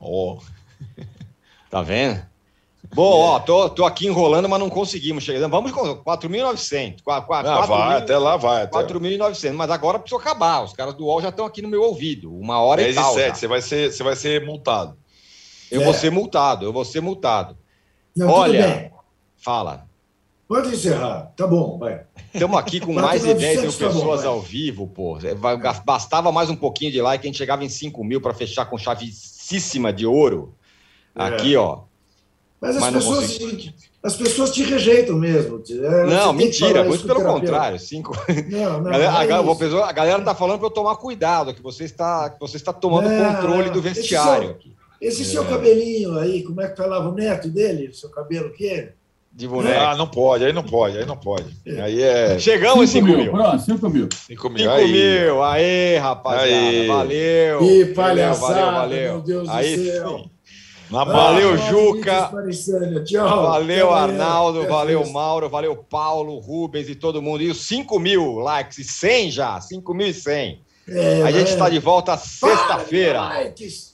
Ó, 0.00 0.38
Tá 1.70 1.82
vendo? 1.82 2.24
Bom, 2.94 3.20
ó, 3.20 3.40
tô, 3.40 3.68
tô 3.70 3.84
aqui 3.84 4.06
enrolando, 4.06 4.48
mas 4.48 4.60
não 4.60 4.70
conseguimos 4.70 5.24
chegar. 5.24 5.48
Vamos 5.48 5.72
com 5.72 5.96
4.900. 5.96 7.02
Qua- 7.02 7.22
qua- 7.22 7.40
Ah, 7.40 7.66
4.000, 7.66 7.66
vai, 7.68 7.98
até 7.98 8.18
lá 8.18 8.36
vai. 8.36 8.62
Até 8.62 8.70
4.900. 8.72 9.56
Mas 9.56 9.70
agora 9.70 9.98
precisa 9.98 10.20
acabar. 10.20 10.62
Os 10.62 10.72
caras 10.72 10.94
do 10.94 11.04
UOL 11.06 11.20
já 11.20 11.30
estão 11.30 11.44
aqui 11.46 11.60
no 11.62 11.68
meu 11.68 11.82
ouvido. 11.82 12.32
Uma 12.36 12.60
hora 12.60 12.82
10 12.82 12.94
e 12.94 12.98
tal. 12.98 13.14
7, 13.14 13.28
já. 13.28 13.34
você 13.34 13.46
vai, 13.48 13.60
ser, 13.62 13.92
você 13.92 14.02
vai 14.04 14.14
ser 14.14 14.44
multado. 14.46 14.96
Eu 15.70 15.82
É. 15.82 15.84
vou 15.84 15.94
ser 15.94 16.10
multado, 16.10 16.64
eu 16.66 16.72
vou 16.72 16.84
ser 16.84 17.00
multado. 17.00 17.56
Não, 18.16 18.28
Olha. 18.30 18.92
Fala. 19.36 19.86
Pode 20.46 20.68
encerrar. 20.74 21.32
Tá 21.36 21.46
bom, 21.46 21.78
vai. 21.78 22.02
Estamos 22.32 22.56
aqui 22.58 22.78
com 22.80 22.92
mais 22.94 23.22
de 23.22 23.34
10 23.34 23.62
mil 23.62 23.70
4.900 23.70 23.78
tá 23.78 23.86
bom, 23.88 23.94
pessoas 23.94 24.24
ao 24.24 24.40
vivo, 24.40 24.86
pô. 24.86 25.18
É, 25.22 25.34
Bastava 25.84 26.30
mais 26.30 26.50
um 26.50 26.56
pouquinho 26.56 26.92
de 26.92 27.00
like, 27.00 27.26
a 27.26 27.28
gente 27.28 27.38
chegava 27.38 27.64
em 27.64 27.68
5 27.68 28.04
mil 28.04 28.20
para 28.20 28.34
fechar 28.34 28.66
com 28.66 28.76
chavicíssima 28.78 29.92
de 29.92 30.06
ouro. 30.06 30.54
É. 31.16 31.24
Aqui, 31.24 31.56
ó. 31.56 31.80
Mas 32.60 32.76
as, 32.76 32.82
Mas 32.82 32.94
não 32.94 33.00
pessoas, 33.00 33.36
te, 33.36 33.74
as 34.02 34.16
pessoas 34.16 34.50
te 34.50 34.62
rejeitam 34.62 35.16
mesmo. 35.16 35.62
É, 35.68 36.04
Não, 36.06 36.32
mentira, 36.32 36.82
muito 36.84 37.06
pelo 37.06 37.18
terapeuta. 37.20 37.40
contrário. 37.46 37.78
Cinco... 37.78 38.16
Não, 38.50 38.80
não, 38.80 38.84
Galera- 38.90 39.12
não 39.12 39.18
a, 39.46 39.50
é 39.50 39.52
a 39.52 39.56
pessoa- 39.56 39.88
a 39.88 39.92
galera 39.92 40.22
tá 40.22 40.34
falando 40.34 40.58
para 40.58 40.66
eu 40.68 40.72
tomar 40.72 40.96
cuidado, 40.96 41.52
que 41.52 41.62
você 41.62 41.84
está, 41.84 42.30
que 42.30 42.40
você 42.40 42.56
está 42.56 42.72
tomando 42.72 43.08
Não, 43.08 43.34
controle 43.34 43.68
do 43.70 43.82
vestiário. 43.82 44.56
Esse 45.00 45.24
seu 45.24 45.42
É. 45.44 45.46
cabelinho 45.48 46.18
aí, 46.18 46.42
como 46.42 46.60
é 46.60 46.68
que 46.68 46.76
falava 46.76 47.08
o 47.08 47.14
neto 47.14 47.48
dele? 47.48 47.92
Seu 47.92 48.08
cabelo 48.10 48.48
o 48.48 48.52
quê? 48.52 48.90
De 49.32 49.48
boneco. 49.48 49.80
Ah, 49.80 49.96
não 49.96 50.06
pode, 50.06 50.44
aí 50.44 50.52
não 50.52 50.62
pode, 50.62 50.96
aí 50.96 51.04
não 51.04 51.16
pode. 51.16 51.46
Aí 51.82 52.00
é 52.00 52.38
Chegamos 52.38 52.84
em 52.84 52.86
5 53.00 53.06
mil. 53.06 53.18
mil. 53.18 53.32
Pronto, 53.32 53.58
5 53.64 53.90
mil. 53.90 54.08
5 54.28 54.48
mil. 54.48 54.58
5 54.60 54.70
Aí. 54.70 54.92
mil. 54.92 55.42
Aê, 55.42 55.98
rapaziada. 55.98 56.46
Aí. 56.46 56.86
Valeu. 56.86 57.58
Que 57.58 57.84
palhaçada, 57.86 58.54
valeu, 58.54 58.72
valeu. 58.72 59.12
meu 59.14 59.20
Deus 59.22 59.48
Aí 59.48 59.76
do 59.76 59.84
céu. 59.84 60.18
sim. 60.18 60.30
Na 60.90 61.02
Valeu, 61.02 61.56
barra. 61.56 61.70
Juca. 61.70 62.30
Tchau. 63.04 63.42
Valeu, 63.42 63.90
amanhã. 63.92 64.02
Arnaldo. 64.22 64.60
Até 64.60 64.70
Valeu. 64.70 65.06
Mauro. 65.10 65.48
Valeu, 65.48 65.74
Paulo, 65.76 66.38
Rubens 66.38 66.88
e 66.88 66.94
todo 66.94 67.20
mundo. 67.22 67.42
E 67.42 67.50
os 67.50 67.66
5 67.66 67.98
mil 67.98 68.34
likes. 68.38 68.78
E 68.78 68.84
100 68.84 69.30
já. 69.32 69.58
5.100. 69.58 70.58
É, 70.86 71.22
A 71.22 71.32
gente 71.32 71.48
é. 71.48 71.52
está 71.54 71.68
de 71.68 71.78
volta 71.80 72.16
sexta-feira. 72.16 73.20
Likes. 73.22 73.93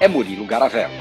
é 0.00 0.08
Murilo 0.08 0.46
Garavello. 0.46 0.94